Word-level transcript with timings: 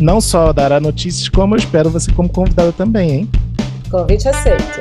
Não 0.00 0.20
só 0.20 0.52
dará 0.52 0.80
notícias, 0.80 1.28
como 1.28 1.54
eu 1.54 1.58
espero 1.58 1.88
você 1.88 2.12
como 2.12 2.28
convidada 2.28 2.72
também, 2.72 3.10
hein? 3.10 3.30
Convite 3.88 4.28
aceito. 4.28 4.80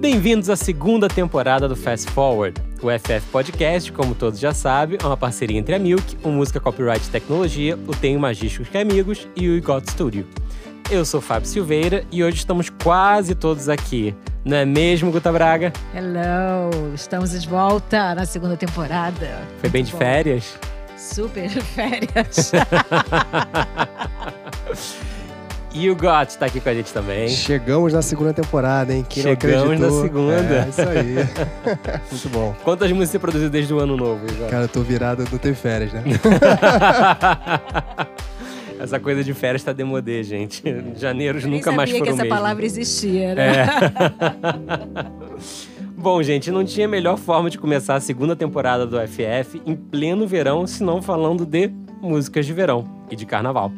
Bem-vindos 0.00 0.48
à 0.48 0.56
segunda 0.56 1.06
temporada 1.08 1.68
do 1.68 1.76
Fast 1.76 2.10
Forward. 2.12 2.58
O 2.82 2.88
FF 2.90 3.26
Podcast, 3.30 3.92
como 3.92 4.14
todos 4.14 4.38
já 4.38 4.54
sabem, 4.54 4.98
é 5.02 5.06
uma 5.06 5.16
parceria 5.16 5.58
entre 5.58 5.74
a 5.74 5.78
Milk, 5.78 6.16
o 6.22 6.30
Música 6.30 6.60
Copyright 6.60 7.10
Tecnologia, 7.10 7.78
o 7.86 7.94
Tenho 7.94 8.18
Magísticos 8.18 8.68
que 8.68 8.78
Amigos 8.78 9.28
e 9.36 9.50
o 9.50 9.62
Got 9.62 9.90
Studio. 9.90 10.26
Eu 10.90 11.04
sou 11.04 11.20
Fábio 11.20 11.48
Silveira 11.48 12.04
e 12.12 12.22
hoje 12.22 12.36
estamos 12.38 12.70
quase 12.70 13.34
todos 13.34 13.68
aqui. 13.68 14.14
Não 14.44 14.56
é 14.56 14.64
mesmo, 14.64 15.10
Guta 15.10 15.32
Braga? 15.32 15.72
Hello! 15.94 16.92
Estamos 16.94 17.30
de 17.30 17.48
volta 17.48 18.14
na 18.14 18.26
segunda 18.26 18.56
temporada. 18.56 19.40
Foi 19.60 19.70
bem 19.70 19.82
de 19.82 19.92
bom. 19.92 19.98
férias? 19.98 20.58
Super 20.96 21.48
de 21.48 21.60
férias. 21.60 22.52
E 25.76 25.90
o 25.90 25.96
Got 25.96 26.28
está 26.28 26.46
aqui 26.46 26.60
com 26.60 26.68
a 26.68 26.72
gente 26.74 26.92
também. 26.92 27.28
Chegamos 27.28 27.92
na 27.92 28.00
segunda 28.00 28.32
temporada, 28.32 28.94
hein? 28.94 29.04
Quem 29.08 29.24
Chegamos 29.24 29.80
não 29.80 29.90
na 29.90 30.02
segunda. 30.02 30.34
É, 30.36 30.68
isso 30.68 30.80
aí. 30.82 31.14
Muito 32.12 32.28
bom. 32.28 32.54
Quantas 32.62 32.92
músicas 32.92 33.10
você 33.10 33.18
produziu 33.18 33.50
desde 33.50 33.74
o 33.74 33.80
ano 33.80 33.96
novo, 33.96 34.20
Got? 34.24 34.50
Cara, 34.50 34.64
eu 34.64 34.68
tô 34.68 34.82
virado, 34.82 35.24
não 35.32 35.36
teve 35.38 35.56
férias, 35.56 35.92
né? 35.92 36.04
Essa 38.78 38.98
coisa 39.00 39.22
de 39.22 39.32
férias 39.32 39.62
tá 39.62 39.72
demodê, 39.72 40.22
gente. 40.22 40.62
Janeiros 40.96 41.44
Nem 41.44 41.54
nunca 41.54 41.72
mais 41.72 41.90
sabia 41.90 42.00
foram 42.00 42.04
que 42.04 42.20
essa 42.20 42.22
mesmo. 42.22 42.36
palavra 42.36 42.64
existia, 42.64 43.34
né? 43.34 43.52
É. 43.62 43.64
Bom, 45.96 46.22
gente, 46.22 46.50
não 46.50 46.64
tinha 46.64 46.86
melhor 46.86 47.16
forma 47.16 47.48
de 47.48 47.58
começar 47.58 47.94
a 47.94 48.00
segunda 48.00 48.36
temporada 48.36 48.86
do 48.86 48.96
FF 49.08 49.62
em 49.64 49.74
pleno 49.74 50.26
verão, 50.26 50.66
senão 50.66 51.00
falando 51.00 51.46
de 51.46 51.68
músicas 52.02 52.44
de 52.44 52.52
verão 52.52 52.86
e 53.10 53.16
de 53.16 53.24
carnaval. 53.24 53.72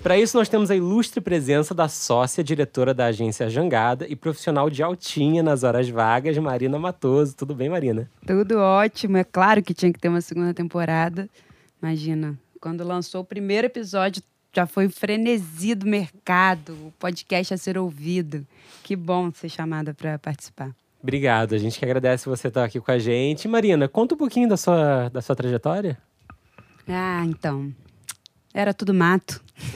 Para 0.00 0.18
isso, 0.18 0.36
nós 0.36 0.50
temos 0.50 0.70
a 0.70 0.76
ilustre 0.76 1.18
presença 1.20 1.74
da 1.74 1.88
sócia 1.88 2.44
diretora 2.44 2.92
da 2.92 3.06
agência 3.06 3.48
Jangada 3.48 4.06
e 4.06 4.14
profissional 4.14 4.68
de 4.68 4.82
altinha 4.82 5.42
nas 5.42 5.64
horas 5.64 5.88
vagas, 5.88 6.36
Marina 6.36 6.78
Matoso. 6.78 7.34
Tudo 7.34 7.54
bem, 7.54 7.70
Marina? 7.70 8.08
Tudo 8.26 8.58
ótimo. 8.58 9.16
É 9.16 9.24
claro 9.24 9.62
que 9.62 9.72
tinha 9.72 9.90
que 9.90 9.98
ter 9.98 10.10
uma 10.10 10.20
segunda 10.20 10.52
temporada. 10.52 11.26
Imagina, 11.82 12.38
quando 12.60 12.84
lançou 12.84 13.22
o 13.22 13.24
primeiro 13.24 13.66
episódio, 13.66 14.22
já 14.54 14.66
foi 14.66 14.86
o 14.86 14.90
frenesi 14.90 15.74
do 15.74 15.86
mercado, 15.86 16.72
o 16.86 16.92
podcast 16.98 17.52
a 17.54 17.56
ser 17.58 17.76
ouvido. 17.76 18.46
Que 18.82 18.94
bom 18.94 19.30
ser 19.32 19.48
chamada 19.48 19.92
para 19.94 20.18
participar. 20.18 20.70
Obrigado, 21.02 21.54
a 21.54 21.58
gente 21.58 21.78
que 21.78 21.84
agradece 21.84 22.28
você 22.28 22.48
estar 22.48 22.64
aqui 22.64 22.80
com 22.80 22.90
a 22.90 22.98
gente. 22.98 23.46
Marina, 23.48 23.88
conta 23.88 24.14
um 24.14 24.18
pouquinho 24.18 24.48
da 24.48 24.56
sua, 24.56 25.08
da 25.10 25.20
sua 25.20 25.34
trajetória. 25.36 25.98
Ah, 26.88 27.22
então. 27.26 27.72
Era 28.54 28.72
tudo 28.72 28.94
mato. 28.94 29.42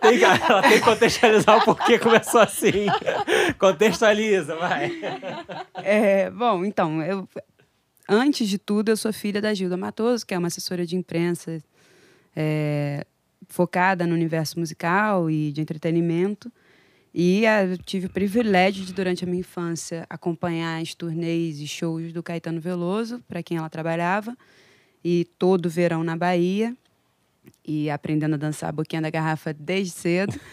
Tem 0.00 0.18
que- 0.18 0.24
ela 0.24 0.62
tem 0.62 0.72
que 0.72 0.80
contextualizar 0.80 1.58
o 1.58 1.64
porquê 1.64 1.98
começou 1.98 2.40
assim. 2.40 2.86
Contextualiza, 3.58 4.56
vai. 4.56 4.90
É, 5.76 6.30
bom, 6.30 6.64
então, 6.64 7.02
eu, 7.02 7.28
antes 8.10 8.48
de 8.48 8.58
tudo, 8.58 8.90
eu 8.90 8.96
sou 8.96 9.12
filha 9.12 9.40
da 9.40 9.54
Gilda 9.54 9.76
Matoso, 9.76 10.26
que 10.26 10.34
é 10.34 10.38
uma 10.38 10.48
assessora 10.48 10.84
de 10.84 10.96
imprensa 10.96 11.62
é, 12.34 13.06
focada 13.48 14.06
no 14.06 14.14
universo 14.14 14.58
musical 14.58 15.30
e 15.30 15.52
de 15.52 15.60
entretenimento. 15.60 16.52
E 17.14 17.44
eu 17.44 17.78
tive 17.78 18.06
o 18.06 18.10
privilégio 18.10 18.84
de, 18.84 18.92
durante 18.92 19.24
a 19.24 19.26
minha 19.26 19.40
infância, 19.40 20.06
acompanhar 20.08 20.80
as 20.80 20.94
turnês 20.94 21.60
e 21.60 21.66
shows 21.66 22.12
do 22.12 22.22
Caetano 22.22 22.60
Veloso, 22.60 23.22
para 23.28 23.42
quem 23.42 23.56
ela 23.56 23.68
trabalhava, 23.68 24.36
e 25.02 25.24
todo 25.38 25.70
verão 25.70 26.04
na 26.04 26.16
Bahia. 26.16 26.76
E 27.64 27.88
aprendendo 27.90 28.34
a 28.34 28.38
dançar 28.38 28.68
a 28.68 28.72
boquinha 28.72 29.00
da 29.02 29.10
garrafa 29.10 29.52
desde 29.52 29.92
cedo. 29.92 30.32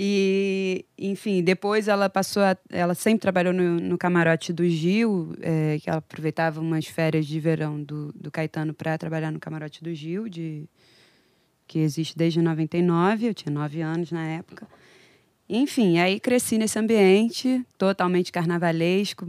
E, 0.00 0.86
enfim, 0.96 1.42
depois 1.42 1.88
ela 1.88 2.08
passou 2.08 2.42
a, 2.42 2.56
Ela 2.70 2.94
sempre 2.94 3.20
trabalhou 3.20 3.52
no, 3.52 3.78
no 3.80 3.98
camarote 3.98 4.52
do 4.52 4.66
Gil, 4.66 5.34
é, 5.40 5.78
que 5.80 5.90
ela 5.90 5.98
aproveitava 5.98 6.60
umas 6.60 6.86
férias 6.86 7.26
de 7.26 7.38
verão 7.38 7.82
do, 7.82 8.12
do 8.14 8.30
Caetano 8.30 8.72
para 8.72 8.96
trabalhar 8.96 9.30
no 9.30 9.38
camarote 9.38 9.82
do 9.82 9.94
Gil, 9.94 10.28
de, 10.28 10.68
que 11.66 11.80
existe 11.80 12.16
desde 12.16 12.40
99. 12.40 13.26
Eu 13.26 13.34
tinha 13.34 13.52
nove 13.52 13.82
anos 13.82 14.10
na 14.10 14.24
época. 14.24 14.66
Enfim, 15.48 15.98
aí 15.98 16.20
cresci 16.20 16.58
nesse 16.58 16.78
ambiente 16.78 17.64
totalmente 17.76 18.30
carnavalesco. 18.30 19.26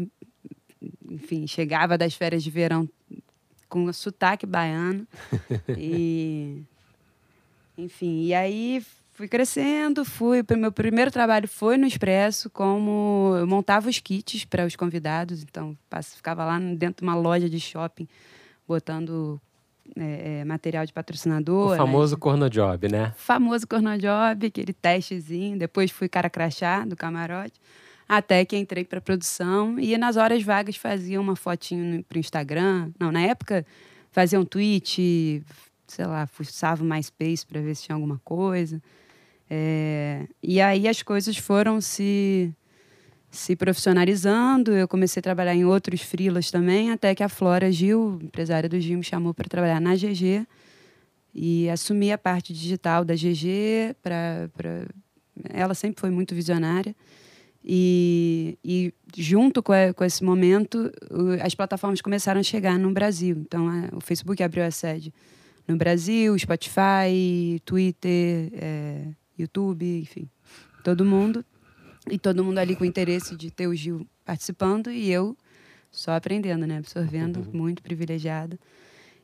Enfim, 1.09 1.47
chegava 1.47 1.97
das 1.97 2.13
férias 2.13 2.44
de 2.44 2.51
verão 2.51 2.88
com 3.69 3.91
sotaque 3.94 4.46
baiano. 4.46 5.07
e 5.78 6.63
enfim, 7.78 8.24
e 8.24 8.34
aí 8.34 8.84
fui 9.13 9.28
crescendo, 9.28 10.03
fui. 10.03 10.41
o 10.41 10.57
Meu 10.57 10.72
primeiro 10.72 11.12
trabalho 11.12 11.47
foi 11.47 11.78
no 11.78 11.85
Expresso, 11.85 12.50
como 12.50 13.35
eu 13.38 13.47
montava 13.47 13.88
os 13.90 14.00
kits 14.00 14.44
para 14.44 14.66
os 14.66 14.75
convidados, 14.75 15.44
então 15.44 15.78
ficava 16.16 16.44
lá 16.44 16.59
dentro 16.59 17.02
de 17.02 17.03
uma 17.03 17.16
loja 17.16 17.50
de 17.50 17.59
shopping, 17.59 18.07
botando 18.68 19.40
é, 19.97 20.40
é, 20.40 20.46
material 20.46 20.86
de 20.86 20.94
patrocinador. 20.94 21.68
O 21.68 21.72
né? 21.72 21.78
famoso 21.78 22.18
corno 22.18 22.50
job, 22.50 22.88
né? 22.90 23.13
famoso 23.18 23.68
cornojob, 23.68 24.47
aquele 24.47 24.74
testezinho. 24.74 25.57
Depois 25.57 25.91
fui 25.91 26.07
cara 26.09 26.30
crachá 26.30 26.86
do 26.86 26.96
camarote. 26.96 27.59
Até 28.09 28.44
que 28.44 28.58
entrei 28.58 28.84
para 28.84 29.00
produção 29.00 29.80
e 29.80 29.96
nas 29.96 30.18
horas 30.18 30.42
vagas 30.42 30.75
fazia 30.75 31.22
uma 31.22 31.36
fotinho 31.36 32.03
para 32.03 32.16
o 32.16 32.20
Instagram. 32.20 32.92
Não, 33.00 33.12
na 33.12 33.22
época 33.22 33.64
fazia 34.12 34.40
um 34.40 34.46
tweet, 34.46 35.44
sei 35.86 36.06
lá, 36.08 36.25
fuçava 36.25 36.84
o 36.84 36.88
MySpace 36.88 37.46
para 37.46 37.62
ver 37.62 37.75
se 37.75 37.84
tinha 37.84 37.96
alguma 37.96 38.19
coisa. 38.25 38.81
É, 39.48 40.28
e 40.42 40.59
aí 40.59 40.88
as 40.88 41.03
coisas 41.03 41.38
foram 41.38 41.80
se, 41.80 42.52
se 43.30 43.56
profissionalizando. 43.56 44.72
Eu 44.72 44.88
comecei 44.88 45.19
a 45.19 45.24
trabalhar 45.24 45.53
em 45.53 45.64
outros 45.64 46.02
freelas 46.02 46.50
também, 46.50 46.90
até 46.90 47.14
que 47.14 47.22
a 47.22 47.30
Flora 47.30 47.72
Gil, 47.72 48.18
empresária 48.24 48.68
do 48.68 48.80
Gil, 48.80 48.98
me 48.98 49.03
chamou 49.03 49.36
para 49.36 49.48
trabalhar 49.48 49.80
na 49.80 49.94
GG 49.94 50.48
e 51.31 51.69
assumi 51.69 52.12
a 52.12 52.18
parte 52.18 52.53
digital 52.53 53.06
da 53.06 53.14
GG 53.14 53.96
para 54.02 54.50
ela 55.53 55.75
sempre 55.75 56.02
foi 56.02 56.09
muito 56.09 56.34
visionária 56.34 56.96
e, 57.72 58.57
e 58.66 58.91
junto 59.16 59.62
com, 59.62 59.72
a- 59.72 59.94
com 59.94 60.03
esse 60.03 60.24
momento 60.24 60.91
as 61.44 61.53
plataformas 61.53 62.02
começaram 62.02 62.40
a 62.40 62.44
chegar 62.44 62.80
no 62.80 62.91
Brasil. 62.91 63.35
Então 63.38 63.68
a- 63.69 63.96
o 63.96 64.02
Facebook 64.02 64.41
abriu 64.41 64.63
a 64.63 64.72
sede 64.72 65.13
no 65.68 65.78
Brasil 65.78 66.35
Spotify 66.40 67.62
Twitter 67.63 68.50
é, 68.54 69.04
YouTube 69.38 69.86
enfim 70.00 70.27
todo 70.83 71.06
mundo. 71.06 71.45
E 72.10 72.18
todo 72.18 72.44
mundo 72.44 72.57
ali 72.57 72.75
com 72.75 72.83
interesse 72.86 73.36
de 73.36 73.51
ter 73.51 73.68
o 73.68 73.75
Gil 73.75 74.07
participando 74.25 74.89
e 74.89 75.12
eu 75.12 75.38
só 75.92 76.13
aprendendo 76.13 76.65
né? 76.65 76.77
Absorvendo 76.77 77.45
muito 77.54 77.83
privilegiada. 77.83 78.57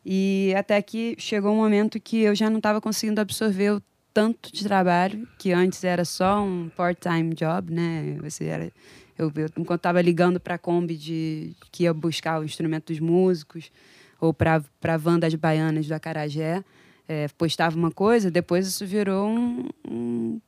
E 0.06 0.54
até 0.56 0.80
que 0.84 1.16
chegou 1.18 1.52
um 1.52 1.56
momento 1.58 2.00
que 2.00 2.20
eu 2.20 2.36
já 2.36 2.48
não 2.48 2.58
estava 2.58 2.80
conseguindo 2.80 3.20
absorver 3.20 3.72
o 3.72 3.82
tanto 4.16 4.50
de 4.50 4.64
trabalho, 4.64 5.28
que 5.38 5.52
antes 5.52 5.84
era 5.84 6.06
só 6.06 6.42
um 6.42 6.70
part-time 6.70 7.36
job, 7.36 7.70
né? 7.74 8.18
Você 8.24 8.46
era, 8.46 8.72
eu, 9.18 9.30
eu 9.36 9.50
enquanto 9.58 9.82
estava 9.82 10.02
ligando 10.02 10.40
para 10.40 10.56
a 10.56 10.58
Kombi 10.58 10.96
de, 10.96 11.54
que 11.70 11.84
ia 11.84 11.94
buscar 11.94 12.40
o 12.40 12.46
instrumento 12.46 12.94
dos 12.94 13.02
músicos, 13.02 13.70
ou 14.18 14.34
para 14.34 14.64
a 14.84 14.98
van 14.98 15.20
das 15.20 15.36
baianas 15.36 15.86
do 15.86 15.94
Acarajé, 15.94 16.64
é, 17.10 17.28
postava 17.38 17.76
uma 17.76 17.92
coisa, 17.92 18.32
depois 18.32 18.66
isso 18.66 18.86
virou 18.86 19.28
um, 19.28 19.68
um 19.86 20.42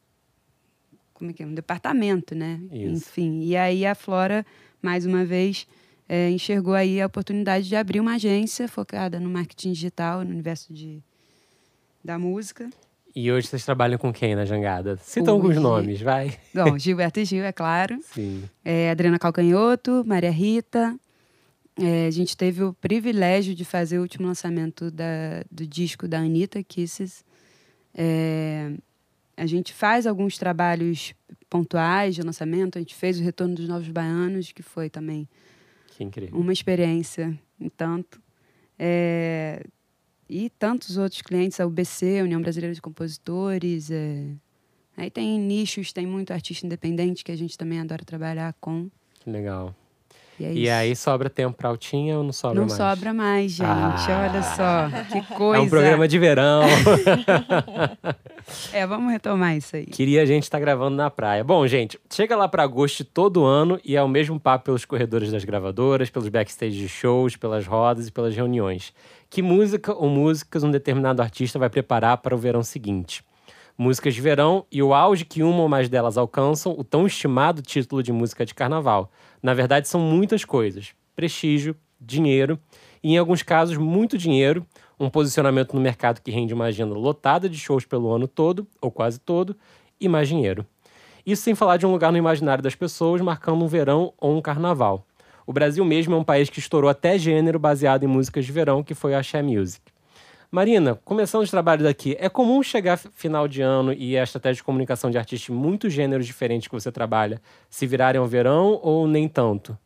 como 1.14 1.32
é 1.32 1.34
que 1.34 1.44
é? 1.44 1.46
um 1.46 1.54
departamento, 1.54 2.34
né? 2.34 2.62
Isso. 2.72 2.86
Enfim, 2.86 3.42
e 3.44 3.58
aí 3.58 3.86
a 3.86 3.94
Flora, 3.94 4.46
mais 4.82 5.06
uma 5.06 5.26
vez, 5.26 5.68
é, 6.08 6.30
enxergou 6.30 6.74
aí 6.74 7.02
a 7.02 7.06
oportunidade 7.06 7.68
de 7.68 7.76
abrir 7.76 8.00
uma 8.00 8.16
agência 8.16 8.66
focada 8.70 9.20
no 9.20 9.30
marketing 9.30 9.74
digital, 9.74 10.24
no 10.24 10.32
universo 10.32 10.74
de, 10.74 11.04
da 12.02 12.18
música. 12.18 12.70
E 13.20 13.32
hoje 13.32 13.48
vocês 13.48 13.66
trabalham 13.66 13.98
com 13.98 14.14
quem 14.14 14.36
na 14.36 14.46
jangada? 14.46 14.96
Cita 14.98 15.32
alguns 15.32 15.52
Hoje- 15.52 15.60
nomes, 15.60 16.02
vai. 16.02 16.38
Bom, 16.54 16.78
Gilberto 16.78 17.20
e 17.20 17.26
Gil, 17.26 17.44
é 17.44 17.52
claro. 17.52 17.98
Sim. 18.04 18.44
É, 18.64 18.92
Adriana 18.92 19.18
Calcanhoto, 19.18 20.04
Maria 20.06 20.30
Rita. 20.30 20.96
É, 21.82 22.06
a 22.06 22.12
gente 22.12 22.38
teve 22.38 22.62
o 22.64 22.74
privilégio 22.74 23.56
de 23.56 23.66
fazer 23.66 23.98
o 23.98 24.02
último 24.04 24.28
lançamento 24.28 24.92
da- 24.92 25.44
do 25.50 25.66
disco 25.66 26.08
da 26.08 26.20
Anitta, 26.20 26.62
Kisses. 26.62 27.26
É, 27.92 28.72
a 29.36 29.48
gente 29.48 29.74
faz 29.74 30.06
alguns 30.06 30.38
trabalhos 30.38 31.16
pontuais 31.50 32.14
de 32.14 32.22
lançamento. 32.22 32.78
A 32.78 32.82
gente 32.82 32.94
fez 32.94 33.20
o 33.20 33.24
Retorno 33.24 33.56
dos 33.56 33.68
Novos 33.68 33.88
Baianos, 33.90 34.52
que 34.52 34.62
foi 34.62 34.92
também 34.92 35.28
Que 35.96 36.04
incrível. 36.04 36.38
uma 36.38 36.54
experiência 36.54 37.36
em 37.60 37.68
tanto. 37.70 38.22
É, 38.78 39.64
e 40.30 40.50
tantos 40.50 40.98
outros 40.98 41.22
clientes, 41.22 41.60
a 41.60 41.66
UBC, 41.66 42.20
a 42.20 42.24
União 42.24 42.42
Brasileira 42.42 42.74
de 42.74 42.82
Compositores. 42.82 43.90
é. 43.92 44.24
Aí 44.96 45.12
tem 45.12 45.40
nichos, 45.40 45.94
tem 45.94 46.08
muito 46.08 46.32
artista 46.34 46.66
independente 46.66 47.24
que 47.24 47.32
a 47.32 47.36
gente 47.38 47.56
também 47.58 47.80
adora 47.80 48.04
trabalhar 48.04 48.56
com. 48.60 48.90
Que 49.20 49.30
legal. 49.30 49.76
E, 50.40 50.46
é 50.46 50.54
E 50.54 50.70
aí 50.70 50.96
sobra 50.96 51.30
tempo 51.30 51.56
pra 51.56 51.70
altinha 51.70 52.18
ou 52.18 52.24
não 52.24 52.34
sobra 52.34 52.60
Não 52.62 52.68
mais? 52.68 52.78
sobra 52.78 53.14
mais, 53.14 53.52
gente. 53.52 53.68
Ah. 53.68 54.30
Olha 54.30 54.44
só, 54.44 54.90
que 55.12 55.36
coisa. 55.36 55.62
É 55.62 55.66
um 55.66 55.70
programa 55.70 56.08
de 56.08 56.18
verão. 56.18 56.62
É, 58.72 58.86
vamos 58.88 59.12
retomar 59.12 59.56
isso 59.56 59.76
aí. 59.76 59.86
Queria 59.86 60.22
a 60.22 60.26
gente 60.26 60.44
estar 60.44 60.60
gravando 60.60 60.96
na 60.96 61.10
praia. 61.10 61.44
Bom, 61.44 61.66
gente, 61.68 62.00
chega 62.10 62.36
lá 62.36 62.48
para 62.48 62.64
agosto 62.64 63.04
todo 63.04 63.44
ano 63.44 63.80
e 63.84 63.96
é 63.96 64.02
o 64.02 64.08
mesmo 64.08 64.40
papo 64.40 64.66
pelos 64.66 64.86
corredores 64.86 65.32
das 65.32 65.44
gravadoras, 65.44 66.10
pelos 66.10 66.30
backstage 66.30 66.78
de 66.78 66.88
shows, 66.88 67.36
pelas 67.36 67.68
rodas 67.68 68.08
e 68.08 68.12
pelas 68.12 68.36
reuniões. 68.36 68.94
Que 69.30 69.42
música 69.42 69.94
ou 69.94 70.10
músicas 70.10 70.64
um 70.64 70.72
determinado 70.72 71.22
artista 71.22 71.60
vai 71.60 71.70
preparar 71.70 72.18
para 72.18 72.34
o 72.34 72.38
verão 72.38 72.64
seguinte? 72.64 73.24
Músicas 73.78 74.16
de 74.16 74.22
verão 74.22 74.66
e 74.72 74.82
o 74.82 74.94
auge 74.94 75.26
que 75.26 75.44
uma 75.44 75.62
ou 75.62 75.70
mais 75.70 75.88
delas 75.90 76.18
alcançam 76.18 76.74
o 76.78 76.84
tão 76.84 77.06
estimado 77.06 77.62
título 77.62 78.02
de 78.02 78.12
música 78.12 78.46
de 78.46 78.56
carnaval. 78.56 79.12
Na 79.44 79.54
verdade, 79.54 79.88
são 79.88 80.00
muitas 80.02 80.44
coisas: 80.44 80.96
prestígio, 81.16 81.76
dinheiro 82.00 82.60
e, 83.04 83.14
em 83.14 83.18
alguns 83.18 83.44
casos, 83.44 83.78
muito 83.78 84.18
dinheiro, 84.18 84.66
um 85.00 85.10
posicionamento 85.10 85.74
no 85.74 85.82
mercado 85.82 86.22
que 86.22 86.32
rende 86.32 86.54
uma 86.54 86.66
agenda 86.66 86.94
lotada 86.94 87.50
de 87.50 87.58
shows 87.58 87.86
pelo 87.86 88.12
ano 88.12 88.28
todo, 88.28 88.68
ou 88.82 88.90
quase 88.90 89.20
todo, 89.20 89.56
e 90.00 90.08
mais 90.08 90.28
dinheiro. 90.28 90.66
Isso 91.26 91.44
sem 91.44 91.56
falar 91.56 91.78
de 91.78 91.86
um 91.86 91.92
lugar 91.92 92.12
no 92.12 92.18
imaginário 92.18 92.64
das 92.64 92.76
pessoas, 92.76 93.22
marcando 93.22 93.64
um 93.64 93.68
verão 93.68 94.14
ou 94.18 94.38
um 94.38 94.42
carnaval. 94.42 95.06
O 95.46 95.54
Brasil 95.54 95.84
mesmo 95.86 96.16
é 96.16 96.18
um 96.18 96.24
país 96.24 96.50
que 96.50 96.60
estourou 96.60 96.90
até 96.90 97.18
gênero 97.18 97.60
baseado 97.60 98.04
em 98.04 98.08
músicas 98.08 98.46
de 98.46 98.52
verão, 98.52 98.84
que 98.84 98.94
foi 98.94 99.14
a 99.14 99.20
Axé 99.20 99.42
Music. 99.42 99.82
Marina, 100.50 100.96
começando 101.04 101.44
os 101.44 101.52
trabalhos 101.52 101.84
daqui, 101.84 102.16
é 102.20 102.30
comum 102.30 102.64
chegar 102.64 102.98
final 102.98 103.48
de 103.48 103.62
ano 103.62 103.92
e 103.92 104.18
a 104.18 104.24
estratégia 104.24 104.56
de 104.56 104.64
comunicação 104.64 105.12
de 105.12 105.18
artistas 105.18 105.54
muitos 105.54 105.92
gêneros 105.92 106.26
diferentes 106.26 106.70
que 106.70 106.74
você 106.74 106.90
trabalha 106.90 107.42
se 107.70 107.86
virarem 107.86 108.20
ao 108.20 108.26
verão 108.26 108.80
ou 108.82 109.06
nem 109.08 109.28
tanto? 109.28 109.78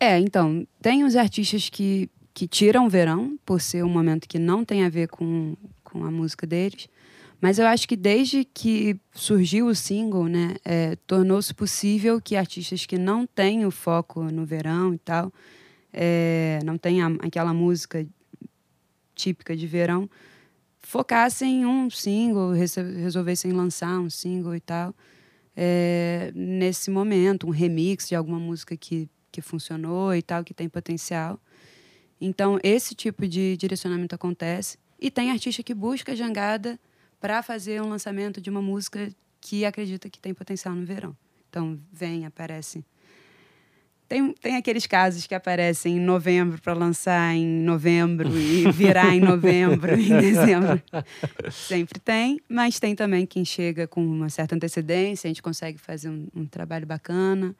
É, 0.00 0.18
então, 0.18 0.66
tem 0.80 1.04
os 1.04 1.14
artistas 1.14 1.68
que, 1.68 2.10
que 2.34 2.46
tiram 2.48 2.86
o 2.86 2.90
verão, 2.90 3.38
por 3.44 3.60
ser 3.60 3.84
um 3.84 3.88
momento 3.88 4.28
que 4.28 4.38
não 4.38 4.64
tem 4.64 4.84
a 4.84 4.88
ver 4.88 5.08
com, 5.08 5.56
com 5.84 6.04
a 6.04 6.10
música 6.10 6.46
deles. 6.46 6.88
Mas 7.40 7.58
eu 7.58 7.66
acho 7.66 7.88
que 7.88 7.96
desde 7.96 8.44
que 8.44 8.96
surgiu 9.12 9.66
o 9.66 9.74
single, 9.74 10.26
né, 10.28 10.54
é, 10.64 10.96
tornou-se 11.06 11.52
possível 11.52 12.20
que 12.20 12.36
artistas 12.36 12.86
que 12.86 12.96
não 12.96 13.26
têm 13.26 13.66
o 13.66 13.70
foco 13.70 14.22
no 14.22 14.46
verão 14.46 14.94
e 14.94 14.98
tal, 14.98 15.32
é, 15.92 16.60
não 16.64 16.78
tem 16.78 17.02
a- 17.02 17.08
aquela 17.20 17.52
música 17.52 18.06
típica 19.14 19.56
de 19.56 19.66
verão, 19.66 20.08
focassem 20.80 21.62
em 21.62 21.66
um 21.66 21.90
single, 21.90 22.52
resolvessem 22.52 23.52
lançar 23.52 23.98
um 23.98 24.08
single 24.10 24.54
e 24.54 24.60
tal, 24.60 24.94
é, 25.56 26.32
nesse 26.34 26.90
momento, 26.90 27.46
um 27.46 27.50
remix 27.50 28.08
de 28.08 28.14
alguma 28.14 28.38
música 28.38 28.76
que, 28.76 29.08
que 29.30 29.40
funcionou 29.42 30.14
e 30.14 30.22
tal, 30.22 30.42
que 30.42 30.54
tem 30.54 30.68
potencial. 30.68 31.38
Então, 32.24 32.56
esse 32.62 32.94
tipo 32.94 33.26
de 33.26 33.56
direcionamento 33.56 34.14
acontece. 34.14 34.78
E 35.00 35.10
tem 35.10 35.32
artista 35.32 35.60
que 35.60 35.74
busca 35.74 36.12
a 36.12 36.14
jangada 36.14 36.78
para 37.20 37.42
fazer 37.42 37.82
um 37.82 37.88
lançamento 37.88 38.40
de 38.40 38.48
uma 38.48 38.62
música 38.62 39.10
que 39.40 39.64
acredita 39.64 40.08
que 40.08 40.20
tem 40.20 40.32
potencial 40.32 40.72
no 40.72 40.86
verão. 40.86 41.16
Então, 41.50 41.80
vem, 41.92 42.24
aparece. 42.24 42.84
Tem, 44.08 44.32
tem 44.34 44.56
aqueles 44.56 44.86
casos 44.86 45.26
que 45.26 45.34
aparecem 45.34 45.96
em 45.96 46.00
novembro 46.00 46.62
para 46.62 46.74
lançar 46.74 47.34
em 47.34 47.44
novembro 47.44 48.28
e 48.38 48.70
virar 48.70 49.12
em 49.12 49.20
novembro, 49.20 49.98
em 49.98 50.20
dezembro. 50.20 50.80
Sempre 51.50 51.98
tem, 51.98 52.40
mas 52.48 52.78
tem 52.78 52.94
também 52.94 53.26
quem 53.26 53.44
chega 53.44 53.88
com 53.88 54.04
uma 54.04 54.28
certa 54.28 54.54
antecedência, 54.54 55.26
a 55.26 55.30
gente 55.30 55.42
consegue 55.42 55.76
fazer 55.76 56.08
um, 56.08 56.28
um 56.36 56.46
trabalho 56.46 56.86
bacana. 56.86 57.52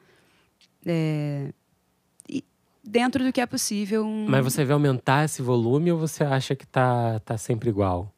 É, 0.85 1.51
dentro 2.83 3.23
do 3.23 3.31
que 3.31 3.39
é 3.41 3.45
possível. 3.45 4.05
Um, 4.05 4.27
Mas 4.27 4.43
você 4.43 4.63
vê 4.65 4.73
aumentar 4.73 5.25
esse 5.25 5.41
volume 5.41 5.91
ou 5.91 5.97
você 5.99 6.23
acha 6.23 6.55
que 6.55 6.65
tá, 6.67 7.19
tá 7.21 7.37
sempre 7.37 7.69
igual? 7.69 8.13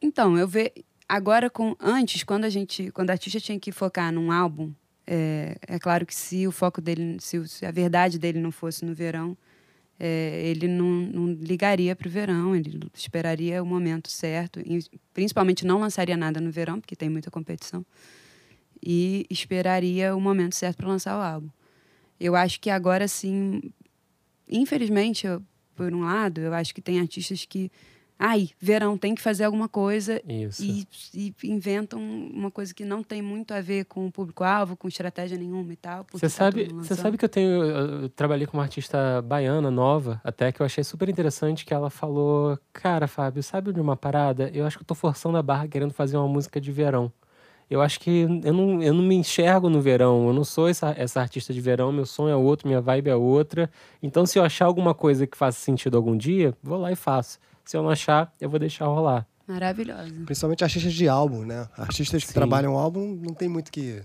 Então, 0.00 0.36
eu 0.38 0.46
vejo. 0.46 0.70
Agora, 1.08 1.48
com 1.48 1.74
antes, 1.80 2.22
quando 2.22 2.44
a 2.44 2.50
gente. 2.50 2.90
Quando 2.90 3.08
o 3.08 3.12
artista 3.12 3.40
tinha 3.40 3.58
que 3.58 3.72
focar 3.72 4.12
num 4.12 4.30
álbum, 4.30 4.72
é, 5.06 5.56
é 5.66 5.78
claro 5.78 6.04
que 6.04 6.14
se 6.14 6.46
o 6.46 6.52
foco 6.52 6.80
dele, 6.80 7.16
se, 7.18 7.38
o- 7.38 7.48
se 7.48 7.64
a 7.64 7.70
verdade 7.70 8.18
dele 8.18 8.38
não 8.38 8.52
fosse 8.52 8.84
no 8.84 8.94
verão, 8.94 9.36
é, 9.98 10.42
ele 10.44 10.68
não, 10.68 10.84
não 10.86 11.26
ligaria 11.32 11.96
para 11.96 12.06
o 12.06 12.10
verão, 12.10 12.54
ele 12.54 12.78
esperaria 12.94 13.62
o 13.62 13.66
momento 13.66 14.10
certo, 14.10 14.60
e 14.60 14.84
principalmente 15.14 15.64
não 15.66 15.80
lançaria 15.80 16.16
nada 16.16 16.40
no 16.40 16.50
verão, 16.52 16.78
porque 16.78 16.94
tem 16.94 17.08
muita 17.08 17.30
competição, 17.30 17.84
e 18.84 19.26
esperaria 19.30 20.14
o 20.14 20.20
momento 20.20 20.54
certo 20.54 20.76
para 20.76 20.88
lançar 20.88 21.18
o 21.18 21.22
álbum. 21.22 21.48
Eu 22.20 22.34
acho 22.34 22.60
que 22.60 22.70
agora 22.70 23.06
sim, 23.06 23.60
infelizmente, 24.48 25.26
eu- 25.26 25.42
por 25.74 25.94
um 25.94 26.00
lado, 26.00 26.40
eu 26.40 26.52
acho 26.52 26.74
que 26.74 26.80
tem 26.80 26.98
artistas 26.98 27.44
que, 27.44 27.70
ai, 28.18 28.50
verão 28.58 28.98
tem 28.98 29.14
que 29.14 29.22
fazer 29.22 29.44
alguma 29.44 29.68
coisa 29.68 30.20
Isso. 30.28 30.60
e, 30.60 30.84
e 31.14 31.34
inventam 31.44 32.00
uma 32.00 32.50
coisa 32.50 32.74
que 32.74 32.84
não 32.84 33.00
tem 33.00 33.22
muito 33.22 33.54
a 33.54 33.60
ver 33.60 33.84
com 33.84 34.06
o 34.06 34.10
público-alvo, 34.10 34.76
com 34.76 34.88
estratégia 34.88 35.38
nenhuma 35.38 35.72
e 35.72 35.76
tal. 35.76 36.04
Você 36.10 36.26
tá 36.26 36.30
sabe, 36.30 36.68
você 36.74 36.96
sabe 36.96 37.16
que 37.16 37.24
eu 37.24 37.28
tenho. 37.28 37.62
Eu 37.62 38.08
trabalhei 38.08 38.44
com 38.44 38.56
uma 38.56 38.64
artista 38.64 39.22
baiana 39.22 39.70
nova, 39.70 40.20
até 40.24 40.50
que 40.50 40.60
eu 40.60 40.66
achei 40.66 40.82
super 40.82 41.08
interessante 41.08 41.64
que 41.64 41.72
ela 41.72 41.90
falou: 41.90 42.58
Cara, 42.72 43.06
Fábio, 43.06 43.40
sabe 43.40 43.72
de 43.72 43.80
uma 43.80 43.96
parada? 43.96 44.50
Eu 44.52 44.66
acho 44.66 44.78
que 44.78 44.82
eu 44.82 44.86
tô 44.86 44.96
forçando 44.96 45.38
a 45.38 45.42
barra 45.42 45.68
querendo 45.68 45.94
fazer 45.94 46.16
uma 46.16 46.26
música 46.26 46.60
de 46.60 46.72
verão. 46.72 47.12
Eu 47.70 47.82
acho 47.82 48.00
que 48.00 48.22
eu 48.44 48.52
não, 48.52 48.82
eu 48.82 48.94
não 48.94 49.02
me 49.02 49.14
enxergo 49.14 49.68
no 49.68 49.80
verão, 49.80 50.28
eu 50.28 50.32
não 50.32 50.44
sou 50.44 50.68
essa, 50.68 50.94
essa 50.96 51.20
artista 51.20 51.52
de 51.52 51.60
verão, 51.60 51.92
meu 51.92 52.06
som 52.06 52.28
é 52.28 52.34
outro, 52.34 52.66
minha 52.66 52.80
vibe 52.80 53.10
é 53.10 53.14
outra. 53.14 53.70
Então, 54.02 54.24
se 54.24 54.38
eu 54.38 54.44
achar 54.44 54.64
alguma 54.64 54.94
coisa 54.94 55.26
que 55.26 55.36
faça 55.36 55.60
sentido 55.60 55.96
algum 55.96 56.16
dia, 56.16 56.54
vou 56.62 56.78
lá 56.78 56.90
e 56.90 56.96
faço. 56.96 57.38
Se 57.64 57.76
eu 57.76 57.82
não 57.82 57.90
achar, 57.90 58.32
eu 58.40 58.48
vou 58.48 58.58
deixar 58.58 58.86
rolar. 58.86 59.26
Maravilhosa. 59.46 60.10
Principalmente 60.24 60.64
artistas 60.64 60.94
de 60.94 61.08
álbum, 61.08 61.44
né? 61.44 61.68
Artistas 61.76 62.22
que 62.22 62.28
Sim. 62.28 62.34
trabalham 62.34 62.76
álbum 62.76 63.18
não 63.22 63.34
tem 63.34 63.48
muito 63.48 63.70
que, 63.70 64.02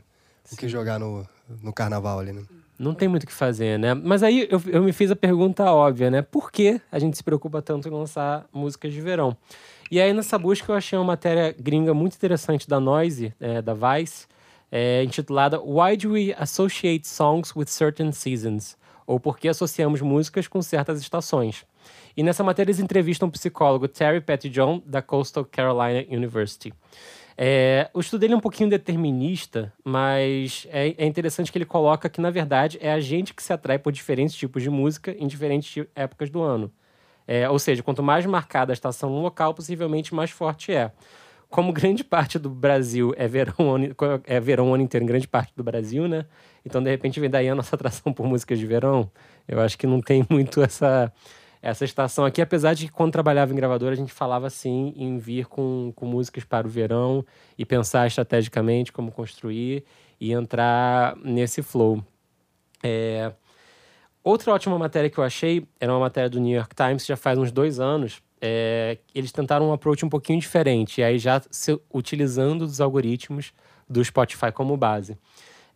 o 0.52 0.56
que 0.58 0.68
jogar 0.68 1.00
no, 1.00 1.26
no 1.62 1.72
carnaval 1.72 2.20
ali, 2.20 2.34
né? 2.34 2.44
Não 2.78 2.94
tem 2.94 3.08
muito 3.08 3.24
o 3.24 3.28
que 3.28 3.34
fazer, 3.34 3.78
né? 3.80 3.94
Mas 3.94 4.24
aí 4.24 4.48
eu, 4.50 4.62
eu 4.68 4.84
me 4.84 4.92
fiz 4.92 5.12
a 5.12 5.16
pergunta 5.16 5.64
óbvia, 5.72 6.10
né? 6.10 6.22
Por 6.22 6.52
que 6.52 6.82
a 6.92 7.00
gente 7.00 7.16
se 7.16 7.24
preocupa 7.24 7.62
tanto 7.62 7.88
em 7.88 7.92
lançar 7.92 8.46
músicas 8.52 8.94
de 8.94 9.00
verão? 9.00 9.38
E 9.94 10.02
aí 10.02 10.12
nessa 10.12 10.40
busca 10.40 10.72
eu 10.72 10.76
achei 10.76 10.98
uma 10.98 11.06
matéria 11.06 11.56
gringa 11.56 11.94
muito 11.94 12.16
interessante 12.16 12.68
da 12.68 12.80
Noise, 12.80 13.32
é, 13.40 13.62
da 13.62 13.76
Vice, 13.76 14.26
é, 14.72 15.04
intitulada 15.04 15.62
Why 15.62 15.96
Do 15.96 16.14
We 16.14 16.34
Associate 16.36 17.08
Songs 17.08 17.56
with 17.56 17.68
Certain 17.68 18.12
Seasons? 18.12 18.76
Ou 19.06 19.20
Por 19.20 19.38
que 19.38 19.48
associamos 19.48 20.02
músicas 20.02 20.48
com 20.48 20.64
certas 20.64 21.00
estações? 21.00 21.64
E 22.18 22.24
nessa 22.24 22.44
matéria 22.44 22.72
eles 22.72 22.80
entrevistam 22.80 23.28
o 23.30 23.32
psicólogo 23.32 23.88
Terry 23.88 24.20
Pettyjohn, 24.20 24.82
da 24.84 25.00
Coastal 25.00 25.46
Carolina 25.46 26.04
University. 26.10 26.74
É, 27.38 27.88
o 27.94 28.00
estudo 28.00 28.22
dele 28.22 28.34
é 28.34 28.38
um 28.38 28.42
pouquinho 28.42 28.72
determinista, 28.72 29.72
mas 29.86 30.66
é, 30.72 30.96
é 30.98 31.06
interessante 31.06 31.52
que 31.52 31.58
ele 31.60 31.66
coloca 31.66 32.10
que, 32.10 32.20
na 32.20 32.32
verdade, 32.32 32.80
é 32.82 32.92
a 32.92 33.00
gente 33.00 33.32
que 33.32 33.44
se 33.44 33.54
atrai 33.54 33.78
por 33.78 33.94
diferentes 33.94 34.34
tipos 34.34 34.64
de 34.64 34.72
música 34.72 35.16
em 35.20 35.28
diferentes 35.28 35.86
épocas 35.94 36.32
do 36.32 36.42
ano. 36.42 36.72
É, 37.28 37.50
ou 37.50 37.58
seja, 37.58 37.82
quanto 37.82 38.04
mais 38.04 38.26
marcada 38.26 38.72
a 38.72 38.76
estação 38.76 39.10
no 39.10 39.22
local, 39.22 39.54
possivelmente 39.54 40.14
mais 40.14 40.32
forte 40.32 40.74
é. 40.74 40.92
Como 41.50 41.72
grande 41.72 42.04
parte 42.04 42.40
do 42.40 42.50
Brasil 42.50 43.14
é 43.16 43.28
verão, 43.28 43.56
é 44.26 44.40
verão 44.40 44.72
o 44.72 44.74
ano 44.74 44.84
inteiro 44.84 45.04
em 45.04 45.08
grande 45.08 45.28
parte 45.28 45.54
do 45.56 45.64
Brasil, 45.64 46.08
né? 46.08 46.26
Então, 46.66 46.82
de 46.82 46.90
repente, 46.90 47.20
vem 47.20 47.30
daí 47.30 47.48
a 47.48 47.56
nossa 47.56 47.76
atração 47.78 48.12
por 48.12 48.26
músicas 48.26 48.58
de 48.58 48.66
verão. 48.66 49.12
Eu 49.48 49.60
acho 49.62 49.78
que 49.78 49.86
não 49.86 50.02
tem 50.02 50.26
muito 50.30 50.62
essa, 50.64 51.14
essa 51.62 51.86
estação 51.86 52.26
aqui, 52.26 52.42
apesar 52.42 52.74
de 52.74 52.88
que 52.88 52.92
quando 52.92 53.12
trabalhava 53.12 53.54
em 53.54 53.56
gravadora, 53.56 53.94
a 53.94 53.96
gente 53.96 54.12
falava 54.12 54.48
assim 54.48 54.94
em 54.98 55.18
vir 55.18 55.46
com, 55.46 55.94
com 55.96 56.06
músicas 56.06 56.44
para 56.44 56.68
o 56.68 56.70
verão 56.70 57.26
e 57.58 57.66
pensar 57.66 58.08
estrategicamente 58.08 58.92
como 58.92 59.12
construir 59.12 59.86
e 60.20 60.34
entrar 60.34 61.16
nesse 61.18 61.62
flow. 61.62 62.04
É, 62.84 63.32
Outra 64.24 64.54
ótima 64.54 64.80
matéria 64.80 65.10
que 65.10 65.18
eu 65.18 65.24
achei 65.24 65.68
era 65.80 65.92
uma 65.92 66.00
matéria 66.00 66.30
do 66.30 66.40
New 66.40 66.56
York 66.56 66.74
Times, 66.74 67.06
já 67.06 67.18
faz 67.18 67.38
uns 67.38 67.52
dois 67.52 67.80
anos. 67.80 68.22
É, 68.40 68.98
eles 69.14 69.32
tentaram 69.34 69.70
um 69.70 69.74
approach 69.74 70.06
um 70.06 70.10
pouquinho 70.10 70.40
diferente, 70.40 71.02
e 71.02 71.04
aí 71.04 71.20
já 71.20 71.42
se, 71.52 71.78
utilizando 71.94 72.62
os 72.62 72.80
algoritmos 72.80 73.52
do 73.90 74.04
Spotify 74.04 74.52
como 74.54 74.78
base. 74.78 75.18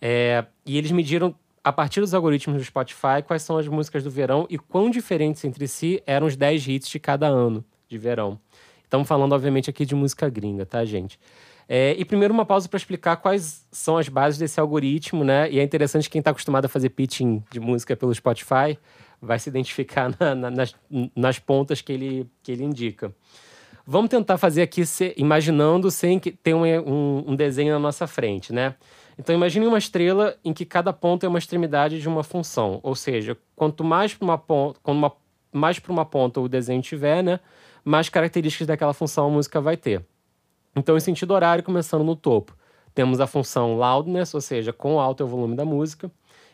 É, 0.02 0.46
e 0.66 0.78
eles 0.78 0.92
mediram, 0.92 1.36
a 1.62 1.74
partir 1.74 2.00
dos 2.00 2.14
algoritmos 2.14 2.58
do 2.58 2.64
Spotify, 2.64 3.22
quais 3.26 3.42
são 3.42 3.58
as 3.58 3.68
músicas 3.68 4.02
do 4.02 4.10
verão 4.10 4.48
e 4.50 4.58
quão 4.58 4.90
diferentes 4.90 5.44
entre 5.44 5.68
si 5.68 6.02
eram 6.06 6.28
os 6.28 6.38
10 6.38 6.68
hits 6.68 6.88
de 6.88 7.00
cada 7.00 7.28
ano 7.28 7.66
de 7.90 7.98
verão. 7.98 8.40
Estamos 8.84 9.08
falando, 9.08 9.34
obviamente, 9.34 9.70
aqui 9.70 9.86
de 9.86 9.94
música 9.94 10.30
gringa, 10.30 10.66
tá, 10.66 10.86
gente? 10.86 11.20
É, 11.70 11.96
e 11.98 12.06
primeiro 12.06 12.34
uma 12.34 12.46
pausa 12.46 12.70
para 12.70 12.78
explicar 12.78 13.18
quais 13.18 13.66
são 13.72 13.98
as 13.98 14.08
bases 14.08 14.40
desse 14.40 14.60
algoritmo, 14.60 15.24
né? 15.24 15.52
E 15.52 15.60
é 15.60 15.64
interessante 15.64 16.10
quem 16.10 16.20
está 16.20 16.32
acostumado 16.32 16.66
a 16.66 16.70
fazer 16.70 16.90
pitching 16.90 17.44
de 17.52 17.60
música 17.60 17.96
pelo 17.96 18.14
Spotify 18.14 18.78
vai 19.22 19.38
se 19.38 19.50
identificar 19.50 20.16
na, 20.20 20.34
na, 20.34 20.52
nas, 20.52 20.76
nas 21.16 21.40
pontas 21.40 21.82
que 21.82 21.92
ele, 21.92 22.30
que 22.42 22.52
ele 22.52 22.64
indica. 22.64 23.14
Vamos 23.86 24.10
tentar 24.10 24.38
fazer 24.38 24.62
aqui 24.62 24.86
se, 24.86 25.14
imaginando 25.18 25.90
sem 25.90 26.20
que 26.20 26.32
tenha 26.32 26.58
um, 26.58 26.64
um, 26.64 27.24
um, 27.32 27.36
desenho 27.36 27.74
na 27.74 27.80
nossa 27.80 28.06
frente, 28.06 28.52
né? 28.52 28.76
Então 29.18 29.34
imagine 29.34 29.66
uma 29.66 29.78
estrela 29.78 30.36
em 30.44 30.54
que 30.54 30.66
cada 30.66 30.94
ponto 30.94 31.26
é 31.26 31.30
uma 31.30 31.40
extremidade 31.40 32.00
de 32.00 32.08
uma 32.08 32.24
função, 32.24 32.80
ou 32.84 32.96
seja, 32.96 33.38
quanto 33.56 33.84
mais 33.84 34.14
para 34.14 34.26
uma 34.26 34.38
ponta, 34.38 34.80
quanto 34.84 34.98
uma, 34.98 35.12
mais 35.52 35.80
para 35.80 35.92
uma 35.92 36.06
ponta 36.06 36.40
o 36.40 36.48
desenho 36.48 36.82
tiver, 36.82 37.24
né, 37.24 37.40
mais 37.84 38.10
características 38.10 38.68
daquela 38.68 38.94
função 38.94 39.28
a 39.28 39.30
música 39.30 39.60
vai 39.60 39.76
ter. 39.76 40.06
Então, 40.78 40.96
em 40.96 41.00
sentido 41.00 41.34
horário, 41.34 41.64
começando 41.64 42.04
no 42.04 42.16
topo, 42.16 42.56
temos 42.94 43.20
a 43.20 43.26
função 43.26 43.76
loudness, 43.76 44.34
ou 44.36 44.42
seja, 44.42 44.72
quão 44.72 45.00
alto 45.00 45.24
é 45.24 45.26
o 45.26 45.30
volume 45.30 45.56
da 45.56 45.66
música. 45.66 46.12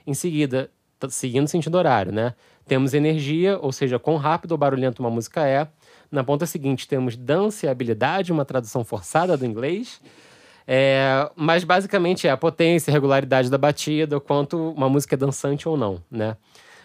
Em 0.07 0.13
seguida, 0.13 0.71
seguindo 1.09 1.47
sentido 1.47 1.75
horário, 1.75 2.11
né? 2.11 2.33
Temos 2.65 2.93
energia, 2.93 3.59
ou 3.59 3.73
seja, 3.73 3.99
quão 3.99 4.15
rápido 4.15 4.53
ou 4.53 4.57
barulhento 4.57 5.01
uma 5.01 5.09
música 5.09 5.45
é. 5.45 5.67
Na 6.09 6.23
ponta 6.23 6.45
seguinte, 6.45 6.87
temos 6.87 7.17
dança 7.17 7.65
e 7.65 7.69
habilidade, 7.69 8.31
uma 8.31 8.45
tradução 8.45 8.85
forçada 8.85 9.35
do 9.35 9.45
inglês. 9.45 9.99
É, 10.65 11.29
mas 11.35 11.65
basicamente 11.65 12.25
é 12.25 12.31
a 12.31 12.37
potência, 12.37 12.91
a 12.91 12.93
regularidade 12.93 13.49
da 13.49 13.57
batida, 13.57 14.15
o 14.15 14.21
quanto 14.21 14.71
uma 14.71 14.87
música 14.87 15.15
é 15.15 15.17
dançante 15.17 15.67
ou 15.67 15.75
não, 15.75 16.01
né? 16.09 16.37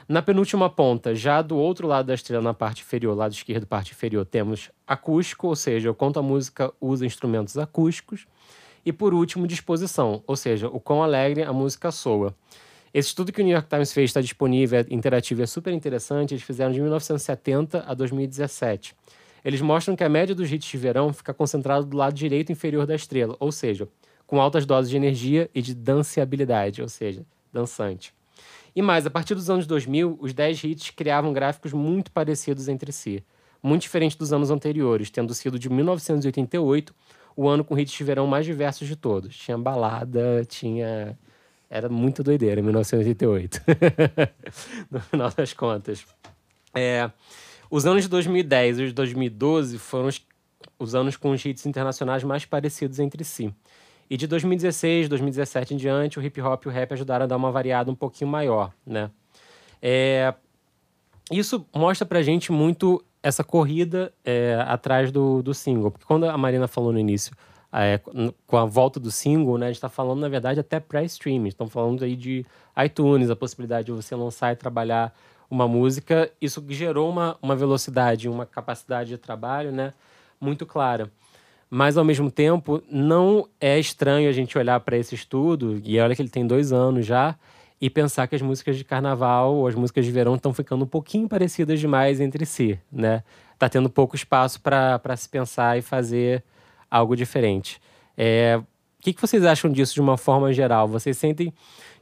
Na 0.08 0.22
penúltima 0.22 0.70
ponta, 0.70 1.14
já 1.14 1.42
do 1.42 1.54
outro 1.58 1.86
lado 1.86 2.06
da 2.06 2.14
estrela, 2.14 2.42
na 2.42 2.54
parte 2.54 2.80
inferior, 2.80 3.14
lado 3.14 3.32
esquerdo, 3.32 3.66
parte 3.66 3.92
inferior, 3.92 4.24
temos 4.24 4.70
acústico, 4.86 5.48
ou 5.48 5.54
seja, 5.54 5.90
o 5.90 5.94
quanto 5.94 6.18
a 6.18 6.22
música 6.22 6.72
usa 6.80 7.04
instrumentos 7.04 7.58
acústicos. 7.58 8.26
E 8.86 8.90
por 8.90 9.12
último, 9.12 9.46
disposição, 9.46 10.22
ou 10.26 10.34
seja, 10.34 10.66
o 10.68 10.80
quão 10.80 11.02
alegre 11.02 11.42
a 11.42 11.52
música 11.52 11.90
soa. 11.92 12.34
Esse 12.94 13.08
estudo 13.08 13.30
que 13.30 13.42
o 13.42 13.44
New 13.44 13.52
York 13.52 13.68
Times 13.68 13.92
fez 13.92 14.08
está 14.08 14.22
disponível, 14.22 14.80
é 14.80 14.86
interativo, 14.88 15.42
é 15.42 15.46
super 15.46 15.74
interessante. 15.74 16.32
Eles 16.32 16.42
fizeram 16.42 16.72
de 16.72 16.80
1970 16.80 17.84
a 17.86 17.92
2017. 17.92 18.96
Eles 19.44 19.60
mostram 19.60 19.94
que 19.94 20.04
a 20.04 20.08
média 20.08 20.34
dos 20.34 20.50
hits 20.50 20.70
de 20.70 20.78
verão 20.78 21.12
fica 21.12 21.34
concentrada 21.34 21.84
do 21.84 21.94
lado 21.94 22.14
direito 22.14 22.50
inferior 22.50 22.86
da 22.86 22.94
estrela, 22.94 23.36
ou 23.38 23.52
seja, 23.52 23.86
com 24.26 24.40
altas 24.40 24.64
doses 24.64 24.90
de 24.90 24.96
energia 24.96 25.50
e 25.54 25.60
de 25.60 25.74
danceabilidade, 25.74 26.80
ou 26.80 26.88
seja, 26.88 27.26
dançante. 27.52 28.16
E 28.74 28.82
mais, 28.82 29.06
a 29.06 29.10
partir 29.10 29.34
dos 29.34 29.48
anos 29.50 29.66
2000, 29.66 30.18
os 30.20 30.32
10 30.32 30.64
hits 30.64 30.90
criavam 30.90 31.32
gráficos 31.32 31.72
muito 31.72 32.10
parecidos 32.10 32.68
entre 32.68 32.92
si, 32.92 33.24
muito 33.62 33.82
diferente 33.82 34.16
dos 34.16 34.32
anos 34.32 34.50
anteriores, 34.50 35.10
tendo 35.10 35.34
sido 35.34 35.58
de 35.58 35.68
1988 35.68 36.94
o 37.38 37.48
ano 37.48 37.62
com 37.62 37.78
hits 37.78 37.92
de 37.92 38.02
verão 38.02 38.26
mais 38.26 38.44
diversos 38.44 38.88
de 38.88 38.96
todos. 38.96 39.36
Tinha 39.36 39.56
balada, 39.56 40.44
tinha. 40.44 41.16
Era 41.70 41.88
muito 41.88 42.24
doideira, 42.24 42.60
1988. 42.60 43.60
no 44.90 44.98
final 44.98 45.30
das 45.30 45.52
contas. 45.52 46.04
É, 46.74 47.08
os 47.70 47.86
anos 47.86 48.02
de 48.02 48.08
2010 48.08 48.78
e 48.78 48.82
os 48.82 48.88
de 48.88 48.94
2012 48.94 49.78
foram 49.78 50.06
os, 50.06 50.20
os 50.80 50.94
anos 50.96 51.16
com 51.16 51.30
os 51.30 51.44
hits 51.44 51.64
internacionais 51.64 52.24
mais 52.24 52.44
parecidos 52.44 52.98
entre 52.98 53.22
si. 53.22 53.54
E 54.10 54.16
de 54.16 54.26
2016, 54.26 55.08
2017 55.08 55.74
em 55.74 55.76
diante, 55.76 56.18
o 56.18 56.22
hip 56.22 56.40
hop 56.40 56.64
e 56.64 56.68
o 56.68 56.70
rap 56.70 56.92
ajudaram 56.92 57.24
a 57.24 57.26
dar 57.26 57.36
uma 57.36 57.52
variada 57.52 57.90
um 57.90 57.94
pouquinho 57.94 58.30
maior, 58.30 58.72
né? 58.86 59.10
É... 59.82 60.34
Isso 61.30 61.66
mostra 61.74 62.06
pra 62.06 62.22
gente 62.22 62.50
muito 62.50 63.04
essa 63.22 63.44
corrida 63.44 64.12
é, 64.24 64.64
atrás 64.66 65.12
do, 65.12 65.42
do 65.42 65.52
single. 65.52 65.90
Porque 65.90 66.06
quando 66.06 66.24
a 66.24 66.38
Marina 66.38 66.66
falou 66.66 66.92
no 66.92 66.98
início, 66.98 67.36
é, 67.70 68.00
com 68.46 68.56
a 68.56 68.64
volta 68.64 68.98
do 68.98 69.10
single, 69.10 69.58
né, 69.58 69.66
a 69.66 69.68
gente 69.68 69.76
está 69.76 69.88
falando, 69.88 70.20
na 70.20 70.28
verdade, 70.28 70.58
até 70.60 70.80
pré-streaming. 70.80 71.48
Estamos 71.48 71.72
falando 71.72 72.02
aí 72.02 72.16
de 72.16 72.46
iTunes, 72.82 73.28
a 73.28 73.36
possibilidade 73.36 73.86
de 73.86 73.92
você 73.92 74.14
lançar 74.14 74.52
e 74.52 74.56
trabalhar 74.56 75.14
uma 75.50 75.68
música. 75.68 76.30
Isso 76.40 76.64
gerou 76.70 77.10
uma, 77.10 77.36
uma 77.42 77.54
velocidade, 77.54 78.28
uma 78.28 78.46
capacidade 78.46 79.10
de 79.10 79.18
trabalho 79.18 79.70
né, 79.70 79.92
muito 80.40 80.64
clara. 80.64 81.10
Mas, 81.70 81.96
ao 81.96 82.04
mesmo 82.04 82.30
tempo, 82.30 82.82
não 82.90 83.46
é 83.60 83.78
estranho 83.78 84.28
a 84.28 84.32
gente 84.32 84.56
olhar 84.56 84.80
para 84.80 84.96
esse 84.96 85.14
estudo, 85.14 85.80
e 85.84 85.98
olha 86.00 86.16
que 86.16 86.22
ele 86.22 86.30
tem 86.30 86.46
dois 86.46 86.72
anos 86.72 87.04
já, 87.04 87.36
e 87.80 87.88
pensar 87.88 88.26
que 88.26 88.34
as 88.34 88.42
músicas 88.42 88.76
de 88.76 88.84
carnaval 88.84 89.54
ou 89.54 89.66
as 89.66 89.74
músicas 89.74 90.04
de 90.04 90.10
verão 90.10 90.34
estão 90.34 90.52
ficando 90.52 90.84
um 90.84 90.88
pouquinho 90.88 91.28
parecidas 91.28 91.78
demais 91.78 92.20
entre 92.20 92.44
si, 92.44 92.78
né? 92.90 93.22
Tá 93.58 93.68
tendo 93.68 93.88
pouco 93.88 94.16
espaço 94.16 94.60
para 94.60 95.16
se 95.16 95.28
pensar 95.28 95.78
e 95.78 95.82
fazer 95.82 96.42
algo 96.90 97.14
diferente. 97.14 97.80
É, 98.16 98.60
o 98.60 99.02
que, 99.02 99.12
que 99.12 99.20
vocês 99.20 99.44
acham 99.44 99.70
disso 99.70 99.94
de 99.94 100.00
uma 100.00 100.16
forma 100.16 100.52
geral? 100.52 100.88
Vocês 100.88 101.16
sentem 101.16 101.52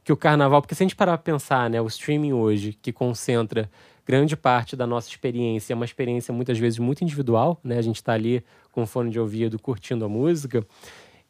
que 0.03 0.13
o 0.13 0.17
carnaval, 0.17 0.63
porque 0.63 0.75
se 0.75 0.83
a 0.83 0.87
gente 0.87 0.97
parar 0.97 1.19
para 1.19 1.33
pensar, 1.33 1.69
né, 1.69 1.81
o 1.81 1.87
streaming 1.87 2.33
hoje, 2.33 2.79
que 2.81 2.93
concentra 2.93 3.71
grande 4.07 4.37
parte 4.37 4.77
da 4.77 4.87
nossa 4.87 5.09
experiência, 5.09 5.73
é 5.73 5.77
uma 5.77 5.85
experiência 5.85 6.33
muitas 6.33 6.59
vezes 6.59 6.79
muito 6.79 7.03
individual, 7.03 7.59
né? 7.63 7.77
A 7.77 7.83
gente 7.83 7.97
está 7.97 8.13
ali 8.13 8.45
com 8.71 8.87
fone 8.87 9.11
de 9.11 9.19
ouvido, 9.19 9.59
curtindo 9.59 10.05
a 10.05 10.09
música. 10.09 10.65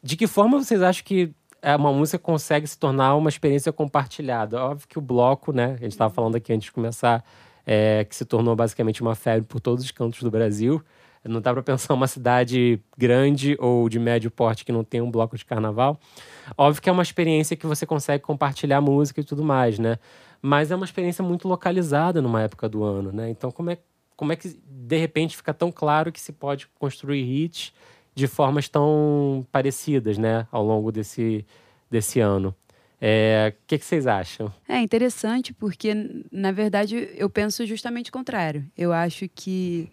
De 0.03 0.15
que 0.15 0.27
forma 0.27 0.57
vocês 0.63 0.81
acham 0.83 1.03
que 1.03 1.33
uma 1.77 1.91
música 1.91 2.19
consegue 2.19 2.67
se 2.67 2.77
tornar 2.77 3.15
uma 3.15 3.29
experiência 3.29 3.73
compartilhada? 3.73 4.63
Óbvio 4.63 4.87
que 4.87 4.99
o 4.99 5.01
bloco, 5.01 5.51
né? 5.51 5.75
A 5.79 5.83
gente 5.83 5.93
estava 5.93 6.13
falando 6.13 6.35
aqui 6.35 6.53
antes 6.53 6.65
de 6.65 6.71
começar, 6.71 7.25
é, 7.65 8.05
que 8.05 8.15
se 8.15 8.23
tornou 8.23 8.55
basicamente 8.55 9.01
uma 9.01 9.15
febre 9.15 9.47
por 9.47 9.59
todos 9.59 9.83
os 9.83 9.91
cantos 9.91 10.21
do 10.21 10.29
Brasil. 10.29 10.81
Não 11.25 11.41
dá 11.41 11.51
para 11.51 11.63
pensar 11.63 11.93
uma 11.93 12.07
cidade 12.07 12.79
grande 12.95 13.57
ou 13.59 13.89
de 13.89 13.99
médio 13.99 14.31
porte 14.31 14.63
que 14.63 14.71
não 14.71 14.83
tem 14.83 15.01
um 15.01 15.11
bloco 15.11 15.35
de 15.35 15.43
carnaval. 15.43 15.99
Óbvio 16.57 16.81
que 16.81 16.89
é 16.89 16.91
uma 16.91 17.03
experiência 17.03 17.57
que 17.57 17.65
você 17.65 17.85
consegue 17.85 18.23
compartilhar 18.23 18.79
música 18.79 19.19
e 19.19 19.23
tudo 19.23 19.43
mais, 19.43 19.79
né? 19.79 19.97
Mas 20.41 20.71
é 20.71 20.75
uma 20.75 20.85
experiência 20.85 21.23
muito 21.23 21.47
localizada 21.47 22.21
numa 22.21 22.41
época 22.41 22.67
do 22.69 22.83
ano, 22.83 23.11
né? 23.11 23.29
Então, 23.29 23.51
como 23.51 23.69
é, 23.71 23.77
como 24.15 24.31
é 24.31 24.35
que 24.35 24.59
de 24.67 24.97
repente 24.97 25.35
fica 25.35 25.53
tão 25.53 25.71
claro 25.71 26.11
que 26.11 26.19
se 26.19 26.31
pode 26.31 26.67
construir 26.79 27.23
hits 27.23 27.73
de 28.15 28.27
formas 28.27 28.67
tão 28.67 29.45
parecidas, 29.51 30.17
né, 30.17 30.47
ao 30.51 30.65
longo 30.65 30.91
desse, 30.91 31.45
desse 31.89 32.19
ano? 32.19 32.49
O 32.49 32.53
é, 32.99 33.53
que, 33.67 33.77
que, 33.77 33.85
vocês 33.85 34.07
acham? 34.07 34.51
É 34.67 34.79
interessante 34.79 35.53
porque, 35.53 35.93
na 36.31 36.51
verdade, 36.51 37.09
eu 37.15 37.29
penso 37.29 37.63
justamente 37.65 38.09
o 38.09 38.13
contrário. 38.13 38.65
Eu 38.75 38.91
acho 38.91 39.29
que 39.29 39.87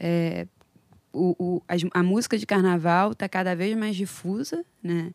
é, 0.00 0.48
o, 1.12 1.36
o, 1.38 1.62
a, 1.68 2.00
a, 2.00 2.02
música 2.02 2.36
de 2.36 2.44
carnaval 2.44 3.12
está 3.12 3.28
cada 3.28 3.54
vez 3.54 3.76
mais 3.76 3.94
difusa, 3.94 4.64
né? 4.82 5.12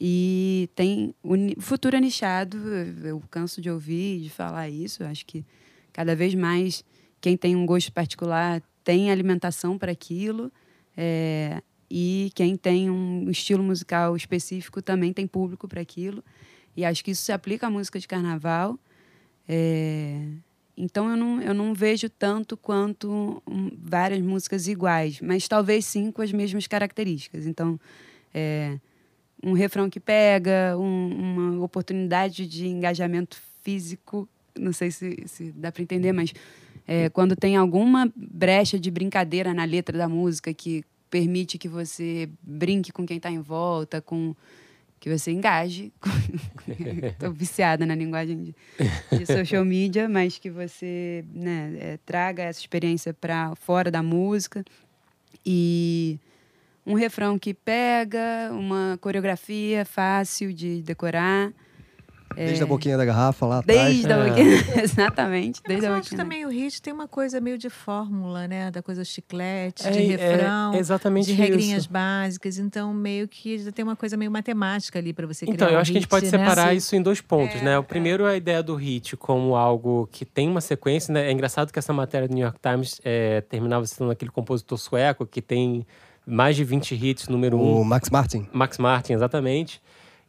E 0.00 0.68
tem 0.74 1.14
o 1.22 1.60
futuro 1.60 1.96
nichado, 1.98 2.58
eu 3.04 3.22
canso 3.30 3.60
de 3.60 3.70
ouvir, 3.70 4.20
de 4.20 4.30
falar 4.30 4.68
isso. 4.68 5.04
Acho 5.04 5.24
que 5.24 5.44
cada 5.92 6.16
vez 6.16 6.34
mais 6.34 6.84
quem 7.20 7.36
tem 7.36 7.54
um 7.56 7.64
gosto 7.64 7.92
particular 7.92 8.62
tem 8.82 9.10
alimentação 9.10 9.78
para 9.78 9.92
aquilo. 9.92 10.52
É, 10.96 11.62
e 11.90 12.30
quem 12.34 12.56
tem 12.56 12.90
um 12.90 13.30
estilo 13.30 13.62
musical 13.62 14.16
específico 14.16 14.82
também 14.82 15.12
tem 15.12 15.26
público 15.26 15.68
para 15.68 15.80
aquilo. 15.80 16.24
E 16.76 16.84
acho 16.84 17.04
que 17.04 17.12
isso 17.12 17.22
se 17.22 17.32
aplica 17.32 17.68
à 17.68 17.70
música 17.70 17.98
de 17.98 18.08
carnaval. 18.08 18.78
É, 19.48 20.26
então 20.76 21.08
eu 21.08 21.16
não, 21.16 21.40
eu 21.40 21.54
não 21.54 21.72
vejo 21.72 22.08
tanto 22.10 22.56
quanto 22.56 23.42
um, 23.46 23.70
várias 23.78 24.20
músicas 24.20 24.66
iguais, 24.66 25.20
mas 25.20 25.46
talvez 25.46 25.84
sim 25.84 26.10
com 26.10 26.20
as 26.20 26.32
mesmas 26.32 26.66
características. 26.66 27.46
Então, 27.46 27.78
é, 28.32 28.78
um 29.44 29.52
refrão 29.52 29.90
que 29.90 30.00
pega, 30.00 30.76
um, 30.78 31.08
uma 31.56 31.64
oportunidade 31.64 32.46
de 32.46 32.66
engajamento 32.66 33.38
físico. 33.62 34.28
Não 34.58 34.72
sei 34.72 34.90
se, 34.90 35.22
se 35.26 35.52
dá 35.52 35.70
para 35.70 35.82
entender, 35.82 36.12
mas 36.12 36.32
é, 36.86 37.08
quando 37.10 37.36
tem 37.36 37.56
alguma 37.56 38.10
brecha 38.16 38.78
de 38.78 38.90
brincadeira 38.90 39.52
na 39.52 39.64
letra 39.64 39.96
da 39.98 40.08
música 40.08 40.52
que 40.54 40.84
permite 41.10 41.58
que 41.58 41.68
você 41.68 42.28
brinque 42.42 42.90
com 42.90 43.06
quem 43.06 43.18
está 43.18 43.30
em 43.30 43.40
volta, 43.40 44.00
com 44.00 44.34
que 44.98 45.10
você 45.10 45.30
engaje. 45.30 45.92
Estou 47.12 47.30
viciada 47.30 47.84
na 47.84 47.94
linguagem 47.94 48.42
de, 48.42 48.54
de, 49.18 49.26
social 49.26 49.64
media, 49.64 50.08
mas 50.08 50.38
que 50.38 50.48
você 50.48 51.24
né, 51.32 51.76
é, 51.78 51.98
traga 52.06 52.44
essa 52.44 52.60
experiência 52.60 53.12
para 53.12 53.54
fora 53.54 53.90
da 53.90 54.02
música 54.02 54.64
e 55.44 56.18
um 56.86 56.94
refrão 56.94 57.38
que 57.38 57.54
pega, 57.54 58.50
uma 58.52 58.98
coreografia 59.00 59.84
fácil 59.84 60.52
de 60.52 60.82
decorar 60.82 61.52
Desde 62.36 62.64
a 62.64 62.66
boquinha 62.66 62.96
da 62.96 63.04
garrafa 63.04 63.46
lá 63.46 63.58
atrás. 63.60 63.80
Desde 63.80 64.12
a 64.12 64.16
É. 64.16 64.28
boquinha. 64.28 64.46
Exatamente, 64.82 65.60
Mas 65.62 65.68
desde 65.68 65.86
eu 65.86 65.92
a 65.92 65.98
acho 65.98 66.10
que 66.10 66.16
também 66.16 66.44
o 66.44 66.48
hit 66.48 66.82
tem 66.82 66.92
uma 66.92 67.06
coisa 67.06 67.40
meio 67.40 67.56
de 67.56 67.70
fórmula, 67.70 68.48
né? 68.48 68.72
Da 68.72 68.82
coisa 68.82 69.04
chiclete, 69.04 69.86
É, 69.86 69.90
de 69.92 69.98
é, 69.98 70.16
refrão, 70.16 70.74
exatamente 70.74 71.26
de 71.26 71.32
regrinhas 71.32 71.82
isso. 71.82 71.92
básicas. 71.92 72.58
Então, 72.58 72.92
meio 72.92 73.28
que 73.28 73.58
já 73.58 73.70
tem 73.70 73.84
uma 73.84 73.94
coisa 73.94 74.16
meio 74.16 74.32
matemática 74.32 74.98
ali 74.98 75.12
para 75.12 75.28
você 75.28 75.46
criar 75.46 75.54
Então, 75.54 75.68
eu 75.68 75.76
um 75.76 75.78
acho 75.78 75.92
que 75.92 75.98
a 75.98 76.00
gente 76.00 76.08
hit, 76.08 76.10
pode 76.10 76.24
né? 76.24 76.30
separar 76.30 76.70
Sim. 76.70 76.76
isso 76.76 76.96
em 76.96 77.02
dois 77.02 77.20
pontos, 77.20 77.62
né? 77.62 77.78
O 77.78 77.84
primeiro 77.84 78.26
é 78.26 78.32
a 78.32 78.36
ideia 78.36 78.64
do 78.64 78.74
hit 78.74 79.16
como 79.16 79.54
algo 79.54 80.08
que 80.10 80.24
tem 80.24 80.48
uma 80.48 80.60
sequência, 80.60 81.14
né? 81.14 81.28
É 81.28 81.30
engraçado 81.30 81.72
que 81.72 81.78
essa 81.78 81.92
matéria 81.92 82.26
do 82.26 82.34
New 82.34 82.42
York 82.42 82.58
Times 82.60 83.00
é, 83.04 83.42
terminava 83.42 83.86
citando 83.86 84.10
aquele 84.10 84.32
compositor 84.32 84.76
sueco 84.76 85.24
que 85.24 85.40
tem 85.40 85.86
mais 86.26 86.56
de 86.56 86.64
20 86.64 86.94
hits, 86.94 87.28
número 87.28 87.56
um. 87.58 87.80
O 87.80 87.84
Max 87.84 88.10
Martin. 88.10 88.46
Max 88.52 88.78
Martin, 88.78 89.12
exatamente. 89.14 89.80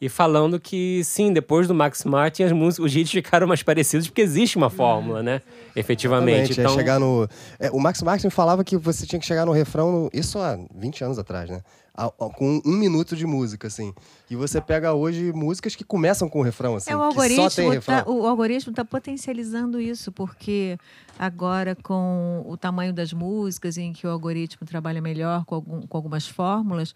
E 0.01 0.09
falando 0.09 0.59
que, 0.59 1.01
sim, 1.05 1.31
depois 1.31 1.67
do 1.69 1.73
Max 1.73 2.03
Martin, 2.03 2.43
as 2.43 2.51
músicas, 2.51 2.85
os 2.85 2.95
hits 2.95 3.11
ficaram 3.11 3.47
mais 3.47 3.63
parecidos 3.63 4.07
porque 4.07 4.21
existe 4.21 4.57
uma 4.57 4.69
fórmula, 4.69 5.23
né? 5.23 5.41
Efetivamente. 5.73 6.51
Exatamente, 6.51 6.59
é 6.59 6.63
Então, 6.63 6.75
chegar 6.75 6.99
no... 6.99 7.29
é, 7.59 7.71
o 7.71 7.79
Max 7.79 8.01
Martin 8.01 8.29
falava 8.29 8.63
que 8.63 8.75
você 8.75 9.05
tinha 9.05 9.19
que 9.19 9.25
chegar 9.25 9.45
no 9.45 9.53
refrão, 9.53 9.91
no- 9.91 10.09
isso 10.13 10.37
há 10.39 10.59
20 10.75 11.03
anos 11.05 11.17
atrás, 11.17 11.49
né? 11.49 11.61
A- 11.97 12.07
a- 12.07 12.11
com 12.29 12.61
um 12.65 12.71
minuto 12.75 13.15
de 13.15 13.25
música, 13.25 13.67
assim. 13.67 13.93
E 14.29 14.35
você 14.35 14.59
pega 14.59 14.93
hoje 14.93 15.31
músicas 15.31 15.75
que 15.75 15.83
começam 15.83 16.27
com 16.27 16.39
o 16.39 16.43
refrão, 16.43 16.75
assim. 16.75 16.91
É, 16.91 16.95
o 16.95 16.99
que 16.99 17.05
algoritmo 17.05 17.49
só 17.49 17.55
tem 17.55 17.71
refrão. 17.71 18.03
tá, 18.03 18.09
o 18.11 18.27
algoritmo 18.27 18.71
está 18.71 18.83
potencializando 18.83 19.79
isso, 19.79 20.11
porque 20.11 20.77
agora 21.17 21.75
com 21.75 22.43
o 22.47 22.57
tamanho 22.57 22.91
das 22.93 23.13
músicas, 23.13 23.77
em 23.77 23.93
que 23.93 24.05
o 24.05 24.09
algoritmo 24.09 24.67
trabalha 24.67 25.01
melhor 25.01 25.45
com, 25.45 25.55
algum- 25.55 25.81
com 25.87 25.97
algumas 25.97 26.27
fórmulas, 26.27 26.93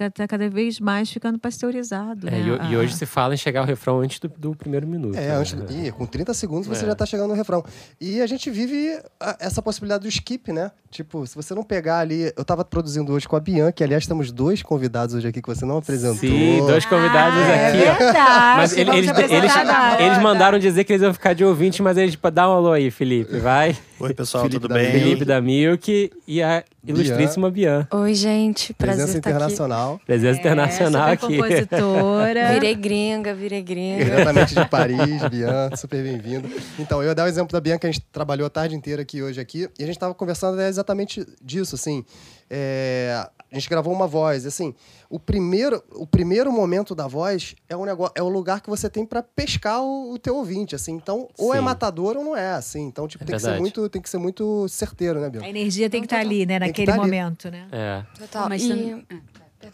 está 0.00 0.28
cada 0.28 0.48
vez 0.48 0.78
mais 0.78 1.10
ficando 1.10 1.40
pasteurizado. 1.40 2.28
é, 2.28 2.30
né? 2.30 2.38
e, 2.40 2.72
e 2.72 2.76
A- 2.76 2.78
hoje 2.78 2.94
se 2.94 3.04
fala 3.04 3.34
em 3.34 3.36
chegar 3.36 3.60
ao 3.60 3.66
refrão 3.66 3.98
antes 3.98 4.20
do, 4.20 4.28
do 4.28 4.54
primeiro 4.54 4.86
minuto. 4.86 5.16
É, 5.16 5.26
né? 5.30 5.34
antes, 5.34 5.54
ih, 5.70 5.90
com 5.90 6.06
30 6.06 6.32
segundos 6.32 6.68
você 6.68 6.84
É. 6.84 6.86
já 6.86 6.94
tá 6.94 7.04
chegando 7.04 7.30
no 7.30 7.34
refrão. 7.34 7.64
E 8.00 8.20
a 8.20 8.26
gente 8.28 8.48
vive 8.48 8.96
a- 9.18 9.36
essa 9.40 9.60
possibilidade 9.60 10.04
do 10.04 10.08
skip, 10.08 10.52
né? 10.52 10.70
Tipo, 10.90 11.26
se 11.26 11.34
você 11.36 11.54
não 11.54 11.62
pegar 11.62 11.98
ali. 11.98 12.32
Eu 12.36 12.44
tava 12.44 12.64
produzindo 12.64 13.12
hoje 13.12 13.28
com 13.28 13.36
a 13.36 13.40
Bianca, 13.40 13.72
que 13.72 13.84
aliás 13.84 14.06
temos 14.06 14.32
dois 14.32 14.62
convidados 14.62 15.14
hoje 15.14 15.28
aqui 15.28 15.42
que 15.42 15.48
você 15.48 15.64
não 15.66 15.76
apresentou. 15.78 16.16
Sim, 16.16 16.64
dois 16.66 16.84
convidados 16.86 17.38
Ah, 17.38 17.46
é 17.52 17.68
aqui, 17.68 17.88
ó. 17.90 17.94
verdade. 18.04 18.56
Mas 18.56 18.76
eles, 18.76 19.08
eles, 19.30 19.56
agora. 19.56 20.02
eles 20.02 20.18
mandaram 20.18 20.58
dizer 20.58 20.84
que 20.84 20.92
eles 20.92 21.02
iam 21.02 21.12
ficar 21.12 21.34
de 21.34 21.44
ouvinte, 21.44 21.82
mas 21.82 21.96
eles 21.98 22.16
dá 22.32 22.48
um 22.48 22.52
alô 22.52 22.72
aí, 22.72 22.90
Felipe, 22.90 23.38
vai. 23.38 23.76
Oi, 24.00 24.14
pessoal, 24.14 24.44
Felipe 24.44 24.60
tudo 24.60 24.68
da 24.72 24.74
bem? 24.80 24.92
Felipe 24.92 25.24
da 25.24 25.40
Milk 25.40 26.12
e 26.26 26.42
a 26.42 26.62
ilustríssima 26.86 27.50
Bian. 27.50 27.86
Oi, 27.92 28.14
gente. 28.14 28.72
Prazer 28.72 28.96
Presença 29.04 29.18
estar 29.18 29.30
aqui. 29.30 29.36
internacional, 29.36 30.00
Presença 30.06 30.40
internacional 30.40 31.08
é, 31.08 31.12
aqui. 31.12 31.26
super 31.26 31.36
compositora. 31.42 32.52
Virei 32.54 32.74
gringa, 32.74 33.34
virei 33.34 33.62
gringa. 33.62 34.04
diretamente 34.04 34.54
de 34.54 34.64
Paris, 34.68 35.22
Bian, 35.30 35.70
super 35.76 36.02
bem-vindo. 36.02 36.48
Então, 36.78 37.02
eu 37.02 37.08
ia 37.08 37.14
dar 37.14 37.24
o 37.24 37.26
exemplo 37.26 37.52
da 37.52 37.60
Bian, 37.60 37.76
que 37.76 37.86
a 37.86 37.90
gente 37.90 38.00
trabalhou 38.12 38.46
a 38.46 38.50
tarde 38.50 38.74
inteira 38.76 39.02
aqui 39.02 39.20
hoje 39.22 39.40
aqui, 39.40 39.68
e 39.78 39.82
a 39.82 39.86
gente 39.86 39.98
tava 39.98 40.14
conversando 40.14 40.60
é, 40.60 40.70
exatamente 40.78 41.26
disso, 41.42 41.74
assim. 41.74 42.04
É, 42.50 43.28
a 43.50 43.54
gente 43.54 43.68
gravou 43.68 43.92
uma 43.92 44.06
voz, 44.06 44.44
assim, 44.46 44.74
o 45.10 45.18
primeiro, 45.18 45.82
o 45.92 46.06
primeiro 46.06 46.52
momento 46.52 46.94
da 46.94 47.06
voz 47.06 47.54
é 47.68 47.76
um 47.76 47.84
negócio, 47.84 48.12
é 48.14 48.22
o 48.22 48.28
lugar 48.28 48.60
que 48.60 48.68
você 48.68 48.88
tem 48.90 49.04
para 49.06 49.22
pescar 49.22 49.82
o, 49.82 50.12
o 50.12 50.18
teu 50.18 50.36
ouvinte, 50.36 50.74
assim. 50.74 50.92
Então, 50.92 51.28
ou 51.38 51.54
é 51.54 51.58
Sim. 51.58 51.64
matador 51.64 52.16
ou 52.16 52.24
não 52.24 52.36
é, 52.36 52.50
assim. 52.52 52.82
Então, 52.82 53.08
tipo, 53.08 53.24
É 53.24 53.26
tem, 53.26 53.36
que 53.36 53.42
ser 53.42 53.58
muito, 53.58 53.88
tem 53.88 54.02
que 54.02 54.08
ser 54.10 54.18
muito 54.18 54.68
certeiro, 54.68 55.20
né, 55.20 55.28
Bian? 55.30 55.42
A 55.42 55.48
energia 55.48 55.88
tem 55.90 56.00
que 56.02 56.06
estar 56.06 56.18
ali, 56.20 56.44
né? 56.46 56.58
Naquele 56.58 56.86
tá 56.86 56.92
ali. 56.94 57.00
momento, 57.02 57.50
né? 57.50 57.66
É. 57.72 58.02
Total. 58.18 58.48
Mas 58.48 58.62
E, 58.62 58.68
também- 58.68 59.06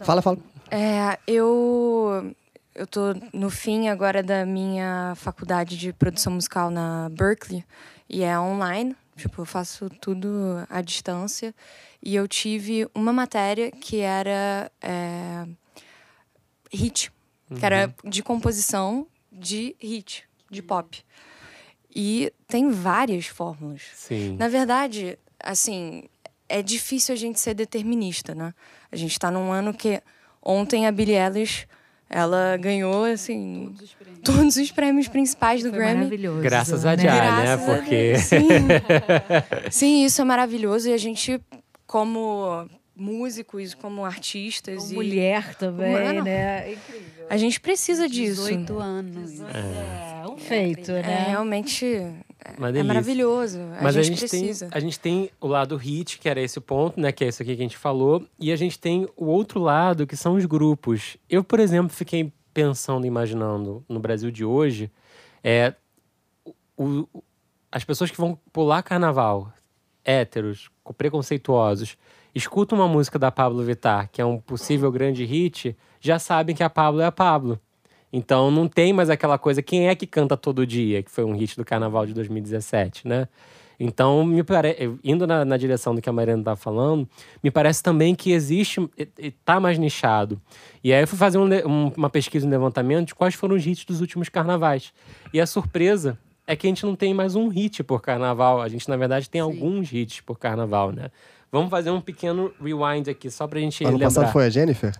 Fala, 0.01 0.21
fala. 0.21 0.37
é, 0.71 1.19
eu, 1.27 2.33
eu 2.73 2.87
tô 2.87 3.13
no 3.33 3.49
fim 3.49 3.87
agora 3.87 4.23
da 4.23 4.45
minha 4.45 5.13
faculdade 5.15 5.77
de 5.77 5.93
produção 5.93 6.33
musical 6.33 6.69
na 6.71 7.09
Berkeley. 7.09 7.63
E 8.09 8.23
é 8.23 8.39
online. 8.39 8.95
Tipo, 9.15 9.41
eu 9.41 9.45
faço 9.45 9.89
tudo 9.89 10.29
à 10.69 10.81
distância. 10.81 11.55
E 12.03 12.15
eu 12.15 12.27
tive 12.27 12.87
uma 12.93 13.13
matéria 13.13 13.71
que 13.71 13.99
era 13.99 14.71
é, 14.81 15.47
hit. 16.71 17.11
Que 17.57 17.65
era 17.65 17.93
de 18.03 18.23
composição 18.23 19.07
de 19.31 19.75
hit, 19.79 20.27
de 20.49 20.61
pop. 20.61 21.03
E 21.95 22.33
tem 22.47 22.69
várias 22.71 23.27
fórmulas. 23.27 23.83
Sim. 23.93 24.35
Na 24.35 24.47
verdade, 24.47 25.17
assim, 25.39 26.09
é 26.49 26.61
difícil 26.61 27.13
a 27.13 27.17
gente 27.17 27.39
ser 27.39 27.53
determinista, 27.53 28.35
né? 28.35 28.53
A 28.91 28.95
gente 28.95 29.17
tá 29.17 29.31
num 29.31 29.51
ano 29.51 29.73
que 29.73 30.01
ontem 30.41 30.85
a 30.85 30.91
Billie 30.91 31.15
Eilish, 31.15 31.67
ela 32.09 32.55
ganhou, 32.57 33.03
assim, 33.05 33.73
todos 34.23 34.55
os 34.57 34.71
prêmios 34.71 35.07
principais 35.07 35.63
do 35.63 35.69
Foi 35.69 35.79
Grammy. 35.79 35.95
maravilhoso. 35.95 36.41
Graças 36.41 36.85
a 36.85 36.95
né? 36.95 37.03
Jah, 37.03 37.43
né? 37.43 37.53
A 37.53 37.57
Porque- 37.57 38.15
Sim. 38.21 38.47
Sim, 39.71 40.05
isso 40.05 40.21
é 40.21 40.23
maravilhoso. 40.25 40.89
E 40.89 40.93
a 40.93 40.97
gente, 40.97 41.41
como 41.87 42.67
músicos, 42.95 43.73
como 43.73 44.05
artistas... 44.05 44.85
Com 44.85 44.91
e 44.91 44.95
mulher 44.95 45.55
também, 45.55 45.91
Mano. 45.91 46.23
né? 46.23 46.71
Incrível. 46.73 47.25
A 47.29 47.37
gente 47.37 47.59
precisa 47.59 48.07
disso. 48.07 48.43
18 48.43 48.77
anos. 48.79 49.41
É 49.41 50.27
um 50.27 50.37
feito, 50.37 50.91
É 50.91 51.01
né? 51.01 51.25
realmente... 51.29 51.85
É 52.45 52.61
delícia. 52.71 52.83
maravilhoso. 52.83 53.59
A 53.79 53.83
Mas 53.83 53.97
a 53.97 54.01
gente, 54.03 54.19
gente, 54.19 54.29
tem, 54.31 54.39
precisa. 54.41 54.69
a 54.71 54.79
gente 54.79 54.99
tem 54.99 55.29
o 55.41 55.47
lado 55.47 55.75
hit, 55.75 56.19
que 56.19 56.29
era 56.29 56.39
esse 56.41 56.59
ponto, 56.59 56.99
né? 56.99 57.11
Que 57.11 57.23
é 57.25 57.27
isso 57.27 57.41
aqui 57.41 57.55
que 57.55 57.61
a 57.61 57.65
gente 57.65 57.77
falou. 57.77 58.25
E 58.39 58.51
a 58.51 58.55
gente 58.55 58.77
tem 58.79 59.07
o 59.17 59.25
outro 59.25 59.59
lado, 59.59 60.05
que 60.07 60.15
são 60.15 60.35
os 60.35 60.45
grupos. 60.45 61.17
Eu, 61.29 61.43
por 61.43 61.59
exemplo, 61.59 61.89
fiquei 61.89 62.31
pensando, 62.53 63.05
imaginando, 63.05 63.83
no 63.89 63.99
Brasil 63.99 64.31
de 64.31 64.45
hoje, 64.45 64.89
é 65.43 65.73
o- 66.77 67.07
as 67.71 67.83
pessoas 67.83 68.11
que 68.11 68.17
vão 68.17 68.39
pular 68.53 68.81
carnaval, 68.83 69.51
héteros, 70.03 70.69
co- 70.83 70.93
preconceituosos, 70.93 71.97
escutam 72.33 72.77
uma 72.77 72.87
música 72.87 73.17
da 73.17 73.31
Pablo 73.31 73.63
Vittar, 73.63 74.09
que 74.11 74.21
é 74.21 74.25
um 74.25 74.39
possível 74.39 74.91
grande 74.91 75.23
hit, 75.25 75.75
já 75.99 76.19
sabem 76.19 76.55
que 76.55 76.63
a 76.63 76.69
Pablo 76.69 77.01
é 77.01 77.05
a 77.05 77.11
Pablo. 77.11 77.59
Então 78.13 78.49
não 78.51 78.67
tem 78.67 78.93
mais 78.93 79.09
aquela 79.09 79.37
coisa, 79.37 79.61
quem 79.61 79.87
é 79.89 79.95
que 79.95 80.07
canta 80.07 80.37
todo 80.37 80.65
dia, 80.65 81.03
que 81.03 81.11
foi 81.11 81.23
um 81.23 81.33
hit 81.35 81.55
do 81.57 81.65
carnaval 81.65 82.05
de 82.05 82.13
2017, 82.13 83.07
né? 83.07 83.27
Então, 83.77 84.23
me 84.23 84.41
pare... 84.41 84.97
indo 85.03 85.27
na, 85.27 85.43
na 85.43 85.57
direção 85.57 85.93
do 85.93 86.01
que 86.01 86.07
a 86.09 86.13
Mariana 86.13 86.39
estava 86.41 86.55
falando, 86.55 87.05
me 87.43 87.51
parece 87.51 87.83
também 87.83 88.15
que 88.15 88.31
existe, 88.31 88.79
está 89.17 89.59
mais 89.59 89.77
nichado. 89.77 90.39
E 90.81 90.93
aí 90.93 91.03
eu 91.03 91.07
fui 91.07 91.17
fazer 91.17 91.37
um 91.37 91.43
um- 91.67 91.91
uma 91.97 92.09
pesquisa, 92.09 92.47
um 92.47 92.49
levantamento 92.49 93.07
de 93.07 93.15
quais 93.15 93.33
foram 93.35 93.53
os 93.53 93.67
hits 93.67 93.83
dos 93.83 93.99
últimos 93.99 94.29
carnavais. 94.29 94.93
E 95.33 95.41
a 95.41 95.45
surpresa 95.45 96.17
é 96.47 96.55
que 96.55 96.65
a 96.65 96.69
gente 96.69 96.85
não 96.85 96.95
tem 96.95 97.13
mais 97.13 97.35
um 97.35 97.49
hit 97.49 97.83
por 97.83 98.01
carnaval. 98.01 98.61
A 98.61 98.69
gente, 98.69 98.87
na 98.87 98.95
verdade, 98.95 99.29
tem 99.29 99.41
alguns 99.41 99.91
hits 99.91 100.21
por 100.21 100.39
carnaval, 100.39 100.93
né? 100.93 101.09
Vamos 101.51 101.69
fazer 101.69 101.89
um 101.91 101.99
pequeno 101.99 102.53
rewind 102.61 103.09
aqui, 103.09 103.29
só 103.29 103.45
pra 103.45 103.59
gente 103.59 103.83
Ano 103.83 103.93
lembrar. 103.97 104.07
passado 104.07 104.31
foi 104.31 104.45
a 104.45 104.49
Jennifer? 104.49 104.93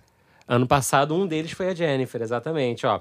Ano 0.48 0.66
passado, 0.66 1.14
um 1.14 1.26
deles 1.26 1.52
foi 1.52 1.68
a 1.68 1.74
Jennifer, 1.74 2.22
exatamente, 2.22 2.86
ó. 2.86 3.00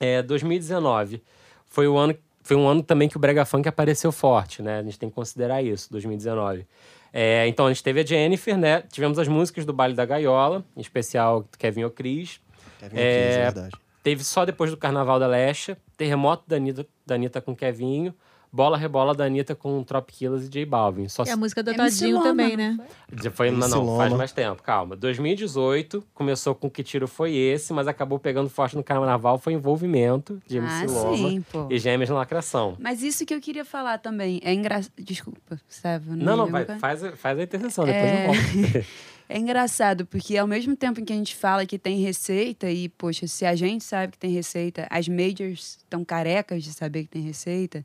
É, 0.00 0.22
2019 0.22 1.22
foi 1.66 1.86
o 1.86 1.96
ano, 1.96 2.16
foi 2.42 2.56
um 2.56 2.68
ano 2.68 2.82
também 2.82 3.08
que 3.08 3.16
o 3.16 3.20
brega 3.20 3.44
funk 3.44 3.68
apareceu 3.68 4.10
forte, 4.10 4.60
né? 4.60 4.80
A 4.80 4.82
gente 4.82 4.98
tem 4.98 5.08
que 5.08 5.14
considerar 5.14 5.62
isso, 5.62 5.90
2019. 5.92 6.66
É, 7.12 7.46
então 7.46 7.66
a 7.66 7.72
gente 7.72 7.82
teve 7.82 8.00
a 8.00 8.04
Jennifer, 8.04 8.58
né? 8.58 8.82
Tivemos 8.90 9.18
as 9.20 9.28
músicas 9.28 9.64
do 9.64 9.72
Baile 9.72 9.94
da 9.94 10.04
Gaiola, 10.04 10.64
em 10.76 10.80
especial 10.80 11.42
do 11.42 11.56
Kevin 11.56 11.84
O'Cris. 11.84 12.40
Kevin 12.80 12.96
É, 12.98 13.32
é 13.32 13.42
verdade. 13.44 13.76
Teve 14.02 14.24
só 14.24 14.44
depois 14.44 14.70
do 14.70 14.76
Carnaval 14.76 15.18
da 15.20 15.26
Lesha, 15.28 15.78
Terremoto 15.96 16.42
da 16.46 16.56
Anitta, 16.56 16.86
da 17.06 17.14
Anitta 17.14 17.40
com 17.40 17.54
Kevinho, 17.54 18.12
Bola 18.54 18.76
Rebola 18.78 19.12
da 19.16 19.24
Anitta 19.24 19.52
com 19.56 19.82
Trop 19.82 20.06
Killers 20.12 20.44
e 20.44 20.48
J 20.48 20.64
Balvin. 20.64 21.08
Só 21.08 21.24
E 21.24 21.30
a 21.30 21.36
música 21.36 21.60
do 21.60 21.74
Todinho 21.74 22.18
Loma, 22.18 22.24
também, 22.28 22.56
não 22.56 22.76
né? 22.76 23.30
foi, 23.32 23.50
não, 23.50 23.68
não, 23.68 23.96
faz 23.96 24.12
mais 24.12 24.30
tempo, 24.30 24.62
calma. 24.62 24.94
2018 24.94 26.04
começou 26.14 26.54
com 26.54 26.70
Que 26.70 26.84
Tiro 26.84 27.08
Foi 27.08 27.34
Esse, 27.34 27.72
mas 27.72 27.88
acabou 27.88 28.16
pegando 28.18 28.48
forte 28.48 28.76
no 28.76 28.84
carnaval, 28.84 29.38
foi 29.38 29.54
envolvimento 29.54 30.40
de 30.46 30.58
MC 30.58 30.84
Ah, 30.84 30.86
Loma 30.88 31.16
sim, 31.16 31.44
pô. 31.50 31.66
e 31.68 31.78
Gêmeas 31.80 32.08
na 32.10 32.14
Lacração. 32.16 32.76
Mas 32.78 33.02
isso 33.02 33.26
que 33.26 33.34
eu 33.34 33.40
queria 33.40 33.64
falar 33.64 33.98
também. 33.98 34.40
É 34.44 34.54
engraçado. 34.54 34.92
Desculpa, 34.98 35.60
Sérgio. 35.68 36.14
Não, 36.14 36.36
não, 36.36 36.46
ia 36.46 36.52
vai, 36.52 36.78
faz, 36.78 37.02
a- 37.02 37.16
faz 37.16 37.36
a 37.38 37.42
interseção, 37.42 37.84
depois 37.84 38.04
É. 38.04 38.22
eu 38.22 38.32
volto. 38.32 38.86
É 39.26 39.38
engraçado, 39.38 40.04
porque 40.04 40.36
ao 40.36 40.46
mesmo 40.46 40.76
tempo 40.76 41.00
em 41.00 41.04
que 41.04 41.10
a 41.12 41.16
gente 41.16 41.34
fala 41.34 41.64
que 41.64 41.78
tem 41.78 41.98
receita, 42.02 42.70
e, 42.70 42.90
poxa, 42.90 43.26
se 43.26 43.46
a 43.46 43.56
gente 43.56 43.82
sabe 43.82 44.12
que 44.12 44.18
tem 44.18 44.30
receita, 44.30 44.86
as 44.90 45.08
majors 45.08 45.78
estão 45.78 46.04
carecas 46.04 46.62
de 46.62 46.70
saber 46.74 47.04
que 47.04 47.08
tem 47.08 47.22
receita, 47.22 47.82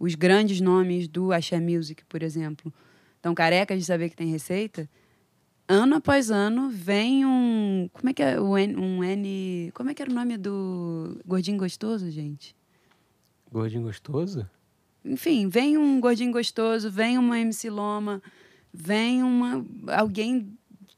os 0.00 0.16
grandes 0.16 0.60
nomes 0.60 1.06
do 1.06 1.30
Axé 1.32 1.60
Music, 1.60 2.04
por 2.06 2.22
exemplo, 2.24 2.72
estão 3.16 3.32
carecas 3.34 3.78
de 3.78 3.84
saber 3.84 4.08
que 4.08 4.16
tem 4.16 4.28
receita, 4.30 4.88
ano 5.68 5.94
após 5.96 6.30
ano 6.30 6.68
vem 6.70 7.24
um. 7.24 7.88
Como 7.92 8.08
é 8.08 8.12
que 8.12 8.22
é? 8.22 8.40
o 8.40 8.58
N- 8.58 8.76
Um 8.76 9.04
N. 9.04 9.70
Como 9.74 9.90
é 9.90 9.94
que 9.94 10.02
era 10.02 10.10
o 10.10 10.14
nome 10.14 10.36
do 10.36 11.20
Gordinho 11.24 11.58
Gostoso, 11.58 12.10
gente? 12.10 12.56
Gordinho 13.52 13.82
gostoso? 13.84 14.48
Enfim, 15.04 15.48
vem 15.48 15.76
um 15.78 16.00
gordinho 16.00 16.30
gostoso, 16.32 16.90
vem 16.90 17.16
uma 17.18 17.38
MC 17.38 17.70
Loma, 17.70 18.22
vem 18.72 19.22
uma 19.22 19.64
alguém 19.88 20.52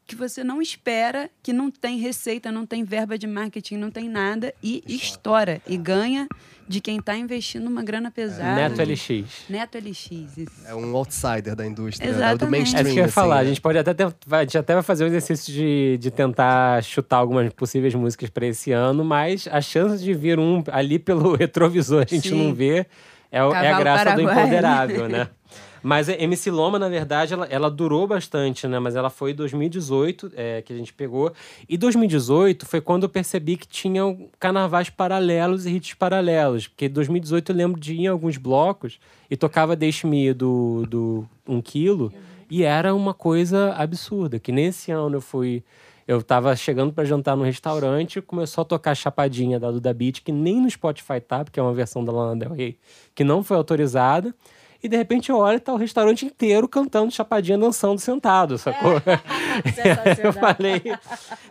que 0.06 0.16
você 0.16 0.42
não 0.44 0.60
espera, 0.60 1.30
que 1.42 1.52
não 1.52 1.70
tem 1.70 1.98
receita, 1.98 2.50
não 2.52 2.66
tem 2.66 2.82
verba 2.84 3.16
de 3.16 3.26
marketing, 3.26 3.76
não 3.76 3.90
tem 3.90 4.08
nada, 4.08 4.52
e 4.62 4.82
estoura. 4.86 5.62
E 5.66 5.76
ganha 5.76 6.28
de 6.68 6.80
quem 6.80 6.98
está 6.98 7.16
investindo 7.16 7.66
uma 7.66 7.82
grana 7.82 8.10
pesada. 8.10 8.54
Neto 8.68 8.82
LX. 8.82 9.24
Neto 9.48 9.78
LX, 9.78 10.10
isso. 10.36 10.50
É 10.66 10.74
um 10.74 10.96
outsider 10.96 11.54
da 11.54 11.66
indústria, 11.66 12.06
né? 12.06 12.12
do 12.12 12.18
Exatamente. 12.18 12.50
mainstream. 12.50 12.80
É 12.80 12.82
isso 12.84 12.92
que 12.94 12.98
eu 12.98 13.02
ia 13.02 13.04
assim, 13.06 13.12
falar. 13.12 13.38
A 13.38 13.42
né? 13.42 13.48
gente 13.48 13.60
pode 13.60 13.78
até, 13.78 13.94
ter- 13.94 14.14
vai- 14.26 14.40
a 14.40 14.42
gente 14.44 14.58
até 14.58 14.74
vai 14.74 14.82
fazer 14.82 15.04
o 15.04 15.06
exercício 15.06 15.52
de, 15.52 15.98
de 15.98 16.10
tentar 16.10 16.82
chutar 16.82 17.16
algumas 17.18 17.52
possíveis 17.52 17.94
músicas 17.94 18.30
para 18.30 18.46
esse 18.46 18.72
ano, 18.72 19.04
mas 19.04 19.48
a 19.50 19.60
chance 19.60 20.02
de 20.02 20.14
vir 20.14 20.38
um 20.38 20.62
ali 20.70 20.98
pelo 20.98 21.34
retrovisor 21.36 22.02
a 22.08 22.14
gente 22.14 22.28
Sim. 22.30 22.46
não 22.46 22.54
vê 22.54 22.86
é, 23.30 23.42
o- 23.44 23.52
é 23.54 23.70
a 23.72 23.78
graça 23.78 24.04
do 24.04 24.22
paraguaio. 24.24 24.38
imponderável, 24.38 25.08
né? 25.08 25.28
Mas 25.82 26.08
a 26.08 26.12
MC 26.12 26.50
Loma, 26.50 26.78
na 26.78 26.88
verdade, 26.88 27.34
ela, 27.34 27.46
ela 27.46 27.70
durou 27.70 28.06
bastante, 28.06 28.68
né? 28.68 28.78
Mas 28.78 28.94
ela 28.94 29.10
foi 29.10 29.32
em 29.32 29.34
2018 29.34 30.32
é, 30.36 30.62
que 30.62 30.72
a 30.72 30.76
gente 30.76 30.92
pegou. 30.92 31.32
E 31.68 31.76
2018 31.76 32.64
foi 32.66 32.80
quando 32.80 33.02
eu 33.02 33.08
percebi 33.08 33.56
que 33.56 33.66
tinham 33.66 34.28
carnavais 34.38 34.88
paralelos 34.88 35.66
e 35.66 35.70
hits 35.70 35.94
paralelos. 35.94 36.68
Porque 36.68 36.86
em 36.86 36.90
2018 36.90 37.50
eu 37.50 37.56
lembro 37.56 37.80
de 37.80 37.94
ir 37.94 38.00
em 38.02 38.06
alguns 38.06 38.36
blocos 38.36 39.00
e 39.30 39.36
tocava 39.36 39.74
Deixe-me 39.74 40.32
do, 40.32 40.86
do 40.88 41.28
1 41.48 41.60
quilo. 41.62 42.12
E 42.48 42.62
era 42.62 42.94
uma 42.94 43.14
coisa 43.14 43.72
absurda. 43.72 44.38
Que 44.38 44.52
nesse 44.52 44.92
ano 44.92 45.16
eu 45.16 45.20
fui. 45.20 45.64
Eu 46.06 46.20
tava 46.20 46.54
chegando 46.56 46.92
para 46.92 47.04
jantar 47.04 47.36
no 47.36 47.44
restaurante 47.44 48.18
e 48.18 48.22
começou 48.22 48.62
a 48.62 48.64
tocar 48.64 48.94
Chapadinha 48.94 49.58
da 49.58 49.70
Duda 49.70 49.94
Beat, 49.94 50.20
que 50.20 50.32
nem 50.32 50.60
no 50.60 50.68
Spotify 50.68 51.20
tá, 51.20 51.44
porque 51.44 51.60
é 51.60 51.62
uma 51.62 51.72
versão 51.72 52.04
da 52.04 52.12
Lana 52.12 52.36
Del 52.36 52.52
Rey 52.52 52.76
que 53.14 53.22
não 53.22 53.42
foi 53.42 53.56
autorizada. 53.56 54.34
E 54.82 54.88
de 54.88 54.96
repente 54.96 55.30
eu 55.30 55.36
olho 55.36 55.56
e 55.58 55.60
tá 55.60 55.72
o 55.72 55.76
restaurante 55.76 56.26
inteiro 56.26 56.68
cantando 56.68 57.10
Chapadinha 57.12 57.56
dançando 57.56 58.00
sentado, 58.00 58.58
sacou? 58.58 58.94
eu 60.22 60.32
falei, 60.32 60.82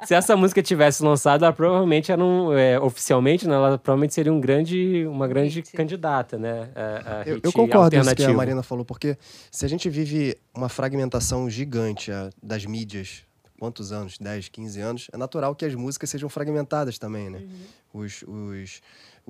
se 0.03 0.13
essa 0.13 0.35
música 0.35 0.61
tivesse 0.61 1.01
lançado, 1.03 1.45
ela 1.45 1.53
provavelmente 1.53 2.11
era 2.11 2.21
um, 2.21 2.51
é, 2.51 2.79
oficialmente, 2.79 3.47
né, 3.47 3.55
ela 3.55 3.77
provavelmente 3.77 4.13
seria 4.13 4.33
um 4.33 4.41
grande, 4.41 5.05
uma 5.07 5.27
grande 5.27 5.59
Hit. 5.61 5.71
candidata, 5.71 6.37
né? 6.37 6.69
a- 6.75 7.19
a 7.21 7.23
Eu, 7.25 7.35
hit 7.35 7.45
eu 7.45 7.53
concordo 7.53 7.95
com 7.95 8.01
isso 8.01 8.15
que 8.15 8.23
a. 8.25 8.33
Marina 8.33 8.63
falou, 8.63 8.83
porque 8.83 9.17
se 9.49 9.65
a 9.65 9.69
gente 9.69 9.89
vive 9.89 10.37
uma 10.53 10.67
fragmentação 10.67 11.49
gigante 11.49 12.11
ah, 12.11 12.29
das 12.43 12.65
mídias, 12.65 13.23
quantos 13.59 13.91
anos? 13.91 14.17
10, 14.17 14.49
15 14.49 14.81
anos, 14.81 15.07
é 15.13 15.17
natural 15.17 15.53
que 15.55 15.63
as 15.63 15.75
músicas 15.75 16.09
sejam 16.09 16.27
fragmentadas 16.27 16.97
também, 16.97 17.29
né? 17.29 17.43
Os, 17.93 18.23
os, 18.27 18.81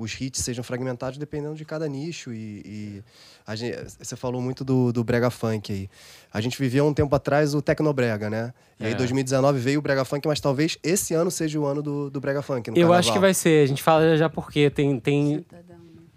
os 0.02 0.20
hits 0.20 0.42
sejam 0.44 0.64
fragmentados 0.64 1.18
dependendo 1.18 1.56
de 1.56 1.64
cada 1.66 1.88
nicho 1.88 2.34
e... 2.34 2.62
e 2.66 3.04
a 3.46 3.56
gente, 3.56 3.76
você 4.00 4.16
falou 4.16 4.40
muito 4.40 4.64
do, 4.64 4.94
do 4.94 5.04
brega 5.04 5.30
funk 5.32 5.74
aí. 5.74 5.90
A 6.32 6.40
gente 6.40 6.58
vivia 6.60 6.84
um 6.84 6.94
tempo 6.94 7.14
atrás 7.16 7.56
o 7.56 7.62
tecnobrega, 7.62 8.30
né? 8.30 8.54
E 8.80 8.86
aí 8.86 8.92
É. 8.92 8.96
2019 8.96 9.60
veio 9.60 9.80
o 9.80 9.82
brega 9.82 10.06
funk, 10.06 10.28
mas 10.28 10.40
talvez 10.40 10.78
esse 10.84 11.14
ano 11.16 11.32
seja 11.32 11.60
o 11.60 11.66
ano 11.66 11.82
do, 11.82 12.10
do 12.10 12.22
brega 12.22 12.42
funk 12.42 12.70
no 12.70 12.76
Eu 12.76 12.82
carnaval. 12.82 13.00
acho 13.00 13.12
que 13.14 13.20
vai 13.20 13.34
ser, 13.34 13.64
a 13.64 13.68
gente 13.68 13.82
fala 13.82 14.16
já 14.16 14.30
porque 14.30 14.70
tem, 14.70 15.00
tem 15.00 15.46
né? 15.52 15.62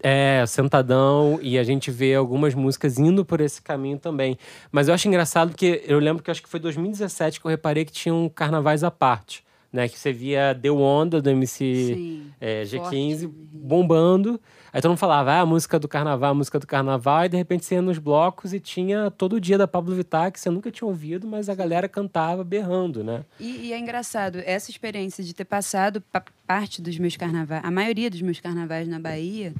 É, 0.06 0.44
Sentadão, 0.46 1.38
e 1.40 1.58
a 1.58 1.64
gente 1.64 1.90
vê 1.90 2.14
algumas 2.14 2.54
músicas 2.54 2.98
indo 2.98 3.24
por 3.24 3.40
esse 3.40 3.62
caminho 3.62 3.98
também. 3.98 4.36
Mas 4.70 4.88
eu 4.88 4.94
acho 4.94 5.08
engraçado 5.08 5.50
porque 5.50 5.82
eu 5.86 5.98
lembro 5.98 6.22
que 6.22 6.30
acho 6.30 6.42
que 6.42 6.48
foi 6.48 6.60
2017 6.60 7.40
que 7.40 7.46
eu 7.46 7.50
reparei 7.50 7.84
que 7.86 7.92
tinham 7.92 8.28
carnavais 8.28 8.84
à 8.84 8.90
parte, 8.90 9.43
né? 9.74 9.88
Que 9.88 9.98
você 9.98 10.12
via 10.12 10.54
Deu 10.54 10.78
Onda 10.80 11.20
do 11.20 11.28
MC 11.28 12.22
é, 12.40 12.62
G15 12.62 13.20
Forte. 13.22 13.26
bombando. 13.52 14.40
Aí 14.72 14.80
todo 14.80 14.90
mundo 14.90 14.98
falava, 14.98 15.32
ah, 15.32 15.40
a 15.40 15.46
música 15.46 15.78
do 15.78 15.86
carnaval, 15.86 16.30
a 16.32 16.34
música 16.34 16.58
do 16.58 16.66
carnaval. 16.66 17.24
E 17.24 17.28
de 17.28 17.36
repente 17.36 17.64
você 17.64 17.74
ia 17.76 17.82
nos 17.82 17.98
blocos 17.98 18.52
e 18.52 18.58
tinha 18.60 19.10
todo 19.10 19.40
dia 19.40 19.56
da 19.58 19.66
Pablo 19.68 19.94
Vittar, 19.94 20.32
que 20.32 20.40
você 20.40 20.50
nunca 20.50 20.70
tinha 20.70 20.86
ouvido, 20.88 21.26
mas 21.28 21.48
a 21.48 21.54
galera 21.54 21.88
cantava 21.88 22.42
berrando, 22.42 23.02
né? 23.04 23.24
E, 23.38 23.66
e 23.68 23.72
é 23.72 23.78
engraçado, 23.78 24.38
essa 24.44 24.70
experiência 24.70 25.22
de 25.22 25.32
ter 25.34 25.44
passado 25.44 26.00
pa- 26.00 26.24
parte 26.46 26.80
dos 26.82 26.98
meus 26.98 27.16
carnavais, 27.16 27.62
a 27.64 27.70
maioria 27.70 28.10
dos 28.10 28.20
meus 28.22 28.40
carnavais 28.40 28.88
na 28.88 28.98
Bahia, 28.98 29.52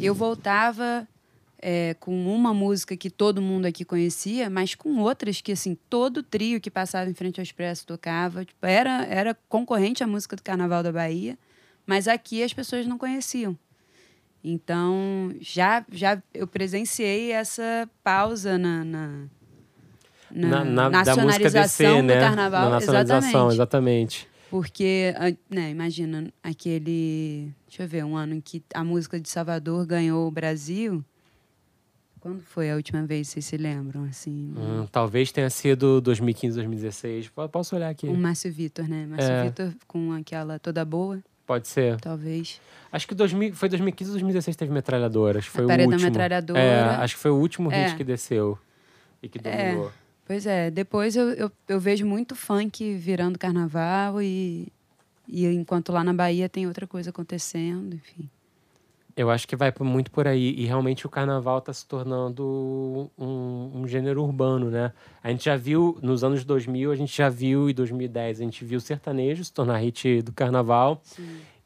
eu 0.00 0.14
voltava 0.14 1.06
é, 1.60 1.94
com 1.98 2.34
uma 2.34 2.54
música 2.54 2.96
que 2.96 3.10
todo 3.10 3.42
mundo 3.42 3.66
aqui 3.66 3.84
conhecia, 3.84 4.48
mas 4.48 4.74
com 4.74 4.98
outras 4.98 5.40
que, 5.40 5.52
assim, 5.52 5.76
todo 5.88 6.22
trio 6.22 6.60
que 6.60 6.70
passava 6.70 7.10
em 7.10 7.14
frente 7.14 7.40
ao 7.40 7.42
Expresso 7.42 7.86
tocava. 7.86 8.44
Tipo, 8.44 8.66
era, 8.66 9.04
era 9.06 9.36
concorrente 9.48 10.02
à 10.02 10.06
música 10.06 10.36
do 10.36 10.42
Carnaval 10.42 10.82
da 10.82 10.92
Bahia, 10.92 11.36
mas 11.86 12.06
aqui 12.06 12.42
as 12.42 12.52
pessoas 12.52 12.86
não 12.86 12.96
conheciam. 12.96 13.58
Então, 14.42 15.34
já, 15.40 15.84
já 15.90 16.22
eu 16.32 16.46
presenciei 16.46 17.32
essa 17.32 17.88
pausa 18.04 18.56
na, 18.56 18.84
na, 18.84 19.28
na, 20.30 20.64
da 20.64 20.64
música 20.64 20.90
nacionalização 20.90 21.96
do 21.96 22.06
né? 22.06 22.20
carnaval. 22.20 22.64
Na 22.64 22.70
nacionalização, 22.70 23.50
exatamente. 23.50 23.54
exatamente. 23.54 24.28
Porque, 24.50 25.12
ah, 25.16 25.34
né, 25.50 25.70
imagina, 25.70 26.32
aquele. 26.42 27.52
Deixa 27.66 27.82
eu 27.82 27.88
ver, 27.88 28.04
um 28.04 28.16
ano 28.16 28.34
em 28.34 28.40
que 28.40 28.62
a 28.72 28.82
música 28.82 29.20
de 29.20 29.28
Salvador 29.28 29.84
ganhou 29.84 30.26
o 30.26 30.30
Brasil. 30.30 31.04
Quando 32.20 32.42
foi 32.42 32.70
a 32.70 32.76
última 32.76 33.04
vez, 33.06 33.28
vocês 33.28 33.44
se 33.44 33.56
lembram? 33.56 34.04
Assim, 34.04 34.52
Hum, 34.56 34.86
talvez 34.90 35.30
tenha 35.32 35.48
sido 35.50 36.00
2015, 36.00 36.54
2016. 36.56 37.28
Po- 37.28 37.48
Posso 37.48 37.76
olhar 37.76 37.88
aqui? 37.90 38.06
o 38.06 38.14
Márcio 38.16 38.52
Vitor, 38.52 38.88
né? 38.88 39.06
Márcio 39.06 39.30
É. 39.30 39.44
Vitor 39.44 39.72
com 39.86 40.12
aquela 40.12 40.58
toda 40.58 40.84
boa, 40.84 41.22
Pode 41.46 41.68
ser. 41.68 41.98
talvez. 42.00 42.60
Acho 42.92 43.06
que 43.08 43.14
2000, 43.14 43.54
foi 43.54 43.68
2015 43.68 44.10
ou 44.10 44.14
2016 44.14 44.56
teve 44.56 44.72
metralhadora. 44.72 45.38
Acho 45.38 45.48
que 45.50 45.56
foi 45.56 45.64
A 45.64 45.66
o 45.76 45.80
último. 45.86 46.02
Metralhadora. 46.02 46.58
É, 46.60 46.80
acho 46.96 47.14
que 47.16 47.20
foi 47.22 47.30
o 47.30 47.36
último 47.36 47.68
hit 47.68 47.92
É. 47.92 47.96
que 47.96 48.04
desceu. 48.04 48.58
E 49.22 49.28
que 49.28 49.38
É. 49.46 49.68
dominou. 49.72 49.92
Pois 50.26 50.44
é, 50.46 50.70
depois 50.70 51.16
eu, 51.16 51.30
eu, 51.30 51.50
eu 51.68 51.80
vejo 51.80 52.04
muito 52.04 52.36
funk 52.36 52.94
virando 52.96 53.38
carnaval 53.38 54.20
e, 54.20 54.68
e 55.26 55.46
enquanto 55.46 55.90
lá 55.90 56.04
na 56.04 56.12
Bahia 56.12 56.48
tem 56.50 56.66
outra 56.66 56.86
coisa 56.86 57.08
acontecendo, 57.10 57.94
enfim. 57.94 58.28
Eu 59.18 59.30
acho 59.30 59.48
que 59.48 59.56
vai 59.56 59.74
muito 59.80 60.12
por 60.12 60.28
aí. 60.28 60.54
E 60.56 60.64
realmente 60.64 61.04
o 61.04 61.10
carnaval 61.10 61.58
está 61.58 61.72
se 61.72 61.84
tornando 61.84 63.10
um, 63.18 63.72
um 63.74 63.88
gênero 63.88 64.22
urbano, 64.22 64.70
né? 64.70 64.92
A 65.20 65.28
gente 65.28 65.46
já 65.46 65.56
viu, 65.56 65.98
nos 66.00 66.22
anos 66.22 66.44
2000, 66.44 66.92
a 66.92 66.94
gente 66.94 67.16
já 67.16 67.28
viu, 67.28 67.68
em 67.68 67.74
2010, 67.74 68.40
a 68.40 68.44
gente 68.44 68.64
viu 68.64 68.78
o 68.78 68.80
sertanejo 68.80 69.42
se 69.42 69.52
tornar 69.52 69.78
hit 69.78 70.22
do 70.22 70.32
carnaval. 70.32 71.02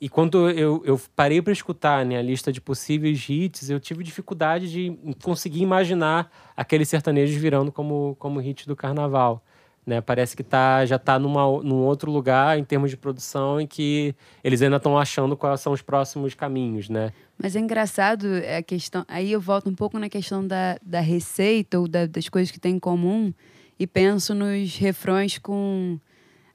E 0.00 0.08
quando 0.08 0.48
eu, 0.48 0.80
eu 0.86 0.98
parei 1.14 1.42
para 1.42 1.52
escutar 1.52 2.06
né, 2.06 2.16
a 2.16 2.22
lista 2.22 2.50
de 2.50 2.58
possíveis 2.58 3.22
hits, 3.28 3.68
eu 3.68 3.78
tive 3.78 4.02
dificuldade 4.02 4.72
de 4.72 4.98
conseguir 5.22 5.60
imaginar 5.60 6.32
aqueles 6.56 6.88
sertanejos 6.88 7.36
virando 7.36 7.70
como, 7.70 8.16
como 8.18 8.40
hit 8.40 8.66
do 8.66 8.74
carnaval. 8.74 9.44
Né? 9.84 10.00
Parece 10.00 10.36
que 10.36 10.44
tá, 10.44 10.86
já 10.86 10.94
está 10.96 11.18
num 11.18 11.74
outro 11.82 12.08
lugar 12.10 12.56
em 12.56 12.62
termos 12.62 12.88
de 12.90 12.96
produção 12.96 13.60
em 13.60 13.66
que 13.66 14.14
eles 14.44 14.62
ainda 14.62 14.76
estão 14.76 14.96
achando 14.96 15.36
quais 15.36 15.60
são 15.60 15.72
os 15.72 15.82
próximos 15.82 16.34
caminhos, 16.34 16.88
né? 16.88 17.12
Mas 17.36 17.56
é 17.56 17.58
engraçado 17.58 18.26
a 18.56 18.62
questão. 18.62 19.04
Aí 19.08 19.32
eu 19.32 19.40
volto 19.40 19.68
um 19.68 19.74
pouco 19.74 19.98
na 19.98 20.08
questão 20.08 20.46
da, 20.46 20.78
da 20.80 21.00
receita 21.00 21.80
ou 21.80 21.88
da- 21.88 22.06
das 22.06 22.28
coisas 22.28 22.52
que 22.52 22.60
tem 22.60 22.76
em 22.76 22.78
comum 22.78 23.34
e 23.76 23.84
penso 23.84 24.32
nos 24.36 24.76
refrões 24.76 25.38
com 25.38 25.98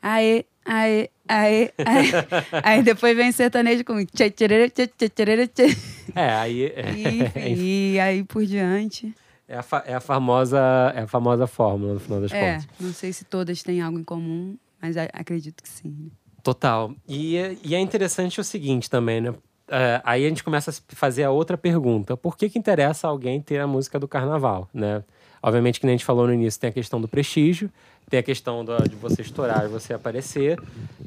aê, 0.01 0.45
aê, 0.65 1.09
aê, 1.27 1.71
aê. 1.85 2.07
Aí 2.63 2.81
depois 2.83 3.13
vem 3.17 3.33
sertanejo 3.33 3.83
com 3.83 4.05
tchê, 4.05 4.29
tcherere, 4.31 4.69
tchê, 4.69 4.87
tchê, 4.87 5.09
tcherere, 5.09 5.47
tchê. 5.47 5.75
É, 6.15 6.29
aí 6.31 6.63
é, 6.73 6.91
E, 6.95 7.19
enfim, 7.25 7.55
e 7.93 7.99
aí 7.99 8.23
por 8.23 8.45
diante. 8.45 9.13
É 9.47 9.57
a, 9.57 9.65
é 9.85 9.93
a 9.95 9.99
famosa 9.99 10.59
é 10.95 11.01
a 11.01 11.07
famosa 11.07 11.47
fórmula 11.47 11.93
no 11.93 11.99
final 11.99 12.21
das 12.21 12.31
É, 12.31 12.53
contas. 12.55 12.67
não 12.79 12.93
sei 12.93 13.13
se 13.13 13.23
todas 13.25 13.63
têm 13.63 13.81
algo 13.81 13.97
em 13.99 14.03
comum, 14.03 14.57
mas 14.81 14.95
acredito 14.97 15.61
que 15.63 15.69
sim. 15.69 15.89
né? 15.89 16.09
Total. 16.43 16.93
E, 17.07 17.35
é- 17.37 17.57
e 17.63 17.75
é 17.75 17.79
interessante 17.79 18.39
o 18.39 18.43
seguinte 18.43 18.89
também, 18.89 19.19
né? 19.21 19.33
É, 19.69 20.01
aí 20.05 20.25
a 20.25 20.29
gente 20.29 20.43
começa 20.43 20.71
a 20.71 20.73
fazer 20.95 21.23
a 21.23 21.31
outra 21.31 21.57
pergunta. 21.57 22.15
Por 22.15 22.37
que, 22.37 22.49
que 22.49 22.57
interessa 22.57 23.07
alguém 23.07 23.41
ter 23.41 23.59
a 23.59 23.67
música 23.67 23.99
do 23.99 24.07
carnaval, 24.07 24.69
né? 24.73 25.03
Obviamente, 25.43 25.79
que 25.79 25.85
nem 25.85 25.95
a 25.95 25.97
gente 25.97 26.05
falou 26.05 26.25
no 26.25 26.33
início, 26.33 26.59
tem 26.59 26.69
a 26.69 26.73
questão 26.73 27.01
do 27.01 27.07
prestígio, 27.07 27.69
tem 28.09 28.19
a 28.19 28.23
questão 28.23 28.63
do- 28.63 28.87
de 28.87 28.95
você 28.95 29.21
estourar 29.21 29.65
e 29.65 29.67
você 29.67 29.93
aparecer, 29.93 30.57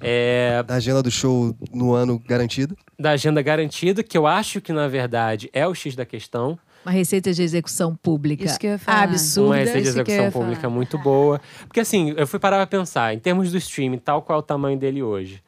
é, 0.00 0.62
Da 0.62 0.74
agenda 0.74 1.02
do 1.02 1.10
show 1.10 1.54
no 1.72 1.92
ano 1.94 2.18
garantido. 2.18 2.76
da 2.98 3.12
agenda 3.12 3.40
garantida, 3.40 4.02
que 4.02 4.16
eu 4.18 4.26
acho 4.26 4.60
que, 4.60 4.72
na 4.74 4.88
verdade, 4.88 5.48
é 5.54 5.66
o 5.66 5.74
X 5.74 5.96
da 5.96 6.04
questão. 6.04 6.58
Uma 6.84 6.92
receita 6.92 7.32
de 7.32 7.42
execução 7.42 7.94
pública 7.94 8.44
Isso 8.44 8.58
que 8.58 8.66
eu 8.66 8.70
ia 8.72 8.78
falar. 8.78 9.02
absurda. 9.02 9.48
uma 9.48 9.56
receita 9.56 9.80
de 9.82 9.88
isso 9.88 9.92
que 9.92 9.98
eu 9.98 10.02
execução 10.14 10.24
ia 10.26 10.32
pública 10.32 10.60
falar. 10.62 10.74
muito 10.74 10.98
boa. 10.98 11.40
Porque 11.66 11.80
assim, 11.80 12.14
eu 12.16 12.26
fui 12.26 12.38
parar 12.38 12.56
pra 12.56 12.66
pensar, 12.66 13.14
em 13.14 13.18
termos 13.18 13.50
do 13.52 13.58
streaming, 13.58 13.98
tal 13.98 14.22
qual 14.22 14.38
é 14.38 14.40
o 14.40 14.42
tamanho 14.42 14.78
dele 14.78 15.02
hoje. 15.02 15.42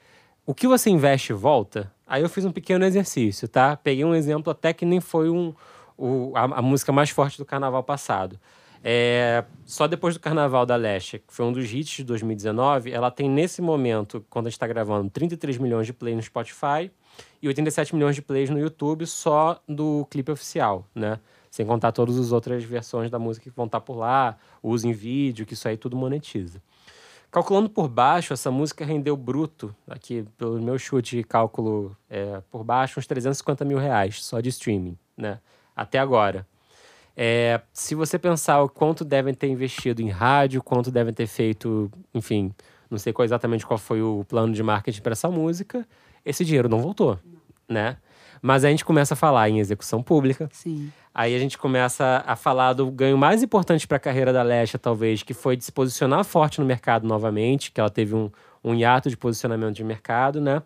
O 0.44 0.52
que 0.54 0.66
você 0.68 0.90
investe 0.90 1.32
volta? 1.32 1.90
Aí 2.06 2.20
eu 2.22 2.28
fiz 2.28 2.44
um 2.44 2.52
pequeno 2.52 2.84
exercício, 2.84 3.48
tá? 3.48 3.76
Peguei 3.76 4.04
um 4.04 4.14
exemplo 4.14 4.50
até 4.50 4.72
que 4.74 4.84
nem 4.84 5.00
foi 5.00 5.30
um, 5.30 5.54
o- 5.96 6.32
a, 6.34 6.58
a 6.58 6.62
música 6.62 6.92
mais 6.92 7.08
forte 7.10 7.38
do 7.38 7.44
carnaval 7.44 7.82
passado. 7.82 8.38
É, 8.84 9.44
só 9.64 9.86
depois 9.86 10.14
do 10.14 10.20
Carnaval 10.20 10.66
da 10.66 10.74
Leste, 10.74 11.18
que 11.20 11.32
foi 11.32 11.46
um 11.46 11.52
dos 11.52 11.72
hits 11.72 11.98
de 11.98 12.04
2019, 12.04 12.90
ela 12.90 13.12
tem 13.12 13.30
nesse 13.30 13.62
momento, 13.62 14.24
quando 14.28 14.46
a 14.46 14.50
gente 14.50 14.56
está 14.56 14.66
gravando, 14.66 15.08
33 15.08 15.56
milhões 15.58 15.86
de 15.86 15.92
plays 15.92 16.16
no 16.16 16.22
Spotify 16.22 16.90
e 17.42 17.48
87 17.48 17.94
milhões 17.94 18.14
de 18.14 18.22
plays 18.22 18.48
no 18.48 18.58
YouTube 18.58 19.04
só 19.04 19.60
do 19.68 20.06
clipe 20.08 20.30
oficial, 20.30 20.86
né? 20.94 21.18
Sem 21.50 21.66
contar 21.66 21.90
todas 21.92 22.16
as 22.16 22.30
outras 22.30 22.62
versões 22.62 23.10
da 23.10 23.18
música 23.18 23.50
que 23.50 23.56
vão 23.56 23.66
estar 23.66 23.80
por 23.80 23.96
lá, 23.96 24.38
uso 24.62 24.86
em 24.86 24.92
vídeo, 24.92 25.44
que 25.44 25.54
isso 25.54 25.66
aí 25.66 25.76
tudo 25.76 25.96
monetiza. 25.96 26.62
calculando 27.30 27.68
por 27.68 27.88
baixo, 27.88 28.32
essa 28.32 28.50
música 28.50 28.84
rendeu 28.84 29.16
bruto, 29.16 29.74
aqui 29.88 30.24
pelo 30.36 30.60
meu 30.62 30.78
chute 30.78 31.16
de 31.16 31.24
cálculo 31.24 31.96
é, 32.08 32.40
por 32.50 32.62
baixo, 32.62 33.00
uns 33.00 33.06
350 33.06 33.64
mil 33.64 33.78
reais 33.78 34.22
só 34.24 34.40
de 34.40 34.50
streaming, 34.50 34.96
né? 35.16 35.40
Até 35.74 35.98
agora. 35.98 36.46
É, 37.16 37.60
se 37.72 37.94
você 37.94 38.18
pensar 38.18 38.62
o 38.62 38.68
quanto 38.68 39.04
devem 39.04 39.34
ter 39.34 39.48
investido 39.48 40.00
em 40.00 40.08
rádio, 40.08 40.62
quanto 40.62 40.90
devem 40.90 41.12
ter 41.12 41.26
feito, 41.26 41.90
enfim, 42.14 42.54
não 42.90 42.98
sei 42.98 43.12
qual, 43.12 43.24
exatamente 43.24 43.66
qual 43.66 43.78
foi 43.78 44.00
o 44.02 44.24
plano 44.28 44.52
de 44.52 44.62
marketing 44.62 45.00
para 45.02 45.12
essa 45.12 45.28
música, 45.30 45.86
esse 46.24 46.44
dinheiro 46.44 46.68
não 46.68 46.80
voltou, 46.80 47.18
né? 47.68 47.96
Mas 48.40 48.64
a 48.64 48.70
gente 48.70 48.84
começa 48.84 49.14
a 49.14 49.16
falar 49.16 49.48
em 49.48 49.60
execução 49.60 50.02
pública. 50.02 50.48
Sim. 50.52 50.90
Aí 51.14 51.34
a 51.34 51.38
gente 51.38 51.56
começa 51.56 52.24
a 52.26 52.34
falar 52.34 52.72
do 52.72 52.90
ganho 52.90 53.16
mais 53.16 53.42
importante 53.42 53.86
para 53.86 53.98
a 53.98 54.00
carreira 54.00 54.32
da 54.32 54.42
Lesha, 54.42 54.78
talvez, 54.78 55.22
que 55.22 55.34
foi 55.34 55.56
de 55.56 55.64
se 55.64 55.70
posicionar 55.70 56.24
forte 56.24 56.58
no 56.58 56.66
mercado 56.66 57.06
novamente, 57.06 57.70
que 57.70 57.80
ela 57.80 57.90
teve 57.90 58.14
um, 58.14 58.30
um 58.64 58.74
hiato 58.74 59.10
de 59.10 59.16
posicionamento 59.16 59.74
de 59.74 59.84
mercado, 59.84 60.40
né? 60.40 60.62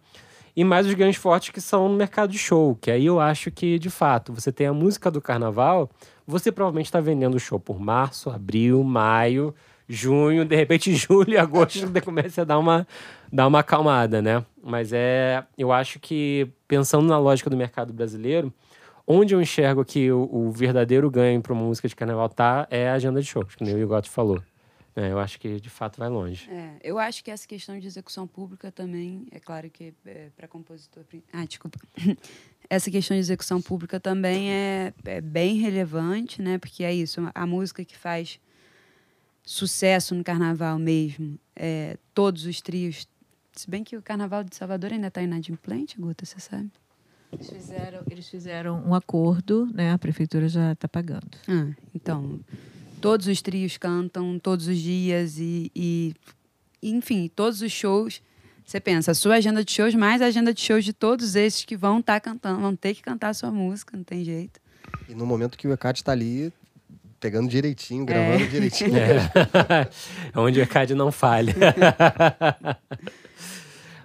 E 0.56 0.64
mais 0.64 0.86
os 0.86 0.94
ganhos 0.94 1.16
fortes 1.16 1.50
que 1.50 1.60
são 1.60 1.86
no 1.88 1.96
mercado 1.96 2.30
de 2.30 2.38
show, 2.38 2.74
que 2.80 2.90
aí 2.90 3.04
eu 3.04 3.20
acho 3.20 3.50
que, 3.50 3.78
de 3.78 3.90
fato, 3.90 4.32
você 4.32 4.50
tem 4.50 4.66
a 4.66 4.72
música 4.72 5.10
do 5.10 5.20
carnaval, 5.20 5.90
você 6.26 6.50
provavelmente 6.50 6.86
está 6.86 6.98
vendendo 6.98 7.34
o 7.34 7.40
show 7.40 7.60
por 7.60 7.78
março, 7.78 8.30
abril, 8.30 8.82
maio, 8.82 9.54
junho, 9.88 10.44
de 10.44 10.56
repente 10.56 10.92
julho 10.96 11.32
e 11.32 11.38
agosto 11.38 11.86
começa 12.04 12.42
a 12.42 12.44
dar 12.44 12.58
uma, 12.58 12.86
dar 13.32 13.46
uma 13.46 13.60
acalmada, 13.60 14.20
né? 14.20 14.44
Mas 14.62 14.92
é, 14.92 15.44
eu 15.56 15.72
acho 15.72 15.98
que, 16.00 16.48
pensando 16.66 17.06
na 17.06 17.18
lógica 17.18 17.48
do 17.48 17.56
mercado 17.56 17.92
brasileiro, 17.92 18.52
onde 19.06 19.34
eu 19.34 19.40
enxergo 19.40 19.84
que 19.84 20.10
o, 20.10 20.28
o 20.32 20.50
verdadeiro 20.50 21.10
ganho 21.10 21.40
para 21.40 21.52
uma 21.52 21.62
música 21.62 21.88
de 21.88 21.94
carnaval 21.94 22.28
tá 22.28 22.66
é 22.70 22.88
a 22.88 22.94
agenda 22.94 23.20
de 23.20 23.26
shows, 23.26 23.54
que 23.54 23.64
nem 23.64 23.74
o 23.74 23.78
Igote 23.78 24.10
falou. 24.10 24.42
É, 24.96 25.12
eu 25.12 25.18
acho 25.18 25.38
que 25.38 25.60
de 25.60 25.68
fato 25.68 25.98
vai 25.98 26.08
longe. 26.08 26.50
É, 26.50 26.78
eu 26.82 26.98
acho 26.98 27.22
que 27.22 27.30
essa 27.30 27.46
questão 27.46 27.78
de 27.78 27.86
execução 27.86 28.26
pública 28.26 28.72
também, 28.72 29.26
é 29.30 29.38
claro 29.38 29.68
que 29.68 29.92
é, 30.06 30.30
para 30.34 30.48
compositor. 30.48 31.04
Ah, 31.30 31.44
desculpa. 31.44 31.78
essa 32.68 32.90
questão 32.90 33.14
de 33.14 33.20
execução 33.20 33.60
pública 33.60 34.00
também 34.00 34.50
é, 34.50 34.94
é, 35.04 35.20
bem 35.20 35.56
relevante, 35.56 36.40
né? 36.40 36.56
Porque 36.56 36.82
é 36.82 36.94
isso, 36.94 37.20
a 37.34 37.46
música 37.46 37.84
que 37.84 37.96
faz 37.96 38.40
sucesso 39.46 40.12
no 40.12 40.24
carnaval 40.24 40.76
mesmo, 40.76 41.38
é, 41.54 41.96
todos 42.12 42.44
os 42.44 42.60
trios. 42.60 43.06
Se 43.52 43.70
bem 43.70 43.84
que 43.84 43.96
o 43.96 44.02
carnaval 44.02 44.42
de 44.42 44.54
Salvador 44.54 44.92
ainda 44.92 45.06
está 45.06 45.22
inadimplente, 45.22 45.98
Guta, 45.98 46.26
você 46.26 46.40
sabe? 46.40 46.70
Eles 47.32 47.48
fizeram, 47.48 48.02
eles 48.10 48.28
fizeram 48.28 48.82
um 48.84 48.94
acordo, 48.94 49.68
né? 49.72 49.92
A 49.92 49.98
prefeitura 49.98 50.48
já 50.48 50.72
está 50.72 50.88
pagando. 50.88 51.38
Ah, 51.48 51.72
então, 51.94 52.40
todos 53.00 53.28
os 53.28 53.40
trios 53.40 53.76
cantam 53.78 54.38
todos 54.38 54.66
os 54.66 54.78
dias 54.78 55.38
e, 55.38 55.70
e, 55.74 56.14
enfim, 56.82 57.30
todos 57.34 57.62
os 57.62 57.72
shows. 57.72 58.20
Você 58.64 58.80
pensa, 58.80 59.12
a 59.12 59.14
sua 59.14 59.36
agenda 59.36 59.64
de 59.64 59.70
shows 59.70 59.94
mais 59.94 60.20
a 60.20 60.26
agenda 60.26 60.52
de 60.52 60.60
shows 60.60 60.84
de 60.84 60.92
todos 60.92 61.36
esses 61.36 61.64
que 61.64 61.76
vão 61.76 62.00
estar 62.00 62.20
tá 62.20 62.20
cantando, 62.20 62.60
vão 62.60 62.74
ter 62.74 62.94
que 62.94 63.02
cantar 63.02 63.28
a 63.28 63.34
sua 63.34 63.50
música, 63.50 63.96
não 63.96 64.04
tem 64.04 64.24
jeito. 64.24 64.60
E 65.08 65.14
no 65.14 65.24
momento 65.24 65.56
que 65.56 65.68
o 65.68 65.72
ECAD 65.72 66.00
está 66.00 66.12
ali, 66.12 66.52
pegando 67.20 67.48
direitinho, 67.48 68.04
gravando 68.04 68.44
é. 68.44 68.46
direitinho. 68.46 68.92
É. 68.96 70.38
Onde 70.38 70.60
o 70.60 70.62
ECAD 70.62 70.94
não 70.94 71.10
falha. 71.10 71.54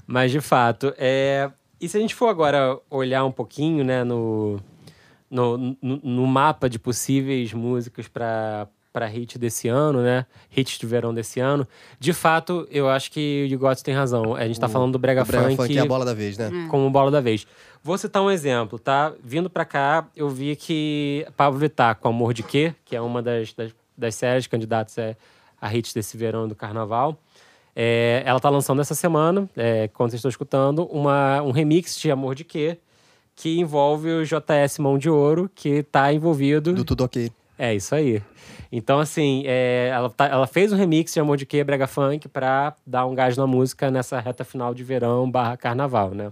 Mas, 0.08 0.32
de 0.32 0.42
fato, 0.42 0.94
é, 0.98 1.50
e 1.80 1.88
se 1.88 1.98
a 1.98 2.00
gente 2.00 2.16
for 2.16 2.28
agora 2.28 2.80
olhar 2.90 3.24
um 3.26 3.32
pouquinho 3.32 3.84
né, 3.84 4.04
no, 4.04 4.60
no, 5.30 5.58
no, 5.82 5.98
no 6.04 6.28
mapa 6.28 6.70
de 6.70 6.78
possíveis 6.78 7.54
músicas 7.54 8.08
para 8.08 8.68
para 8.92 9.06
hit 9.08 9.38
desse 9.38 9.68
ano, 9.68 10.02
né? 10.02 10.26
Hits 10.56 10.78
de 10.78 10.86
verão 10.86 11.14
desse 11.14 11.40
ano. 11.40 11.68
De 12.00 12.14
fato, 12.14 12.68
eu 12.70 12.90
acho 12.90 13.12
que 13.12 13.44
o 13.46 13.48
Digotes 13.50 13.82
tem 13.82 13.94
razão. 13.94 14.36
A 14.36 14.42
gente 14.42 14.54
está 14.54 14.68
falando 14.68 14.94
do 14.94 15.00
brega, 15.00 15.24
brega 15.24 15.44
funk, 15.46 15.56
funk 15.58 15.78
é 15.78 15.82
a 15.82 15.86
bola 15.86 16.06
da 16.06 16.14
vez, 16.14 16.38
né? 16.38 16.50
É. 16.54 16.68
Como 16.70 16.90
bola 16.90 17.10
da 17.10 17.22
vez. 17.22 17.48
Vou 17.84 17.98
citar 17.98 18.22
um 18.22 18.30
exemplo, 18.30 18.78
tá? 18.78 19.14
Vindo 19.24 19.50
para 19.50 19.66
cá, 19.66 20.08
eu 20.16 20.30
vi 20.30 20.56
que 20.56 21.26
Pablo 21.36 21.60
Vittar 21.60 21.96
com 21.96 22.10
Amor 22.10 22.34
de 22.34 22.44
Quê, 22.44 22.76
que 22.86 22.96
é 22.96 23.02
uma 23.02 23.22
das, 23.22 23.54
das, 23.54 23.72
das 23.98 24.16
séries 24.16 24.48
candidatas 24.48 24.96
a 25.60 25.74
hits 25.74 25.94
desse 25.94 26.18
verão 26.18 26.48
do 26.48 26.56
carnaval. 26.56 27.18
É, 27.76 28.22
ela 28.26 28.40
tá 28.40 28.50
lançando 28.50 28.82
essa 28.82 28.94
semana, 28.94 29.50
é, 29.56 29.88
quando 29.88 30.10
vocês 30.10 30.20
estão 30.20 30.30
escutando, 30.30 30.86
uma, 30.92 31.42
um 31.42 31.52
remix 31.52 31.98
de 31.98 32.12
Amor 32.12 32.36
de 32.36 32.44
Quê, 32.44 32.78
que 33.36 33.60
envolve 33.60 34.10
o 34.10 34.26
JS 34.26 34.78
Mão 34.80 34.98
de 34.98 35.10
Ouro, 35.10 35.50
que 35.56 35.84
tá 35.84 36.12
envolvido. 36.14 36.74
Do 36.74 36.84
Tudo 36.84 37.06
Ok. 37.06 37.32
É, 37.58 37.74
isso 37.76 37.94
aí. 37.96 38.22
Então, 38.72 39.00
assim, 39.00 39.44
é, 39.46 39.90
ela, 39.94 40.10
tá, 40.10 40.28
ela 40.28 40.48
fez 40.48 40.72
um 40.72 40.78
remix 40.78 41.14
de 41.14 41.20
Amor 41.20 41.36
de 41.36 41.46
Quê, 41.46 41.62
Brega 41.64 41.88
Funk, 41.88 42.30
pra 42.30 42.74
dar 42.88 43.06
um 43.06 43.14
gás 43.14 43.36
na 43.36 43.46
música 43.46 43.92
nessa 43.92 44.20
reta 44.20 44.46
final 44.46 44.74
de 44.74 44.84
verão 44.84 45.30
barra 45.30 45.58
carnaval, 45.58 46.12
né? 46.12 46.32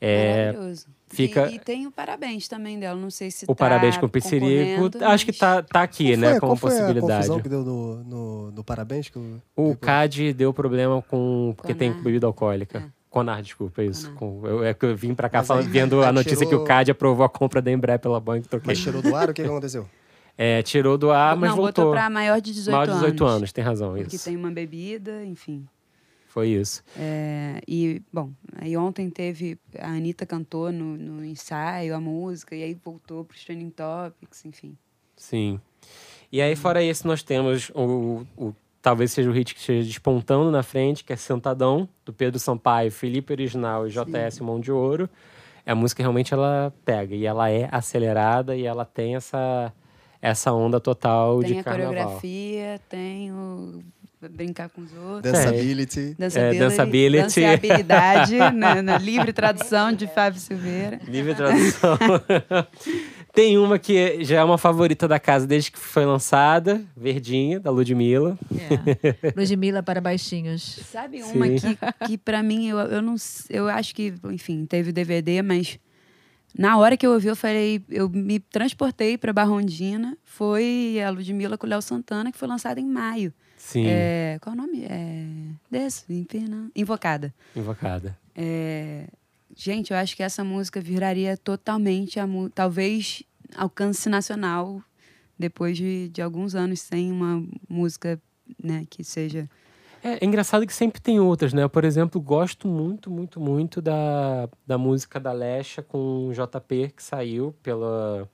É, 0.00 0.52
Maravilhoso. 0.52 0.86
Fica... 1.08 1.48
E, 1.50 1.56
e, 1.56 1.58
tem 1.58 1.86
o 1.86 1.92
parabéns 1.92 2.48
também 2.48 2.78
dela, 2.78 2.98
não 2.98 3.10
sei 3.10 3.30
se 3.30 3.44
O 3.44 3.48
tá 3.48 3.54
parabéns 3.54 3.96
com 3.96 4.06
o 4.06 4.08
Pissirico, 4.08 4.90
mas... 4.94 5.02
acho 5.02 5.26
que 5.26 5.32
tá, 5.32 5.62
tá 5.62 5.82
aqui, 5.82 6.16
né, 6.16 6.40
como 6.40 6.58
possibilidade. 6.58 7.26
Foi 7.26 7.38
a 7.38 7.42
que 7.42 7.48
deu 7.48 7.62
no, 7.62 8.04
no, 8.04 8.50
no 8.50 8.64
parabéns? 8.64 9.08
Que 9.10 9.16
eu... 9.16 9.40
O 9.54 9.76
CAD 9.76 10.32
deu 10.32 10.52
problema 10.52 11.00
com... 11.02 11.52
porque 11.56 11.74
Conar. 11.74 11.92
tem 11.92 12.02
bebida 12.02 12.26
alcoólica. 12.26 12.78
É. 12.78 13.04
Conar, 13.08 13.42
desculpa, 13.42 13.82
é 13.82 13.84
isso. 13.84 14.12
Com, 14.14 14.42
eu, 14.44 14.64
é 14.64 14.74
que 14.74 14.84
eu 14.84 14.96
vim 14.96 15.14
pra 15.14 15.28
cá 15.28 15.44
falando, 15.44 15.68
vendo 15.68 16.02
a 16.02 16.10
notícia 16.12 16.44
tirou... 16.44 16.50
que 16.50 16.56
o 16.56 16.64
CAD 16.64 16.90
aprovou 16.90 17.24
a 17.24 17.28
compra 17.28 17.62
da 17.62 17.70
Embraer 17.70 18.00
pela 18.00 18.18
banca. 18.18 18.60
Mas 18.64 18.80
tirou 18.80 19.00
do 19.00 19.14
ar, 19.14 19.30
o 19.30 19.34
que 19.34 19.42
aconteceu? 19.42 19.86
É, 20.36 20.62
tirou 20.62 20.98
do 20.98 21.10
ar, 21.10 21.36
mas 21.36 21.50
não, 21.50 21.56
voltou. 21.56 21.84
Não, 21.84 21.90
botou 21.90 21.92
pra 21.92 22.10
maior 22.10 22.40
de 22.40 22.52
18 22.52 22.74
anos. 22.74 22.88
Maior 22.88 22.98
de 22.98 23.06
18 23.06 23.24
anos, 23.24 23.36
anos 23.36 23.52
tem 23.52 23.64
razão, 23.64 23.96
isso. 23.96 24.10
Que 24.10 24.18
tem 24.18 24.36
uma 24.36 24.50
bebida, 24.50 25.24
enfim. 25.24 25.66
Foi 26.26 26.48
isso. 26.48 26.82
É, 26.98 27.60
e, 27.68 28.02
bom, 28.12 28.32
aí 28.56 28.76
ontem 28.76 29.08
teve. 29.08 29.56
A 29.78 29.90
Anitta 29.90 30.26
cantou 30.26 30.72
no, 30.72 30.96
no 30.96 31.24
ensaio 31.24 31.94
a 31.94 32.00
música, 32.00 32.56
e 32.56 32.62
aí 32.64 32.74
voltou 32.74 33.24
para 33.24 33.36
os 33.36 33.44
Training 33.44 33.70
Topics, 33.70 34.44
enfim. 34.44 34.76
Sim. 35.16 35.60
E 36.32 36.42
aí, 36.42 36.56
fora 36.56 36.82
esse, 36.82 37.06
nós 37.06 37.22
temos 37.22 37.70
o, 37.72 38.26
o 38.36 38.52
talvez 38.82 39.12
seja 39.12 39.30
o 39.30 39.32
hit 39.32 39.54
que 39.54 39.60
esteja 39.60 39.86
despontando 39.86 40.50
na 40.50 40.62
frente, 40.64 41.04
que 41.04 41.12
é 41.12 41.16
Sentadão, 41.16 41.88
do 42.04 42.12
Pedro 42.12 42.40
Sampaio, 42.40 42.90
Felipe 42.90 43.32
Original 43.32 43.86
e 43.86 43.90
JS 43.90 44.34
Sim. 44.34 44.44
Mão 44.44 44.58
de 44.58 44.72
Ouro. 44.72 45.08
A 45.64 45.74
música 45.74 46.02
realmente 46.02 46.34
ela 46.34 46.74
pega 46.84 47.14
e 47.14 47.24
ela 47.24 47.48
é 47.48 47.68
acelerada 47.72 48.54
e 48.54 48.66
ela 48.66 48.84
tem 48.84 49.16
essa 49.16 49.72
essa 50.24 50.50
onda 50.54 50.80
total 50.80 51.40
tem 51.40 51.56
de 51.56 51.62
carnaval. 51.62 51.92
Tem 51.92 52.00
a 52.00 52.04
coreografia, 52.06 52.80
tem 52.88 53.30
o 53.30 53.82
brincar 54.26 54.70
com 54.70 54.80
os 54.80 54.90
outros. 54.94 55.30
Danceability. 55.30 56.00
É, 56.00 56.14
danceability. 56.18 56.56
É, 56.56 56.58
danceability. 56.58 57.22
Danceabilidade, 57.22 58.36
na, 58.38 58.74
né, 58.76 58.80
na, 58.82 58.96
livre 58.96 59.34
tradução 59.34 59.92
de 59.92 60.06
Fábio 60.06 60.40
Silveira. 60.40 60.98
Livre 61.06 61.34
tradução. 61.34 61.98
Tem 63.34 63.58
uma 63.58 63.78
que 63.78 64.24
já 64.24 64.40
é 64.40 64.44
uma 64.44 64.56
favorita 64.56 65.06
da 65.06 65.18
casa 65.18 65.46
desde 65.46 65.72
que 65.72 65.78
foi 65.78 66.06
lançada, 66.06 66.80
Verdinha, 66.96 67.60
da 67.60 67.70
Ludmilla. 67.70 68.38
É. 68.50 69.32
Ludmilla 69.36 69.82
para 69.82 70.00
baixinhos. 70.00 70.80
Sabe 70.90 71.22
uma 71.22 71.46
Sim. 71.46 71.56
que, 71.56 72.06
que 72.06 72.16
para 72.16 72.42
mim, 72.42 72.68
eu, 72.68 72.78
eu 72.78 73.02
não 73.02 73.16
eu 73.50 73.68
acho 73.68 73.94
que, 73.94 74.14
enfim, 74.30 74.64
teve 74.64 74.90
DVD, 74.90 75.42
mas 75.42 75.78
na 76.56 76.78
hora 76.78 76.96
que 76.96 77.04
eu 77.04 77.12
ouvi, 77.12 77.26
eu 77.26 77.34
falei, 77.34 77.82
eu 77.90 78.08
me 78.08 78.38
transportei 78.38 79.18
para 79.18 79.32
Barrondina. 79.32 80.16
Foi 80.22 81.00
a 81.04 81.10
Ludmilla 81.10 81.58
com 81.58 81.66
o 81.66 81.70
Léo 81.70 81.82
Santana, 81.82 82.30
que 82.30 82.38
foi 82.38 82.46
lançada 82.46 82.80
em 82.80 82.86
maio. 82.86 83.32
Sim. 83.56 83.86
É, 83.86 84.38
qual 84.40 84.54
é 84.54 84.58
o 84.58 84.60
nome? 84.60 84.84
É, 84.84 85.26
Desço, 85.68 86.04
Invocada. 86.76 87.34
Invocada. 87.56 88.16
É, 88.36 89.08
gente, 89.56 89.92
eu 89.92 89.96
acho 89.96 90.14
que 90.14 90.22
essa 90.22 90.44
música 90.44 90.80
viraria 90.80 91.36
totalmente, 91.36 92.20
a, 92.20 92.26
talvez, 92.54 93.24
alcance 93.56 94.08
nacional 94.08 94.80
depois 95.36 95.76
de, 95.76 96.08
de 96.10 96.22
alguns 96.22 96.54
anos 96.54 96.80
sem 96.80 97.10
uma 97.10 97.44
música 97.68 98.20
né, 98.62 98.86
que 98.88 99.02
seja... 99.02 99.50
É, 100.04 100.22
é, 100.22 100.24
engraçado 100.24 100.66
que 100.66 100.74
sempre 100.74 101.00
tem 101.00 101.18
outras, 101.18 101.54
né? 101.54 101.62
Eu, 101.62 101.70
por 101.70 101.82
exemplo, 101.82 102.20
gosto 102.20 102.68
muito, 102.68 103.10
muito, 103.10 103.40
muito 103.40 103.80
da, 103.80 104.46
da 104.66 104.76
música 104.76 105.18
da 105.18 105.32
Lesha 105.32 105.82
com 105.82 106.30
JP, 106.30 106.92
que 106.94 107.02
saiu 107.02 107.54
pela 107.62 108.28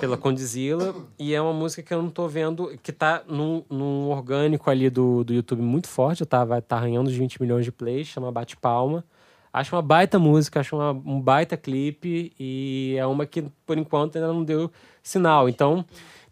pela 0.00 0.16
Condizila. 0.16 0.94
E 1.16 1.32
é 1.32 1.40
uma 1.40 1.52
música 1.52 1.80
que 1.80 1.94
eu 1.94 2.02
não 2.02 2.10
tô 2.10 2.26
vendo, 2.26 2.76
que 2.82 2.90
tá 2.90 3.22
num, 3.28 3.64
num 3.70 4.08
orgânico 4.10 4.68
ali 4.68 4.90
do, 4.90 5.22
do 5.22 5.32
YouTube 5.32 5.62
muito 5.62 5.88
forte. 5.88 6.26
Tá, 6.26 6.44
vai 6.44 6.60
tá 6.60 6.76
arranhando 6.76 7.08
os 7.08 7.14
20 7.14 7.40
milhões 7.40 7.64
de 7.64 7.70
plays, 7.70 8.08
chama 8.08 8.32
Bate 8.32 8.56
Palma. 8.56 9.04
Acho 9.52 9.76
uma 9.76 9.82
baita 9.82 10.18
música, 10.18 10.60
acho 10.60 10.76
uma, 10.76 10.90
um 10.90 11.20
baita 11.20 11.56
clipe. 11.56 12.32
E 12.38 12.96
é 12.98 13.06
uma 13.06 13.26
que, 13.26 13.44
por 13.64 13.78
enquanto, 13.78 14.16
ainda 14.16 14.32
não 14.32 14.42
deu 14.42 14.70
sinal. 15.02 15.48
Então 15.48 15.84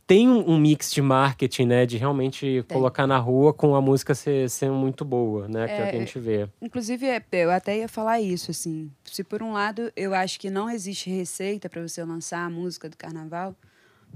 tem 0.09 0.27
um, 0.27 0.53
um, 0.53 0.59
mix 0.59 0.91
de 0.91 1.03
marketing, 1.03 1.67
né? 1.67 1.85
De 1.85 1.99
realmente 1.99 2.65
tem. 2.67 2.77
colocar 2.77 3.07
na 3.07 3.19
rua 3.19 3.53
com 3.53 3.75
a 3.75 3.81
música 3.83 4.15
ser, 4.15 4.49
ser 4.49 4.71
muito 4.71 5.05
boa, 5.05 5.47
né? 5.47 5.65
É, 5.65 5.67
que 5.67 5.73
é 5.73 5.85
o 5.85 5.91
que 5.91 5.97
a 5.97 5.99
gente 5.99 6.19
vê. 6.19 6.49
Inclusive, 6.63 7.07
é, 7.07 7.23
eu 7.31 7.51
até 7.51 7.77
ia 7.77 7.89
falar 7.89 8.19
isso, 8.19 8.51
assim. 8.51 8.91
Se 9.05 9.23
por 9.23 9.43
um 9.43 9.53
lado 9.53 9.93
eu 9.95 10.15
acho 10.15 10.41
que 10.41 10.49
não 10.49 10.71
existe 10.71 11.11
receita 11.11 11.69
para 11.69 11.87
você 11.87 12.03
lançar 12.03 12.43
a 12.43 12.49
música 12.49 12.89
do 12.89 12.97
carnaval, 12.97 13.55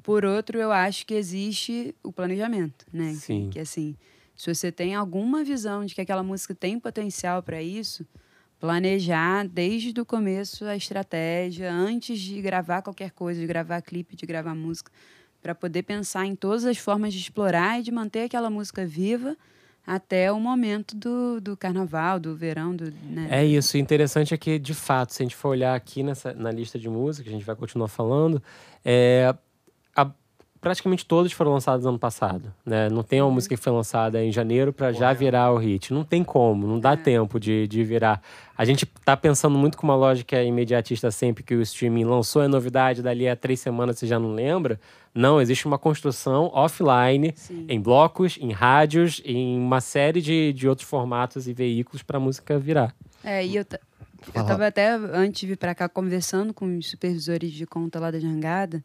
por 0.03 0.25
outro, 0.25 0.59
eu 0.59 0.73
acho 0.73 1.05
que 1.07 1.13
existe 1.13 1.95
o 2.03 2.11
planejamento, 2.11 2.87
né? 2.91 3.13
Sim. 3.13 3.51
Que 3.53 3.61
assim, 3.61 3.95
Se 4.35 4.53
você 4.53 4.73
tem 4.73 4.95
alguma 4.95 5.45
visão 5.45 5.85
de 5.85 5.95
que 5.95 6.01
aquela 6.01 6.23
música 6.23 6.55
tem 6.55 6.81
potencial 6.81 7.43
para 7.43 7.63
isso, 7.63 8.07
planejar 8.59 9.47
desde 9.47 10.01
o 10.01 10.07
começo 10.07 10.65
a 10.65 10.75
estratégia, 10.75 11.71
antes 11.71 12.19
de 12.19 12.41
gravar 12.41 12.81
qualquer 12.81 13.11
coisa, 13.11 13.39
de 13.39 13.47
gravar 13.47 13.83
clipe, 13.83 14.17
de 14.17 14.25
gravar 14.25 14.55
música, 14.55 14.91
para 15.43 15.55
poder 15.55 15.83
pensar 15.83 16.25
em 16.25 16.37
todas 16.37 16.65
as 16.65 16.79
formas 16.79 17.13
de 17.13 17.21
explorar 17.21 17.81
e 17.81 17.83
de 17.83 17.91
manter 17.91 18.25
aquela 18.25 18.49
música 18.49 18.87
viva 18.87 19.37
até 19.85 20.31
o 20.31 20.39
momento 20.39 20.95
do, 20.95 21.41
do 21.41 21.57
carnaval, 21.57 22.21
do 22.21 22.37
verão. 22.37 22.75
Do, 22.75 22.85
né? 22.85 23.27
É 23.31 23.45
isso. 23.45 23.77
O 23.77 23.81
interessante 23.81 24.33
é 24.33 24.37
que, 24.37 24.59
de 24.59 24.75
fato, 24.75 25.13
se 25.13 25.23
a 25.23 25.25
gente 25.25 25.35
for 25.35 25.49
olhar 25.49 25.75
aqui 25.75 26.03
nessa, 26.03 26.33
na 26.33 26.53
lista 26.53 26.79
de 26.79 26.89
música, 26.89 27.29
a 27.29 27.33
gente 27.33 27.45
vai 27.45 27.57
continuar 27.57 27.89
falando, 27.89 28.41
é, 28.85 29.35
praticamente 30.63 31.05
todos 31.05 31.33
foram 31.33 31.53
lançados 31.53 31.85
ano 31.85 31.99
passado. 31.99 32.51
Né? 32.65 32.89
Não 32.89 33.03
tem 33.03 33.21
uma 33.21 33.27
Uhum. 33.29 33.35
música 33.35 33.55
que 33.55 33.61
foi 33.61 33.73
lançada 33.73 34.25
em 34.25 34.33
janeiro 34.33 34.73
para 34.73 34.93
já 34.93 35.13
virar 35.13 35.53
o 35.53 35.59
hit. 35.59 35.93
Não 35.93 36.05
tem 36.05 36.23
como, 36.25 36.67
não 36.67 36.79
dá 36.81 36.93
É. 36.93 36.97
tempo 36.97 37.39
de, 37.39 37.67
de 37.69 37.83
virar. 37.85 38.23
A 38.57 38.65
gente 38.65 38.87
tá 39.05 39.17
pensando 39.17 39.59
muito 39.59 39.77
com 39.77 39.85
uma 39.87 39.97
lógica 39.97 40.41
imediatista 40.43 41.11
sempre 41.11 41.43
que 41.43 41.55
o 41.55 41.61
streaming 41.63 42.05
lançou 42.05 42.41
a 42.43 42.49
novidade, 42.49 43.03
dali 43.03 43.29
a 43.29 43.35
três 43.37 43.59
semanas 43.61 43.99
você 43.99 44.07
já 44.07 44.19
não 44.19 44.33
lembra. 44.35 44.81
Não, 45.15 45.41
existe 45.43 45.67
uma 45.67 45.79
construção 45.79 46.51
offline, 46.55 47.33
Sim. 47.37 47.67
em 47.69 47.79
blocos, 47.81 48.39
em 48.41 48.51
rádios, 48.53 49.21
em 49.27 49.59
uma 49.59 49.81
série 49.81 50.23
de, 50.23 50.53
de 50.55 50.67
outros 50.69 50.89
formatos 50.89 51.47
e 51.49 51.53
veículos 51.53 52.03
para 52.03 52.17
a 52.17 52.21
música 52.21 52.59
virar. 52.59 52.95
É, 53.23 53.45
e 53.45 53.57
eu, 53.57 53.65
eu 54.35 54.45
tava 54.47 54.67
até, 54.69 54.91
antes 54.95 55.41
de 55.41 55.49
vir 55.49 55.57
para 55.59 55.75
cá, 55.75 55.89
conversando 55.89 56.55
com 56.55 56.79
os 56.79 56.89
supervisores 56.89 57.51
de 57.53 57.67
conta 57.67 57.99
lá 58.01 58.11
da 58.11 58.19
Jangada, 58.21 58.83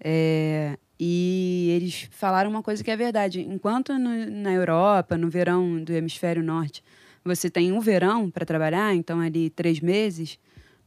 é, 0.00 0.76
e 0.98 1.72
eles 1.76 2.08
falaram 2.10 2.50
uma 2.50 2.62
coisa 2.62 2.82
que 2.82 2.90
é 2.90 2.96
verdade. 2.96 3.40
Enquanto 3.40 3.96
no- 3.98 4.26
na 4.30 4.52
Europa, 4.52 5.16
no 5.16 5.28
verão 5.28 5.82
do 5.82 5.92
hemisfério 5.92 6.42
norte, 6.42 6.82
você 7.24 7.50
tem 7.50 7.72
um 7.72 7.80
verão 7.80 8.30
para 8.30 8.44
trabalhar, 8.46 8.94
então 8.94 9.20
ali 9.20 9.50
três 9.50 9.80
meses, 9.80 10.38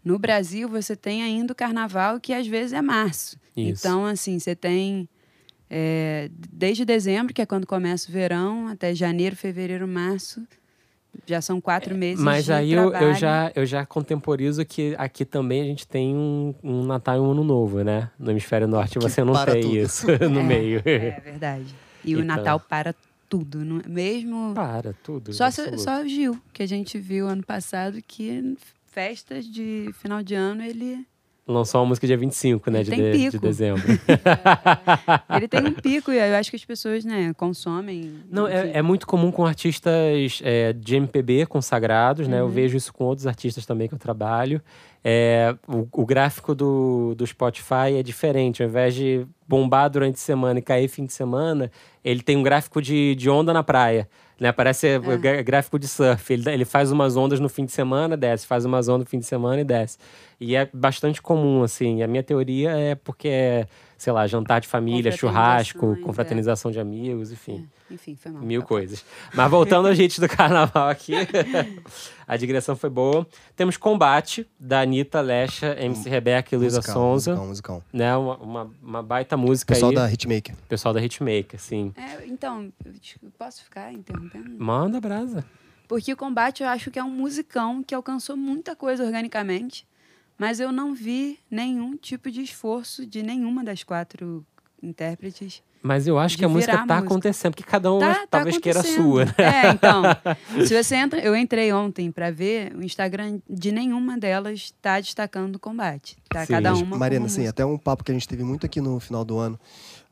no 0.04 0.17
Brasil 0.17 0.67
você 0.67 0.95
tem 0.95 1.21
ainda 1.24 1.54
o 1.54 1.56
carnaval, 1.56 2.19
que 2.19 2.34
às 2.34 2.47
vezes 2.47 2.74
é 2.74 2.82
março. 2.82 3.38
Isso. 3.56 3.86
Então, 3.88 4.06
assim, 4.06 4.39
você 4.39 4.56
tem 4.56 5.08
é, 5.69 6.30
desde 6.52 6.84
dezembro, 6.84 7.34
que 7.34 7.41
é 7.41 7.45
quando 7.45 7.65
começa 7.65 8.10
o 8.10 8.12
verão, 8.12 8.67
até 8.67 8.93
janeiro, 8.93 9.36
fevereiro, 9.36 9.88
março. 9.88 10.45
Já 11.26 11.41
são 11.41 11.60
quatro 11.62 11.93
meses 11.95 12.24
Mas 12.24 12.45
de 12.45 12.54
aí 12.54 12.71
eu, 12.71 12.93
eu, 12.93 13.13
já, 13.13 13.52
eu 13.56 13.65
já 13.65 13.86
contemporizo 13.86 14.65
que 14.65 14.95
aqui 14.97 15.26
também 15.26 15.62
a 15.62 15.65
gente 15.65 15.86
tem 15.88 16.15
um, 16.15 16.56
um 16.63 16.84
Natal 16.86 17.17
e 17.17 17.19
um 17.19 17.32
Ano 17.32 17.43
Novo, 17.43 17.84
né? 17.84 18.10
No 18.17 18.32
hemisfério 18.32 18.67
norte 18.67 18.93
Que 18.97 19.00
você 19.00 19.24
não 19.24 19.34
para 19.34 19.52
tem 19.54 19.62
tudo. 19.62 19.76
isso 19.78 20.08
no 20.30 20.39
É, 20.39 20.43
meio. 20.43 20.82
É 20.86 21.19
verdade. 21.24 21.76
E 22.04 22.15
o 22.15 22.21
Então. 22.21 22.36
Natal 22.36 22.60
para 22.60 22.95
tudo. 23.30 23.63
não- 23.63 23.82
Mesmo. 23.88 24.54
Para, 24.56 24.93
tudo. 25.04 25.34
Só, 25.34 25.52
se- 25.52 25.78
só 25.78 26.02
o 26.02 26.08
Gil, 26.08 26.38
que 26.54 26.63
a 26.63 26.67
gente 26.67 26.97
viu 26.97 27.28
ano 27.28 27.43
passado, 27.45 28.00
que 28.08 28.56
festas 28.88 29.45
de 29.45 29.89
final 29.93 30.24
de 30.24 30.34
ano 30.36 30.63
ele, 30.63 31.06
Lançou 31.47 31.82
uma 31.82 31.88
música 31.88 32.06
dia 32.06 32.15
25, 32.17 32.69
né? 32.69 32.80
Ele 32.82 32.84
De, 32.86 32.91
tem 32.91 33.01
de- 33.12 33.12
de 33.17 33.32
pico. 33.32 33.45
dezembro. 33.45 33.82
ele 35.36 35.47
tem 35.47 35.65
um 35.65 35.73
pico. 35.73 36.12
E 36.12 36.17
eu 36.17 36.36
acho 36.36 36.49
que 36.49 36.56
as 36.56 36.63
pessoas 36.65 37.04
né, 37.04 37.34
consomem. 37.36 38.13
Não, 38.30 38.47
é, 38.47 38.71
é 38.77 38.82
muito 38.82 39.08
comum 39.08 39.32
com 39.32 39.45
artistas 39.45 40.39
é, 40.43 40.71
de 40.73 40.95
MPB 40.95 41.45
consagrados, 41.47 42.27
né? 42.27 42.39
Eu 42.39 42.45
Uhum. 42.45 42.51
vejo 42.51 42.77
isso 42.77 42.93
com 42.93 43.06
outros 43.06 43.25
artistas 43.27 43.65
também 43.65 43.88
que 43.88 43.93
eu 43.95 43.99
trabalho. 43.99 44.62
É, 45.04 45.56
o, 45.67 45.88
o 45.91 46.06
gráfico 46.06 46.54
do, 46.54 47.15
do 47.15 47.25
Spotify 47.25 47.95
é 47.97 48.04
diferente. 48.04 48.62
Ao 48.62 48.69
invés 48.69 48.93
de 48.93 49.25
bombar 49.47 49.89
durante 49.89 50.15
a 50.15 50.17
semana 50.19 50.60
e 50.60 50.62
cair 50.62 50.88
fim 50.88 51.06
de 51.06 51.13
semana, 51.13 51.71
ele 52.04 52.21
tem 52.21 52.38
um 52.38 52.43
gráfico 52.43 52.82
de, 52.82 53.15
de 53.15 53.30
onda 53.30 53.51
na 53.51 53.63
praia. 53.63 54.08
Né? 54.41 54.51
Parece 54.51 54.88
É. 54.88 55.27
é, 55.27 55.43
gráfico 55.43 55.77
de 55.77 55.88
surf. 55.88 56.34
Ele, 56.34 56.49
ele 56.49 56.65
faz 56.65 56.91
umas 56.91 57.15
ondas 57.15 57.39
no 57.39 57.47
fim 57.47 57.63
de 57.63 57.71
semana, 57.71 58.17
desce. 58.17 58.47
Faz 58.47 58.65
umas 58.65 58.89
ondas 58.89 59.01
no 59.01 59.06
fim 59.06 59.19
de 59.19 59.25
semana 59.27 59.62
e 59.62 59.63
desce. 59.63 59.99
E 60.39 60.56
é 60.56 60.67
bastante 60.73 61.21
comum, 61.21 61.62
assim. 61.62 62.01
A 62.01 62.08
minha 62.08 62.23
teoria 62.23 62.71
é 62.71 62.95
porque 62.95 63.27
é, 63.27 63.67
sei 63.99 64.12
lá, 64.12 64.25
jantar 64.25 64.60
de 64.60 64.67
família, 64.67 65.12
churrasco, 65.12 65.93
é. 65.93 66.01
confraternização 66.01 66.71
de 66.71 66.80
amigos, 66.80 67.32
enfim. 67.32 67.69
É, 67.77 67.81
Enfim, 67.91 68.15
foi 68.15 68.32
mal. 68.32 68.41
Mil 68.41 68.62
Tá. 68.62 68.67
coisas. 68.67 69.06
Mas 69.34 69.51
voltando 69.51 69.88
ao 69.88 69.93
hit 69.93 70.19
do 70.21 70.27
carnaval 70.30 70.88
aqui, 70.89 71.13
a 72.27 72.38
digressão 72.38 72.75
foi 72.75 72.89
boa. 72.89 73.27
Temos 73.56 73.77
Combate, 73.77 74.47
da 74.60 74.82
Anitta, 74.82 75.19
Lecha, 75.21 75.75
MC 75.80 76.10
Rebeca 76.10 76.56
e 76.56 76.58
Luísa 76.58 76.82
Sonza. 76.82 77.32
Musicão, 77.32 77.47
musicão. 77.47 77.84
Né? 77.91 78.15
Uma, 78.15 78.38
uma, 78.38 78.71
uma 78.82 79.04
baita 79.04 79.36
música 79.36 79.73
Pessoal 79.73 79.89
aí. 79.91 79.95
da 79.95 80.12
Hitmaker. 80.12 80.56
Pessoal 80.69 80.93
da 80.93 81.01
Hitmaker, 81.04 81.60
sim. 81.60 81.93
É, 81.95 82.25
então, 82.27 82.71
posso 83.38 83.63
ficar 83.63 83.91
interrompendo? 83.91 84.49
Manda 84.58 84.99
brasa. 85.01 85.43
Porque 85.88 86.13
o 86.13 86.17
Combate 86.17 86.63
eu 86.63 86.69
acho 86.69 86.89
que 86.89 86.97
é 86.97 87.04
um 87.04 87.10
musicão 87.12 87.84
que 87.84 87.93
alcançou 87.93 88.38
muita 88.38 88.75
coisa 88.77 89.04
organicamente, 89.04 89.86
mas 90.38 90.60
eu 90.60 90.71
não 90.71 90.93
vi 90.93 91.38
nenhum 91.51 91.97
tipo 91.97 92.32
de 92.32 92.41
esforço 92.41 93.06
de 93.06 93.21
nenhuma 93.21 93.62
das 93.63 93.84
quatro 93.84 94.45
intérpretes. 94.82 95.62
Mas 95.84 96.06
eu 96.06 96.20
acho 96.20 96.38
que 96.38 96.46
a 96.46 96.50
música 96.50 96.74
tá 96.74 96.80
música. 96.82 96.98
acontecendo, 97.00 97.54
porque 97.56 97.70
cada 97.70 97.91
um 97.91 97.98
Tá- 97.98 98.13
tá 98.13 98.28
talvez 98.30 98.58
queira 98.60 98.82
a 98.82 98.84
sua, 98.84 99.26
né? 99.26 99.34
É, 99.39 99.70
então. 99.72 100.04
se 100.67 100.84
você 100.84 100.96
entra, 100.96 101.20
eu 101.20 101.36
entrei 101.36 101.74
ontem 101.74 102.12
para 102.12 102.30
ver 102.30 102.72
o 102.76 102.84
Instagram 102.84 103.39
de 103.50 103.72
nenhuma 103.72 104.15
delas 104.17 104.60
está 104.60 105.00
destacando 105.00 105.56
o 105.56 105.60
combate. 105.60 106.17
Tá 106.30 106.46
Sim. 106.46 106.54
cada 106.54 106.76
uma. 106.76 106.98
Marina, 106.98 107.26
assim, 107.26 107.41
uma 107.41 107.50
até 107.50 107.65
um 107.65 107.80
papo 107.80 108.04
que 108.04 108.12
a 108.12 108.13
gente 108.13 108.28
teve 108.28 108.44
muito 108.44 108.63
aqui 108.65 108.80
no 108.80 109.00
final 109.00 109.26
do 109.26 109.39
ano. 109.39 109.60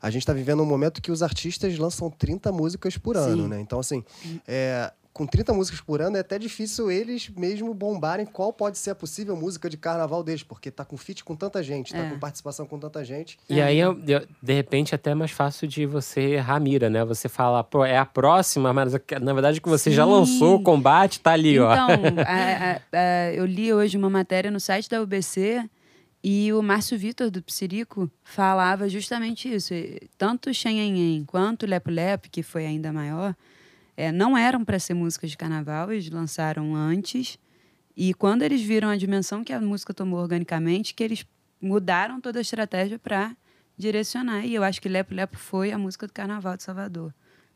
A 0.02 0.10
gente 0.10 0.26
tá 0.26 0.32
vivendo 0.32 0.60
um 0.62 0.66
momento 0.66 1.00
que 1.00 1.12
os 1.12 1.22
artistas 1.22 1.78
lançam 1.78 2.10
30 2.10 2.50
músicas 2.50 2.96
por 2.96 3.16
ano, 3.16 3.44
Sim. 3.44 3.48
né? 3.48 3.60
Então, 3.60 3.78
assim, 3.78 4.02
é, 4.48 4.92
com 5.12 5.26
30 5.26 5.52
músicas 5.52 5.80
por 5.80 6.00
ano 6.00 6.16
é 6.16 6.20
até 6.20 6.38
difícil 6.38 6.90
eles 6.90 7.28
mesmo 7.36 7.74
bombarem 7.74 8.24
qual 8.24 8.52
pode 8.52 8.78
ser 8.78 8.90
a 8.90 8.94
possível 8.94 9.36
música 9.36 9.68
de 9.68 9.76
carnaval 9.76 10.22
deles, 10.22 10.42
porque 10.44 10.70
tá 10.70 10.84
com 10.84 10.96
feat 10.96 11.24
com 11.24 11.34
tanta 11.34 11.62
gente, 11.62 11.92
tá 11.92 11.98
É. 11.98 12.10
com 12.10 12.18
participação 12.18 12.64
com 12.64 12.78
tanta 12.78 13.04
gente. 13.04 13.36
E 13.48 13.60
aí, 13.60 13.78
eu- 13.78 14.00
eu- 14.06 14.26
de 14.40 14.52
repente, 14.54 14.94
até 14.94 15.10
é 15.10 15.14
mais 15.14 15.32
fácil 15.32 15.66
de 15.66 15.84
você 15.84 16.20
errar 16.34 16.56
a 16.56 16.60
mira, 16.60 16.88
né? 16.88 17.04
Você 17.04 17.28
fala, 17.28 17.64
pô, 17.64 17.84
é 17.84 17.98
a 17.98 18.06
próxima, 18.06 18.72
mas 18.72 18.92
na 19.20 19.32
verdade 19.32 19.60
que 19.60 19.68
você 19.68 19.90
já 19.90 20.04
Sim. 20.04 20.10
lançou 20.10 20.54
o 20.56 20.62
combate, 20.62 21.20
tá 21.20 21.32
ali, 21.32 21.58
ó. 21.58 21.72
Então, 21.72 21.88
a- 22.26 22.80
a- 22.92 23.32
eu 23.34 23.44
li 23.44 23.72
hoje 23.72 23.96
uma 23.98 24.08
matéria 24.10 24.50
no 24.50 24.60
site 24.60 24.88
da 24.88 25.02
UBC 25.02 25.68
e 26.22 26.52
o 26.52 26.62
Márcio 26.62 26.96
Vitor, 26.96 27.30
do 27.30 27.42
Psirico, 27.42 28.08
falava 28.22 28.88
justamente 28.88 29.52
isso. 29.52 29.74
Tanto 30.16 30.54
Xenhenhen 30.54 31.24
quanto 31.24 31.66
Lepo 31.66 31.90
Lepo, 31.90 32.28
que 32.30 32.42
foi 32.42 32.64
ainda 32.64 32.92
maior, 32.92 33.34
eh, 33.96 34.12
não 34.12 34.36
eram 34.36 34.64
para 34.64 34.78
ser 34.78 34.94
músicas 34.94 35.30
de 35.30 35.36
carnaval, 35.36 35.92
eles 35.92 36.08
lançaram 36.10 36.74
antes. 36.74 37.38
E 37.96 38.14
quando 38.14 38.42
eles 38.42 38.62
viram 38.62 38.88
a 38.88 38.96
dimensão 38.96 39.44
que 39.44 39.52
a 39.52 39.60
música 39.60 39.92
tomou 39.92 40.20
organicamente, 40.20 40.94
que 40.94 41.02
eles 41.02 41.26
mudaram 41.60 42.20
toda 42.20 42.38
a 42.38 42.42
estratégia 42.42 42.98
para 42.98 43.36
direcionar. 43.76 44.44
E 44.46 44.54
eu 44.54 44.62
acho 44.62 44.80
que 44.80 44.88
Lepo 44.88 45.14
Lepo 45.14 45.36
foi 45.36 45.72
a 45.72 45.78
música 45.78 46.06
do 46.06 46.12
Carnaval 46.12 46.56
de 46.56 46.62
Salvador, 46.62 47.12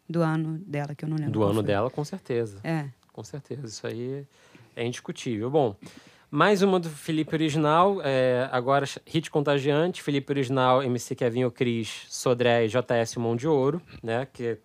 do 0.08 0.22
ano 0.22 0.58
dela, 0.66 0.94
que 0.94 1.04
eu 1.04 1.08
não 1.08 1.16
lembro. 1.16 1.32
Do 1.32 1.42
ano 1.42 1.54
foi. 1.54 1.62
dela, 1.64 1.90
com 1.90 2.04
certeza. 2.04 2.58
É. 2.64 2.88
Com 3.12 3.22
certeza, 3.22 3.66
isso 3.66 3.86
aí 3.86 4.26
é 4.74 4.84
indiscutível. 4.84 5.48
Bom, 5.48 5.76
mais 6.30 6.62
uma 6.62 6.80
do 6.80 6.88
Felipe 6.88 7.34
Original, 7.34 8.00
é, 8.02 8.48
agora 8.50 8.84
Hit 9.06 9.30
Contagiante, 9.30 10.02
Felipe 10.02 10.32
Original, 10.32 10.82
MC 10.82 11.14
Kevin 11.14 11.48
Cris, 11.50 12.06
Sodré 12.08 12.64
e 12.64 12.68
JS 12.68 13.16
Mão 13.16 13.36
de 13.36 13.46
Ouro, 13.46 13.80
né, 14.02 14.26
que 14.32 14.58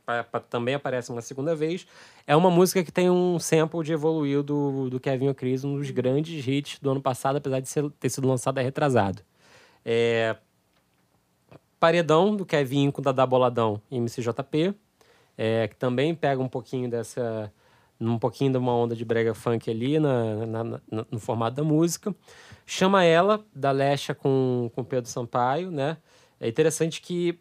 também 0.49 0.73
aparece 0.75 1.11
uma 1.11 1.21
segunda 1.21 1.55
vez. 1.55 1.85
É 2.25 2.35
uma 2.35 2.49
música 2.49 2.83
que 2.83 2.91
tem 2.91 3.09
um 3.09 3.37
sample 3.37 3.83
de 3.83 3.93
Evoluiu 3.93 4.41
do, 4.41 4.89
do 4.89 4.99
Kevin 4.99 5.33
Cris, 5.33 5.63
um 5.63 5.75
dos 5.77 5.89
grandes 5.91 6.47
hits 6.47 6.79
do 6.79 6.89
ano 6.89 7.01
passado, 7.01 7.35
apesar 7.37 7.59
de 7.59 7.69
ser- 7.69 7.89
ter 7.99 8.09
sido 8.09 8.27
lançado 8.27 8.57
retrasado. 8.59 9.21
É, 9.85 10.35
Paredão, 11.79 12.35
do 12.35 12.45
Kevin 12.45 12.91
com 12.91 13.01
Dada 13.01 13.25
Boladão 13.25 13.81
e 13.91 13.97
MCJP, 13.97 14.73
é, 15.37 15.67
que 15.67 15.75
também 15.75 16.13
pega 16.13 16.41
um 16.41 16.49
pouquinho 16.49 16.89
dessa 16.89 17.51
um 17.99 18.17
pouquinho 18.17 18.51
de 18.51 18.57
uma 18.57 18.73
onda 18.73 18.95
de 18.95 19.03
brega 19.03 19.33
funk 19.33 19.69
ali 19.69 19.99
na, 19.99 20.45
na- 20.45 20.63
na- 20.63 20.79
no 21.11 21.19
formato 21.19 21.57
da 21.57 21.63
música. 21.63 22.15
Chama 22.65 23.03
Ela, 23.03 23.43
da 23.53 23.71
Lesha 23.71 24.13
com, 24.15 24.69
com 24.73 24.83
Pedro 24.83 25.09
Sampaio, 25.09 25.69
né? 25.71 25.97
É 26.39 26.47
interessante 26.47 27.01
que 27.01 27.37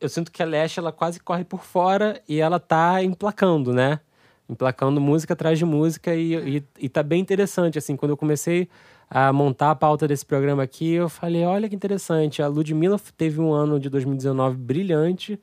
eu 0.00 0.08
sinto 0.08 0.30
que 0.30 0.42
a 0.42 0.46
Lesha, 0.46 0.80
ela 0.80 0.92
quase 0.92 1.18
corre 1.20 1.44
por 1.44 1.64
fora 1.64 2.22
e 2.28 2.38
ela 2.40 2.58
tá 2.60 3.02
emplacando, 3.02 3.72
né? 3.72 4.00
Emplacando 4.48 5.00
música 5.00 5.34
atrás 5.34 5.58
de 5.58 5.64
música 5.64 6.14
e, 6.14 6.56
e, 6.58 6.64
e 6.78 6.88
tá 6.88 7.02
bem 7.02 7.20
interessante, 7.20 7.76
assim, 7.78 7.96
quando 7.96 8.10
eu 8.10 8.16
comecei 8.16 8.68
a 9.10 9.32
montar 9.32 9.70
a 9.72 9.74
pauta 9.74 10.06
desse 10.06 10.24
programa 10.24 10.62
aqui, 10.62 10.92
eu 10.92 11.08
falei, 11.08 11.44
olha 11.44 11.68
que 11.68 11.74
interessante, 11.74 12.42
a 12.42 12.46
Ludmilla 12.46 12.98
teve 13.16 13.40
um 13.40 13.52
ano 13.52 13.80
de 13.80 13.88
2019 13.90 14.56
brilhante, 14.56 15.38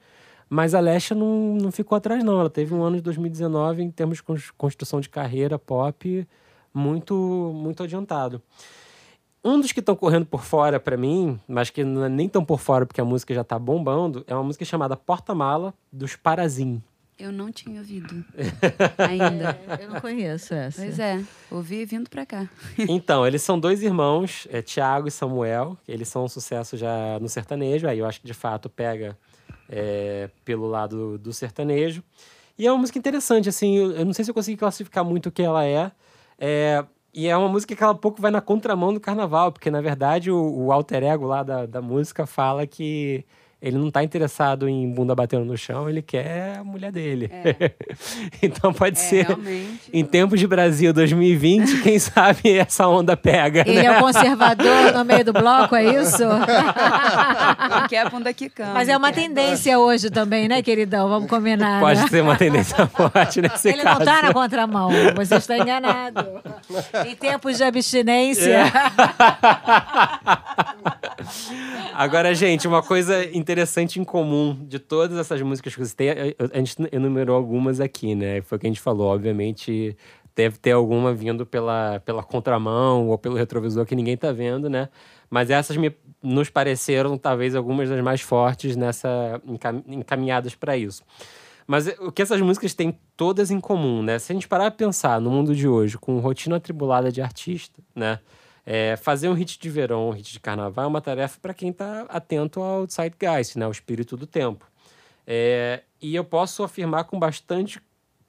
mas 0.50 0.74
a 0.74 0.80
Lesha 0.80 1.14
não, 1.16 1.56
não 1.56 1.72
ficou 1.72 1.96
atrás, 1.96 2.24
não. 2.24 2.39
Ela 2.39 2.50
teve 2.50 2.74
um 2.74 2.84
ano 2.84 2.98
de 2.98 3.02
2019 3.02 3.82
em 3.84 3.91
termos 3.91 4.18
de 4.18 4.24
cons- 4.24 4.52
construção 4.58 5.00
de 5.02 5.10
carreira 5.10 5.58
pop 5.60 6.28
muito, 6.74 7.52
muito 7.56 7.84
adiantado. 7.84 8.41
Um 9.43 9.60
dos 9.60 9.72
que 9.72 9.80
estão 9.80 9.96
correndo 9.96 10.26
por 10.26 10.43
fora 10.43 10.80
pra 10.80 10.98
mim, 10.98 11.39
mas 11.48 11.70
que 11.70 11.84
não 11.84 12.04
é 12.06 12.10
nem 12.10 12.28
tão 12.28 12.43
por 12.43 12.60
fora 12.60 12.86
porque 12.86 13.00
a 13.00 13.06
música 13.06 13.34
já 13.34 13.43
tá 13.43 13.60
bombando, 13.60 14.24
é 14.28 14.34
uma 14.34 14.43
música 14.43 14.66
chamada 14.66 14.96
Porta-Mala, 14.98 15.74
dos 15.91 16.16
Parazim. 16.16 16.82
Eu 17.18 17.32
não 17.32 17.50
tinha 17.52 17.80
ouvido 17.80 18.26
ainda. 18.98 19.58
Eu 19.80 19.89
não 19.91 20.02
conheço 20.02 20.54
essa. 20.54 20.82
Pois 20.82 21.00
é, 21.00 21.24
ouvi 21.50 21.86
vindo 21.86 22.10
pra 22.10 22.26
cá. 22.26 22.50
Então, 22.89 23.26
eles 23.26 23.41
são 23.41 23.58
dois 23.58 23.82
irmãos, 23.84 24.48
é, 24.52 24.62
Tiago 24.62 25.08
e 25.08 25.12
Samuel. 25.12 25.78
Eles 25.88 26.10
são 26.10 26.26
um 26.26 26.28
sucesso 26.28 26.76
já 26.76 27.18
no 27.22 27.30
sertanejo. 27.30 27.88
Aí 27.88 28.00
eu 28.00 28.06
acho 28.06 28.20
que 28.20 28.28
de 28.28 28.34
fato 28.34 28.68
pega 28.70 29.18
é, 29.70 30.30
pelo 30.43 30.68
lado 30.68 31.18
do 31.18 31.34
sertanejo. 31.34 32.03
E 32.57 32.66
é 32.66 32.72
uma 32.72 32.80
música 32.80 32.97
interessante, 32.97 33.49
assim. 33.49 33.76
Eu, 33.76 34.05
não 34.05 34.13
sei 34.13 34.24
se 34.24 34.32
eu 34.32 34.36
consegui 34.36 34.57
classificar 34.57 35.03
muito 35.03 35.28
o 35.28 35.32
que 35.32 35.41
ela 35.41 35.66
é. 35.66 35.91
É, 36.39 36.86
e 37.13 37.28
é 37.28 37.36
uma 37.36 37.49
música 37.49 37.76
que 37.76 37.84
ela 37.84 37.95
pouco 37.95 38.22
vai 38.22 38.32
na 38.32 38.41
contramão 38.41 38.93
do 38.93 38.99
carnaval, 38.99 39.51
porque 39.51 39.72
na 39.72 39.82
verdade 39.82 40.30
o, 40.32 40.66
o 40.66 40.72
alter 40.72 41.03
ego 41.03 41.26
lá 41.26 41.43
da, 41.43 41.66
da 41.66 41.82
música 41.82 42.26
fala 42.26 42.68
que 42.68 43.26
ele 43.66 43.80
não 43.80 43.89
tá 43.89 44.03
interessado 44.03 44.70
em 44.70 44.88
bunda 44.88 45.16
batendo 45.16 45.43
no 45.43 45.57
chão, 45.57 45.89
ele 45.89 46.03
quer 46.03 46.59
a 46.59 46.63
mulher 46.63 46.91
dele. 46.91 47.32
É. 47.34 47.72
então 48.39 48.72
pode 48.72 48.95
É, 48.99 49.01
ser. 49.01 49.26
realmente. 49.26 49.89
Em 49.91 50.05
tempos 50.05 50.39
de 50.39 50.45
Brasil 50.45 50.93
2020, 50.93 51.82
quem 51.82 51.97
sabe 51.99 52.57
essa 52.59 52.88
onda 52.88 53.18
pega. 53.18 53.61
Ele 53.68 53.82
né? 53.82 53.86
é 53.86 53.97
o 53.97 53.99
conservador 53.99 54.93
no 54.93 55.03
meio 55.03 55.26
do 55.26 55.34
bloco, 55.34 55.76
é 55.76 55.84
isso? 55.99 56.24
Não 57.70 57.88
quer 57.89 58.05
a 58.05 58.09
bunda 58.09 58.32
quicando. 58.32 58.74
Mas 58.74 58.88
é 58.88 58.95
uma 58.95 59.11
tendência 59.11 59.80
hoje 59.80 60.11
também, 60.11 60.47
né, 60.47 60.61
queridão? 60.61 61.09
Vamos 61.09 61.28
combinar. 61.28 61.80
Pode 61.80 62.01
né? 62.01 62.07
ser 62.07 62.22
uma 62.22 62.36
tendência 62.36 62.86
forte 62.86 63.41
nesse 63.41 63.70
Ele 63.70 63.82
caso. 63.82 63.97
não 63.99 64.05
tá 64.05 64.22
na 64.22 64.32
contramão, 64.32 64.91
você 65.16 65.38
está 65.38 65.57
enganado. 65.57 66.24
Em 67.07 67.16
tempos 67.16 67.57
de 67.57 67.63
abstinência. 67.63 68.57
É. 68.57 68.72
Agora, 71.93 72.34
gente, 72.34 72.68
uma 72.68 72.84
coisa 72.84 73.24
interessante 73.36 73.99
em 73.99 74.03
comum 74.03 74.57
de 74.68 74.80
todas 74.80 75.18
essas 75.18 75.41
músicas 75.41 75.74
que 75.76 75.86
você 75.86 75.95
tem, 75.95 76.09
a- 76.09 76.16
a 76.53 76.57
gente 76.57 76.76
enumerou 76.91 77.36
algumas 77.36 77.80
aqui, 77.80 78.16
né? 78.16 78.41
Foi 78.41 78.57
o 78.57 78.61
que 78.61 78.68
a 78.68 78.70
gente 78.70 78.82
falou, 78.82 79.07
obviamente. 79.13 79.95
Deve 80.36 80.57
ter 80.57 80.72
alguma 80.72 81.13
vindo 81.13 81.45
pela, 81.45 82.01
pela 82.03 82.22
contramão 82.22 83.07
ou 83.07 83.18
pelo 83.18 83.36
retrovisor 83.36 83.86
que 83.86 83.95
ninguém 83.95 84.18
tá 84.18 84.34
vendo, 84.34 84.70
né? 84.70 84.89
Mas 85.30 85.49
essas 85.49 85.78
me, 85.78 85.95
nos 86.22 86.49
pareceram 86.49 87.18
talvez 87.18 87.55
algumas 87.55 87.89
das 87.89 88.01
mais 88.03 88.20
fortes 88.20 88.76
nessa 88.76 89.41
encam- 89.47 89.82
encaminhadas 89.88 90.53
para 90.53 90.76
isso. 90.76 91.03
Mas 91.66 91.88
o 91.99 92.11
que 92.11 92.22
essas 92.22 92.41
músicas 92.41 92.74
têm 92.74 92.99
todas 93.16 93.49
em 93.49 93.59
comum, 93.61 94.03
né? 94.03 94.20
Se 94.20 94.34
a 94.34 94.36
gente 94.36 94.47
parar 94.47 94.70
pra 94.72 94.86
pensar 94.86 95.22
no 95.22 95.32
mundo 95.32 95.55
de 95.55 95.68
hoje, 95.70 95.97
com 95.97 96.20
rotina 96.20 96.57
atribulada 96.57 97.09
de 97.11 97.22
artista, 97.22 97.82
né? 97.95 98.20
É, 98.66 98.95
fazer 98.95 99.30
um 99.30 99.34
hit 99.34 99.59
de 99.59 99.70
verão, 99.70 100.09
um 100.09 100.11
hit 100.11 100.34
de 100.34 100.39
carnaval 100.39 100.86
é 100.86 100.88
uma 100.88 101.01
tarefa 101.01 101.39
para 101.39 101.53
quem 101.53 101.70
está 101.70 102.01
atento 102.09 102.61
ao 102.61 102.88
zeitgeist, 102.89 103.57
né? 103.57 103.68
O 103.68 103.72
espírito 103.72 104.18
do 104.18 104.26
tempo. 104.26 104.66
É, 105.28 105.84
e 106.01 106.16
eu 106.16 106.24
posso 106.24 106.63
afirmar 106.63 107.03
com 107.05 107.20
bastante 107.20 107.80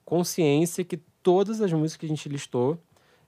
consciência 0.05 0.85
que 0.85 0.99
todas 1.23 1.61
as 1.61 1.73
músicas 1.73 1.97
que 1.97 2.07
a 2.07 2.09
gente 2.09 2.29
listou, 2.29 2.79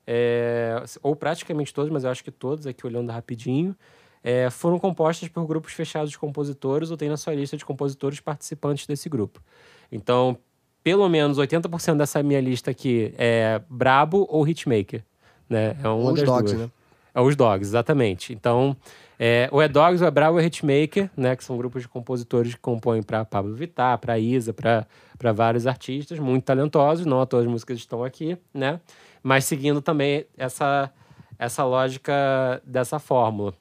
é, 0.07 0.83
ou 1.03 1.17
praticamente 1.17 1.73
todas, 1.75 1.91
mas 1.91 2.05
eu 2.05 2.11
acho 2.11 2.23
que 2.23 2.31
todas, 2.31 2.67
aqui 2.67 2.87
olhando 2.87 3.11
rapidinho, 3.11 3.75
é, 4.23 4.51
foram 4.51 4.79
compostas 4.79 5.29
por 5.29 5.47
grupos 5.47 5.73
fechados 5.73 6.11
de 6.11 6.19
compositores 6.19 6.91
ou 6.91 6.97
tem 6.97 7.09
na 7.09 7.17
sua 7.17 7.35
lista 7.35 7.57
de 7.57 7.65
compositores 7.65 8.21
participantes 8.21 8.87
desse 8.87 9.09
grupo. 9.09 9.43
Então, 9.91 10.39
pelo 10.83 11.09
menos 11.09 11.39
80% 11.39 11.97
dessa 11.97 12.23
minha 12.23 12.41
lista 12.41 12.71
aqui 12.71 13.13
é 13.19 13.61
Brabo 13.69 14.27
ou 14.29 14.47
Hitmaker. 14.47 15.05
Né? 15.49 15.77
É 15.83 15.89
uma 15.89 16.11
Ou 16.11 16.15
das 16.15 16.25
dogs, 16.25 16.55
duas. 16.55 16.67
né? 16.67 16.71
É 17.19 17.21
os 17.21 17.35
Dogs, 17.35 17.69
exatamente. 17.69 18.33
Então, 18.33 18.77
é, 19.19 19.49
ou 19.51 19.61
é 19.61 19.67
Dogs, 19.67 20.01
ou 20.01 20.07
é 20.07 20.11
Bravo, 20.11 20.35
ou 20.35 20.41
é 20.41 20.47
Hitmaker, 20.47 21.11
né? 21.17 21.35
Que 21.35 21.43
são 21.43 21.59
grupos 21.59 21.83
de 21.83 21.89
compositores 21.89 22.55
que 22.55 22.61
compõem 22.61 23.03
para 23.03 23.25
Pablo 23.25 23.57
Vittar, 23.57 23.99
para 23.99 24.17
Isa, 24.21 24.55
para 24.55 24.87
vários 25.33 25.67
artistas 25.67 26.21
muito 26.21 26.45
talentosos. 26.45 27.05
Não 27.05 27.27
todas 27.27 27.45
as 27.45 27.51
músicas 27.51 27.79
estão 27.79 28.05
aqui, 28.05 28.39
né? 28.55 28.81
Mas 29.21 29.47
seguindo 29.47 29.83
também 29.83 30.27
essa, 30.37 30.93
essa 31.37 31.65
lógica 31.65 32.63
dessa 32.65 33.01
fórmula. 33.01 33.53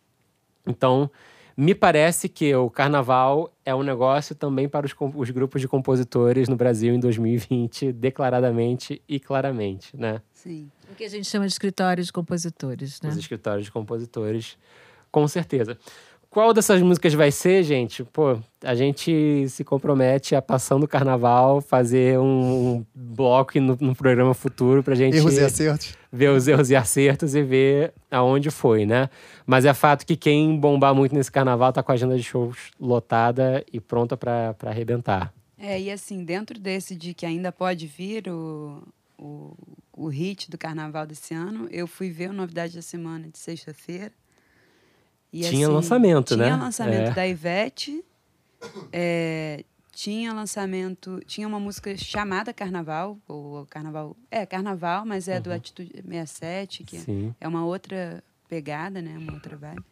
Então, 0.68 1.10
me 1.58 1.74
parece 1.74 2.30
que 2.30 2.54
o 2.56 2.70
carnaval 2.70 3.52
é 3.66 3.74
um 3.74 3.82
negócio 3.82 4.36
também 4.36 4.70
para 4.70 4.86
os, 4.86 4.94
os 5.16 5.32
grupos 5.32 5.62
de 5.62 5.68
compositores 5.68 6.48
no 6.48 6.56
Brasil 6.56 6.94
em 6.94 7.00
2020, 7.00 7.92
declaradamente 7.92 9.02
e 9.10 9.20
claramente, 9.20 9.98
né? 9.98 10.22
Sim. 10.32 10.70
O 10.92 10.96
que 10.96 11.04
a 11.04 11.10
gente 11.10 11.28
chama 11.28 11.46
de 11.46 11.52
escritório 11.52 12.04
de 12.04 12.12
compositores, 12.12 13.02
né? 13.02 13.10
Os 13.10 13.18
escritórios 13.18 13.66
de 13.66 13.72
compositores, 13.72 14.58
com 15.12 15.28
certeza. 15.28 15.78
Qual 16.30 16.54
dessas 16.54 16.82
músicas 16.82 17.14
vai 17.14 17.32
ser, 17.32 17.64
gente? 17.64 18.04
Pô, 18.04 18.38
a 18.62 18.76
gente 18.76 19.48
se 19.50 19.64
compromete 19.64 20.36
a, 20.36 20.42
passando 20.42 20.84
o 20.84 20.88
carnaval, 20.88 21.62
fazer 21.62 22.20
um, 22.20 22.76
um 22.76 22.86
bloco 22.94 23.60
no, 23.60 23.78
no 23.80 23.96
programa 23.96 24.34
futuro 24.34 24.84
pra 24.84 24.94
gente 24.94 25.18
Erros 25.18 25.38
e 25.38 25.40
acertos. 25.40 25.96
ver 26.12 26.30
os 26.30 26.48
erros 26.48 26.70
e 26.70 26.76
acertos 26.76 27.34
e 27.34 27.42
ver 27.42 27.94
aonde 28.12 28.52
foi, 28.52 28.86
né? 28.86 29.10
Mas 29.46 29.64
é 29.64 29.74
fato 29.74 30.06
que 30.06 30.18
quem 30.18 30.60
bombar 30.60 30.94
muito 30.94 31.16
nesse 31.16 31.32
carnaval 31.32 31.72
tá 31.72 31.82
com 31.82 31.92
a 31.92 31.96
agenda 31.96 32.18
de 32.18 32.24
shows 32.24 32.72
lotada 32.80 33.66
e 33.72 33.80
pronta 33.80 34.18
pra 34.18 34.54
pra 34.54 34.70
arrebentar. 34.70 35.34
É, 35.58 35.80
e 35.80 35.90
assim, 35.90 36.24
dentro 36.24 36.60
desse 36.60 36.96
de 36.96 37.14
que 37.14 37.26
ainda 37.26 37.52
pode 37.52 37.88
vir 37.88 38.28
o, 38.28 38.84
o, 39.18 39.56
o 39.98 40.08
hit 40.08 40.50
do 40.50 40.58
carnaval 40.58 41.06
desse 41.08 41.34
ano, 41.34 41.68
eu 41.72 41.88
fui 41.88 42.10
ver 42.12 42.30
o 42.30 42.34
Novidade 42.34 42.76
da 42.76 42.82
Semana 42.82 43.28
de 43.28 43.38
sexta-feira. 43.40 44.12
Tinha 45.32 45.68
lançamento, 45.68 46.36
tinha 46.36 46.56
né? 46.56 46.64
lançamento 46.64 47.10
É. 47.10 47.14
da 47.14 47.28
Ivete, 47.28 48.04
é, 48.94 49.64
tinha 49.92 50.32
lançamento, 50.34 51.20
tinha 51.26 51.48
uma 51.48 51.60
música 51.60 51.96
chamada 51.98 52.54
Carnaval, 52.54 53.18
ou 53.28 53.66
Carnaval, 53.66 54.16
é, 54.32 54.46
Carnaval, 54.46 55.06
mas 55.06 55.28
é 55.28 55.40
do 55.40 55.52
Atitude 55.52 55.92
67, 56.08 56.84
que 56.84 56.98
Uhum. 56.98 57.04
Sim. 57.04 57.36
é 57.42 57.48
uma 57.48 57.66
outra 57.66 58.24
pegada, 58.48 59.02
né, 59.02 59.18
uma 59.18 59.34
outra 59.34 59.58
vibe. 59.58 59.84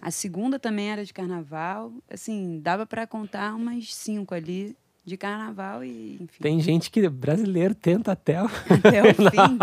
A 0.00 0.10
segunda 0.10 0.58
também 0.58 0.90
era 0.90 1.04
de 1.04 1.12
carnaval, 1.12 1.92
assim, 2.08 2.58
dava 2.60 2.86
para 2.86 3.06
contar 3.06 3.54
umas 3.54 3.94
cinco 3.94 4.34
ali 4.34 4.74
de 5.10 5.16
carnaval 5.16 5.84
e, 5.84 6.14
enfim, 6.22 6.42
Tem 6.42 6.60
gente 6.60 6.90
que 6.90 7.08
brasileiro 7.08 7.74
tenta 7.74 8.12
até 8.12 8.42
o... 8.42 8.46
até 8.70 9.02
o 9.02 9.14
fim. 9.14 9.58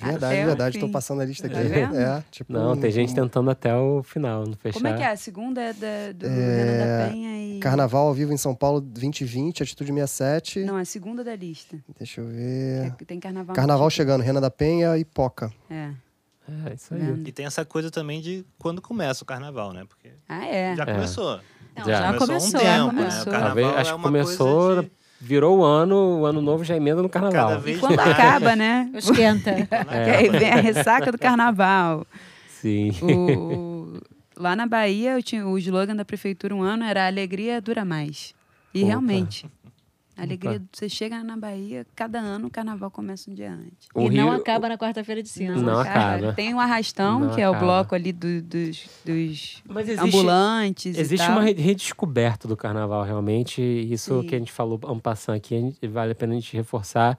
Verdade, 0.00 0.24
Até 0.24 0.46
verdade. 0.46 0.78
Tô 0.78 0.86
fim. 0.86 0.92
passando 0.92 1.20
a 1.20 1.24
lista 1.24 1.46
aqui. 1.46 1.56
Tá 1.56 1.62
vendo? 1.62 1.96
é, 1.96 2.24
tipo, 2.30 2.52
Não, 2.52 2.76
tem 2.76 2.90
gente 2.90 3.12
um- 3.12 3.14
tentando 3.14 3.50
até 3.50 3.74
o 3.74 4.02
final, 4.02 4.46
não 4.46 4.54
fechar. 4.54 4.78
Como 4.78 4.86
é 4.86 4.96
que 4.96 5.02
é? 5.02 5.08
A 5.10 5.16
segunda 5.16 5.60
é 5.60 5.72
da, 5.72 6.12
do 6.14 6.26
É, 6.26 6.64
Renan 6.64 6.78
da 6.98 7.10
Penha 7.10 7.56
e... 7.56 7.60
Carnaval 7.60 8.06
ao 8.08 8.14
vivo 8.14 8.32
em 8.32 8.36
São 8.36 8.54
Paulo 8.54 8.80
2020, 8.80 9.62
Atitude 9.62 9.92
67. 9.92 10.60
Não, 10.60 10.76
a 10.76 10.84
segunda 10.84 11.24
da 11.24 11.34
lista. 11.34 11.76
Deixa 11.98 12.20
eu 12.20 12.26
ver. 12.26 12.94
Que 12.96 13.04
Tem 13.04 13.18
carnaval. 13.20 13.48
no 13.48 13.54
Carnaval 13.56 13.90
chegando, 13.90 14.22
Renan 14.22 14.40
da 14.40 14.50
Penha 14.50 14.96
e 14.96 15.04
Poca. 15.04 15.52
É. 15.70 15.90
É, 16.70 16.74
isso 16.74 16.94
aí. 16.94 17.00
E 17.26 17.32
tem 17.32 17.44
essa 17.44 17.64
coisa 17.64 17.90
também 17.90 18.20
de 18.20 18.44
quando 18.56 18.80
começa 18.80 19.24
o 19.24 19.26
carnaval, 19.26 19.72
né? 19.72 19.84
Porque 19.88 20.10
Ah, 20.28 20.46
é. 20.46 20.76
já 20.76 20.84
É. 20.84 20.94
começou. 21.82 21.84
Não, 21.84 21.84
Já. 21.84 22.12
já, 22.12 22.18
Começou 22.18 22.34
há 22.34 22.38
um 22.38 22.40
começou. 22.40 22.60
tempo, 22.60 22.64
já 22.66 22.84
né? 22.86 22.92
começou. 22.98 23.22
O 23.22 23.24
carnaval 23.26 23.46
Talvez, 23.46 23.66
é 23.66 23.80
acho 23.80 23.90
que 23.90 23.96
uma 23.96 24.02
começou, 24.02 24.66
coisa 24.66 24.82
de- 24.82 24.90
virou 25.20 25.58
o 25.58 25.64
ano, 25.64 25.96
o 26.20 26.26
ano 26.26 26.42
novo 26.42 26.64
já 26.64 26.76
emenda 26.76 27.02
no 27.02 27.08
carnaval. 27.08 27.48
Cada 27.48 27.58
vez 27.60 27.76
E 27.76 27.80
quando 27.80 27.96
mais. 27.96 28.10
acaba, 28.10 28.56
né? 28.56 28.90
Esquenta. 28.94 29.50
É. 29.90 30.04
Que 30.04 30.10
aí 30.10 30.28
vem 30.30 30.50
a 30.50 30.56
ressaca 30.56 31.10
do 31.12 31.18
carnaval. 31.18 32.06
Sim. 32.48 32.90
O- 33.02 33.06
o- 33.96 34.00
lá 34.36 34.54
na 34.56 34.66
Bahia, 34.66 35.12
eu 35.12 35.22
tinha, 35.22 35.46
o 35.46 35.56
slogan 35.58 35.94
da 35.96 36.04
prefeitura 36.04 36.54
um 36.54 36.62
ano 36.62 36.84
era 36.84 37.06
Alegria 37.06 37.60
dura 37.60 37.84
mais. 37.84 38.34
E 38.74 38.80
Opa. 38.80 38.88
realmente. 38.88 39.46
A 40.16 40.22
alegria, 40.22 40.62
você 40.72 40.88
chega 40.88 41.22
na 41.22 41.36
Bahia, 41.36 41.86
cada 41.94 42.18
ano 42.18 42.46
o 42.46 42.50
carnaval 42.50 42.90
começa 42.90 43.30
um 43.30 43.34
dia 43.34 43.52
antes. 43.52 43.86
O 43.94 44.10
e 44.10 44.16
não 44.16 44.30
Rio- 44.30 44.40
acaba 44.40 44.66
na 44.68 44.78
quarta-feira 44.78 45.22
de 45.22 45.28
cinza. 45.28 45.60
Não 45.60 45.78
acaba. 45.78 46.32
Tem 46.32 46.54
o 46.54 46.58
arrastão, 46.58 47.20
Não 47.20 47.34
que 47.34 47.40
é 47.40 47.46
o 47.48 47.52
acaba. 47.52 47.66
bloco 47.66 47.94
ali 47.94 48.12
do- 48.12 48.40
dos, 48.40 48.88
dos 49.04 49.62
Mas 49.68 49.88
existe, 49.88 50.06
ambulantes. 50.08 50.96
e 50.96 51.00
existe 51.00 51.26
tal. 51.26 51.36
uma 51.36 51.42
re- 51.42 51.52
redescoberta 51.52 52.48
do 52.48 52.56
carnaval, 52.56 53.04
realmente. 53.04 53.60
e 53.60 53.92
Isso 53.92 54.22
Sim. 54.22 54.26
que 54.26 54.34
a 54.34 54.38
gente 54.38 54.52
falou 54.52 54.80
um 54.88 54.98
passando 54.98 55.36
aqui, 55.36 55.54
a 55.54 55.60
gente- 55.60 55.86
vale 55.86 56.12
a 56.12 56.14
pena 56.14 56.32
a 56.32 56.36
gente 56.36 56.56
reforçar. 56.56 57.18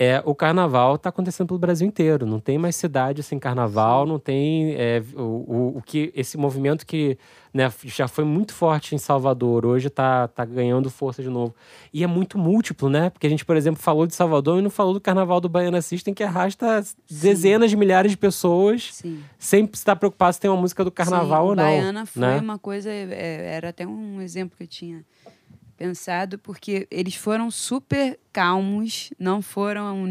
É, 0.00 0.22
o 0.24 0.32
carnaval 0.32 0.94
está 0.94 1.08
acontecendo 1.08 1.48
pelo 1.48 1.58
Brasil 1.58 1.84
inteiro. 1.84 2.24
Não 2.24 2.38
tem 2.38 2.56
mais 2.56 2.76
cidade 2.76 3.20
sem 3.20 3.36
carnaval, 3.36 4.06
não 4.06 4.16
tem 4.16 4.74
é, 4.76 5.02
o, 5.16 5.20
o, 5.20 5.78
o 5.78 5.82
que 5.82 6.12
esse 6.14 6.38
movimento 6.38 6.86
que 6.86 7.18
né, 7.52 7.72
já 7.84 8.06
foi 8.06 8.24
muito 8.24 8.54
forte 8.54 8.94
em 8.94 8.98
Salvador, 8.98 9.66
hoje 9.66 9.88
está 9.88 10.28
tá 10.28 10.44
ganhando 10.44 10.88
força 10.88 11.20
de 11.20 11.28
novo. 11.28 11.52
E 11.92 12.04
é 12.04 12.06
muito 12.06 12.38
múltiplo, 12.38 12.88
né? 12.88 13.10
Porque 13.10 13.26
a 13.26 13.30
gente, 13.30 13.44
por 13.44 13.56
exemplo, 13.56 13.82
falou 13.82 14.06
de 14.06 14.14
Salvador 14.14 14.60
e 14.60 14.62
não 14.62 14.70
falou 14.70 14.94
do 14.94 15.00
carnaval 15.00 15.40
do 15.40 15.48
Baiana 15.48 15.82
System, 15.82 16.14
que 16.14 16.22
arrasta 16.22 16.80
dezenas 17.10 17.68
de 17.68 17.76
milhares 17.76 18.12
de 18.12 18.16
pessoas, 18.16 18.90
Sim. 18.92 19.20
sempre 19.36 19.76
está 19.76 19.96
preocupado 19.96 20.34
se 20.34 20.40
tem 20.40 20.48
uma 20.48 20.60
música 20.60 20.84
do 20.84 20.92
carnaval 20.92 21.42
Sim, 21.42 21.48
ou 21.48 21.56
não. 21.56 21.64
Baiana 21.64 22.06
foi 22.06 22.22
né? 22.22 22.38
uma 22.38 22.58
coisa, 22.58 22.88
é, 22.88 23.54
era 23.56 23.70
até 23.70 23.84
um 23.84 24.20
exemplo 24.20 24.56
que 24.56 24.62
eu 24.62 24.68
tinha 24.68 25.04
pensado, 25.78 26.38
porque 26.38 26.86
eles 26.90 27.14
foram 27.14 27.50
super 27.50 28.18
calmos, 28.32 29.10
não 29.18 29.40
foram. 29.40 30.04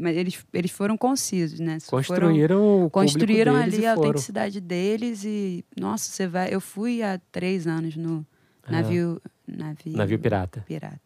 Mas 0.00 0.16
eles, 0.16 0.46
eles 0.54 0.70
foram 0.70 0.96
concisos, 0.96 1.58
né? 1.60 1.78
Foram- 1.80 2.02
Construíram 2.04 2.60
o 2.62 2.90
público 2.90 2.90
construíram 2.90 3.54
ali 3.56 3.84
a 3.86 3.94
foram. 3.94 4.08
autenticidade 4.08 4.60
deles 4.60 5.24
e 5.24 5.64
nossa 5.78 6.08
você 6.10 6.26
vai 6.28 6.54
eu 6.54 6.60
fui 6.60 7.02
há 7.02 7.20
três 7.32 7.66
anos 7.66 7.96
no 7.96 8.24
navio 8.70 9.20
navio, 9.46 9.94
É. 9.94 9.96
Navio 9.96 10.18
pirata. 10.18 10.64
pirata 10.66 11.00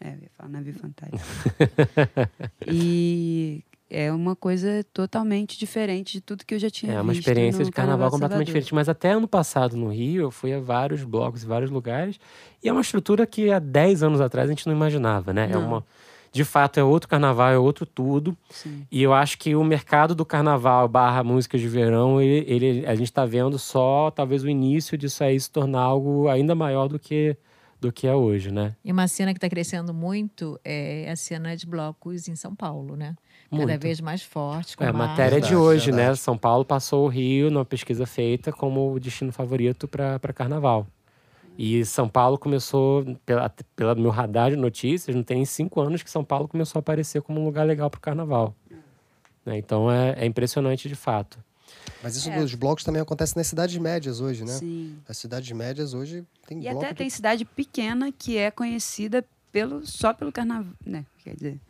É, 0.00 0.08
eu 0.14 0.18
ia 0.22 0.30
falar 0.36 0.48
navio 0.50 0.74
fantástico. 0.74 1.22
e 2.66 3.62
é 3.92 4.10
uma 4.12 4.34
coisa 4.34 4.84
totalmente 4.92 5.58
diferente 5.58 6.14
de 6.14 6.20
tudo 6.20 6.44
que 6.46 6.54
eu 6.54 6.58
já 6.58 6.70
tinha 6.70 6.92
É 6.92 6.94
visto 6.96 7.04
uma 7.04 7.12
experiência 7.12 7.58
no 7.60 7.64
de 7.66 7.70
carnaval 7.72 8.10
completamente 8.10 8.46
Salvador. 8.46 8.60
diferente. 8.62 8.74
Mas 8.74 8.88
até 8.88 9.10
ano 9.12 9.28
passado 9.28 9.76
no 9.76 9.88
Rio, 9.92 10.22
eu 10.22 10.30
fui 10.30 10.52
a 10.52 10.58
vários 10.60 11.04
blocos, 11.04 11.44
vários 11.44 11.70
lugares. 11.70 12.18
E 12.62 12.68
é 12.68 12.72
uma 12.72 12.80
estrutura 12.80 13.26
que 13.26 13.50
há 13.52 13.58
10 13.58 14.02
anos 14.02 14.20
atrás 14.20 14.48
a 14.48 14.52
gente 14.52 14.66
não 14.66 14.74
imaginava, 14.74 15.32
né? 15.32 15.44
É 15.44 15.48
Não. 15.54 15.66
uma, 15.66 15.86
de 16.32 16.44
fato, 16.44 16.80
é 16.80 16.82
outro 16.82 17.08
carnaval, 17.08 17.50
é 17.52 17.58
outro 17.58 17.84
tudo. 17.84 18.34
Sim. 18.48 18.86
E 18.90 19.02
eu 19.02 19.12
acho 19.12 19.36
que 19.38 19.54
o 19.54 19.62
mercado 19.62 20.14
do 20.14 20.24
carnaval 20.24 20.88
barra 20.88 21.22
músicas 21.22 21.60
de 21.60 21.68
verão, 21.68 22.20
ele, 22.22 22.44
ele- 22.50 22.86
a 22.86 22.94
gente 22.94 23.08
está 23.10 23.26
vendo 23.26 23.58
só 23.58 24.10
talvez 24.10 24.42
o 24.42 24.48
início 24.48 24.96
disso 24.96 25.22
aí 25.22 25.38
se 25.38 25.50
tornar 25.50 25.80
algo 25.82 26.28
ainda 26.28 26.54
maior 26.54 26.88
do 26.88 26.98
que, 26.98 27.36
do 27.78 27.92
que 27.92 28.06
é 28.06 28.14
hoje, 28.14 28.50
né? 28.50 28.74
E 28.84 28.90
uma 28.90 29.06
cena 29.08 29.32
que 29.34 29.38
está 29.38 29.48
crescendo 29.50 29.92
muito 29.92 30.58
é 30.64 31.10
a 31.10 31.16
cena 31.16 31.54
de 31.54 31.66
blocos 31.66 32.28
em 32.28 32.34
São 32.36 32.54
Paulo, 32.54 32.96
né? 32.96 33.14
Cada 33.52 33.66
Muito. 33.66 33.82
vez 33.82 34.00
mais 34.00 34.22
forte. 34.22 34.76
com 34.76 34.82
É 34.84 34.88
a 34.88 34.92
matéria 34.94 35.38
de 35.40 35.48
Verdade, 35.50 35.56
hoje, 35.56 35.90
né? 35.90 35.96
verdade. 35.98 36.18
São 36.20 36.38
Paulo 36.38 36.64
passou 36.64 37.04
o 37.04 37.08
Rio 37.08 37.50
numa 37.50 37.66
pesquisa 37.66 38.06
feita 38.06 38.50
como 38.50 38.92
o 38.94 38.98
destino 38.98 39.30
favorito 39.30 39.86
para 39.86 40.18
carnaval. 40.34 40.86
E 41.58 41.84
São 41.84 42.08
Paulo 42.08 42.38
começou, 42.38 43.04
pela, 43.26 43.52
pela 43.76 43.94
meu 43.94 44.10
radar 44.10 44.50
de 44.50 44.56
notícias, 44.56 45.14
não 45.14 45.22
tem 45.22 45.36
nem 45.36 45.44
cinco 45.44 45.82
anos 45.82 46.02
que 46.02 46.10
São 46.10 46.24
Paulo 46.24 46.48
começou 46.48 46.78
a 46.78 46.80
aparecer 46.80 47.20
como 47.20 47.40
um 47.42 47.44
lugar 47.44 47.66
legal 47.66 47.90
para 47.90 47.98
o 47.98 48.00
carnaval. 48.00 48.54
Né? 49.44 49.58
Então 49.58 49.90
é, 49.92 50.14
é 50.16 50.24
impressionante 50.24 50.88
de 50.88 50.94
fato. 50.94 51.38
Mas 52.02 52.16
isso 52.16 52.30
É. 52.30 52.38
dos 52.40 52.54
blocos 52.54 52.84
também 52.84 53.02
acontece 53.02 53.36
nas 53.36 53.46
cidades 53.46 53.76
médias 53.76 54.18
hoje, 54.20 54.44
né? 54.44 54.52
Sim. 54.54 54.96
As 55.06 55.18
cidades 55.18 55.50
médias 55.52 55.92
hoje 55.92 56.24
tem 56.46 56.58
E 56.58 56.62
bloco 56.62 56.78
até 56.78 56.88
de- 56.92 56.94
tem 56.98 57.10
cidade 57.10 57.44
pequena 57.44 58.10
que 58.10 58.38
é 58.38 58.50
conhecida 58.50 59.22
pelo, 59.50 59.86
só 59.86 60.14
pelo 60.14 60.32
carnaval, 60.32 60.72
né? 60.86 61.04
Quer 61.22 61.34
dizer, 61.34 61.60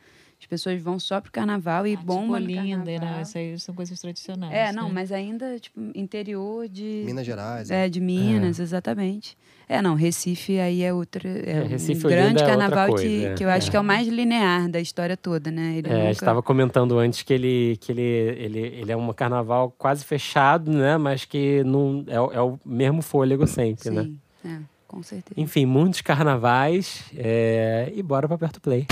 as 0.42 0.46
pessoas 0.46 0.82
vão 0.82 0.98
só 0.98 1.20
pro 1.20 1.30
carnaval 1.30 1.86
e 1.86 1.94
Ah, 1.94 1.98
bombam 2.04 2.40
tipo 2.40 2.52
no 2.52 2.60
Olinda, 2.60 2.84
carnaval. 2.92 3.16
né? 3.16 3.22
Isso 3.22 3.38
aí 3.38 3.58
são 3.60 3.74
coisas 3.74 3.98
tradicionais. 4.00 4.52
É, 4.52 4.72
não, 4.72 4.88
né? 4.88 4.94
mas 4.94 5.12
ainda, 5.12 5.58
tipo, 5.60 5.80
interior 5.94 6.68
de... 6.68 7.04
Minas 7.06 7.24
Gerais. 7.24 7.70
É, 7.70 7.88
de 7.88 8.00
Minas, 8.00 8.58
exatamente. 8.58 9.36
É, 9.68 9.80
não, 9.80 9.94
Recife 9.94 10.58
aí 10.58 10.82
é 10.82 10.92
outra. 10.92 11.26
É, 11.28 11.58
É, 11.58 11.62
um 11.62 11.66
Recife 11.68 12.06
Olinda 12.06 12.08
grande 12.22 12.42
é 12.42 12.44
outra 12.44 12.46
carnaval 12.58 12.88
coisa, 12.88 13.04
que, 13.06 13.24
é. 13.24 13.34
que 13.34 13.44
eu 13.44 13.48
acho 13.48 13.68
É. 13.68 13.70
que 13.70 13.76
é 13.76 13.80
o 13.80 13.84
mais 13.84 14.06
linear 14.08 14.68
da 14.68 14.80
história 14.80 15.16
toda, 15.16 15.50
né? 15.50 15.76
Ele 15.78 15.88
É, 15.88 15.92
a 15.92 15.94
gente 15.94 16.00
nunca- 16.06 16.10
estava 16.10 16.42
comentando 16.42 16.98
antes 16.98 17.22
que 17.22 17.32
ele, 17.32 17.78
que 17.80 17.92
ele, 17.92 18.02
ele, 18.02 18.58
ele 18.58 18.92
é 18.92 18.96
um 18.96 19.12
carnaval 19.12 19.72
quase 19.78 20.04
fechado, 20.04 20.70
né? 20.72 20.98
Mas 20.98 21.24
que 21.24 21.62
não, 21.64 22.04
é, 22.08 22.20
o- 22.20 22.32
é 22.32 22.40
o 22.42 22.58
mesmo 22.66 23.00
fôlego 23.00 23.46
sempre, 23.46 23.90
né? 23.90 24.02
Sim, 24.02 24.18
é, 24.44 24.58
com 24.88 25.02
certeza. 25.02 25.40
Enfim, 25.40 25.64
muitos 25.64 26.00
carnavais. 26.02 27.04
é, 27.16 27.90
E 27.94 28.02
bora 28.02 28.26
pra 28.26 28.36
Perto 28.36 28.60
Play. 28.60 28.86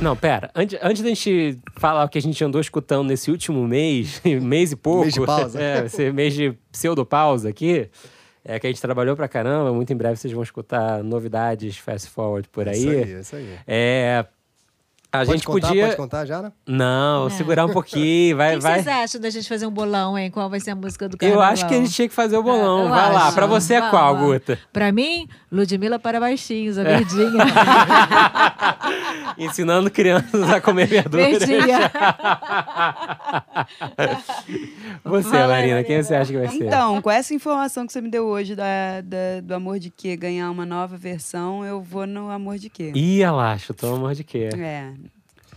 Não, 0.00 0.14
pera. 0.14 0.50
Antes, 0.54 0.78
antes 0.82 1.02
da 1.02 1.08
gente 1.08 1.58
falar 1.76 2.04
o 2.04 2.08
que 2.08 2.18
a 2.18 2.22
gente 2.22 2.42
andou 2.44 2.60
escutando 2.60 3.08
nesse 3.08 3.30
último 3.30 3.66
mês, 3.66 4.20
mês 4.42 4.72
e 4.72 4.76
pouco. 4.76 5.02
Mês 5.02 5.14
de 5.14 5.24
pausa. 5.24 5.58
É, 5.60 5.86
esse 5.86 6.12
mês 6.12 6.34
de 6.34 6.52
pseudo-pausa 6.70 7.48
aqui. 7.48 7.88
É 8.44 8.60
que 8.60 8.66
a 8.66 8.70
gente 8.70 8.80
trabalhou 8.80 9.16
pra 9.16 9.26
caramba. 9.26 9.72
Muito 9.72 9.92
em 9.92 9.96
breve 9.96 10.16
vocês 10.16 10.32
vão 10.32 10.42
escutar 10.42 11.02
novidades 11.02 11.78
fast 11.78 12.08
forward 12.10 12.48
por 12.48 12.68
aí. 12.68 12.78
Isso 12.78 12.88
aí, 12.88 13.20
isso 13.20 13.36
aí. 13.36 13.58
É. 13.66 14.26
A 15.16 15.26
Pode 15.26 15.32
gente 15.38 15.46
contar, 15.46 15.68
podia. 15.68 15.84
pode 15.84 15.96
contar 15.96 16.24
já, 16.26 16.42
né? 16.42 16.52
Não, 16.66 17.24
Não. 17.24 17.30
segurar 17.30 17.64
um 17.66 17.72
pouquinho. 17.72 18.34
O 18.34 18.38
Vai, 18.38 18.50
que, 18.50 18.56
que 18.56 18.62
vai. 18.62 18.74
vocês 18.82 18.88
acham 18.88 19.20
da 19.20 19.30
gente 19.30 19.48
fazer 19.48 19.66
um 19.66 19.70
bolão, 19.70 20.18
hein? 20.18 20.30
Qual 20.30 20.48
vai 20.50 20.60
ser 20.60 20.70
a 20.72 20.74
música 20.74 21.08
do 21.08 21.14
Eu 21.14 21.18
carnaval? 21.18 21.44
acho 21.52 21.66
que 21.68 21.74
a 21.74 21.78
gente 21.78 21.90
tinha 21.92 22.08
que 22.08 22.14
fazer 22.14 22.36
o 22.36 22.42
bolão. 22.42 22.84
eu 22.84 22.88
vai 22.88 23.12
lá. 23.12 23.26
acho. 23.26 23.34
Pra 23.34 23.46
você 23.46 23.74
é 23.74 23.90
qual, 23.90 24.16
Guta? 24.16 24.58
Pra 24.72 24.90
mim, 24.92 25.26
Ludmilla 25.50 25.98
para 25.98 26.18
baixinhos, 26.20 26.76
a 26.78 26.82
É. 26.82 26.96
verdinha. 26.98 27.44
Ensinando 29.38 29.90
crianças 29.90 30.48
a 30.50 30.60
comer 30.60 30.86
verdura. 30.86 31.22
verdinha. 31.24 31.90
Você, 35.04 35.28
Fala 35.30 35.48
Marina, 35.48 35.84
quem 35.84 36.02
você 36.02 36.14
acha 36.14 36.32
que 36.32 36.38
vai 36.38 36.48
ser? 36.48 36.64
Então, 36.64 37.00
com 37.00 37.10
essa 37.10 37.32
informação 37.34 37.86
que 37.86 37.92
você 37.92 38.00
me 38.00 38.10
deu 38.10 38.24
hoje 38.26 38.54
da, 38.56 39.00
da- 39.02 39.40
do 39.42 39.54
Amor 39.54 39.78
de 39.78 39.90
Quê 39.90 40.16
ganhar 40.16 40.50
uma 40.50 40.66
nova 40.66 40.96
versão, 40.96 41.64
eu 41.64 41.80
vou 41.80 42.06
no 42.06 42.30
Amor 42.30 42.58
de 42.58 42.68
Quê. 42.68 42.92
Ih, 42.94 43.22
ela 43.22 43.56
chutou 43.58 43.94
amor 43.94 44.14
de 44.14 44.24
quê? 44.24 44.50
É, 44.56 44.90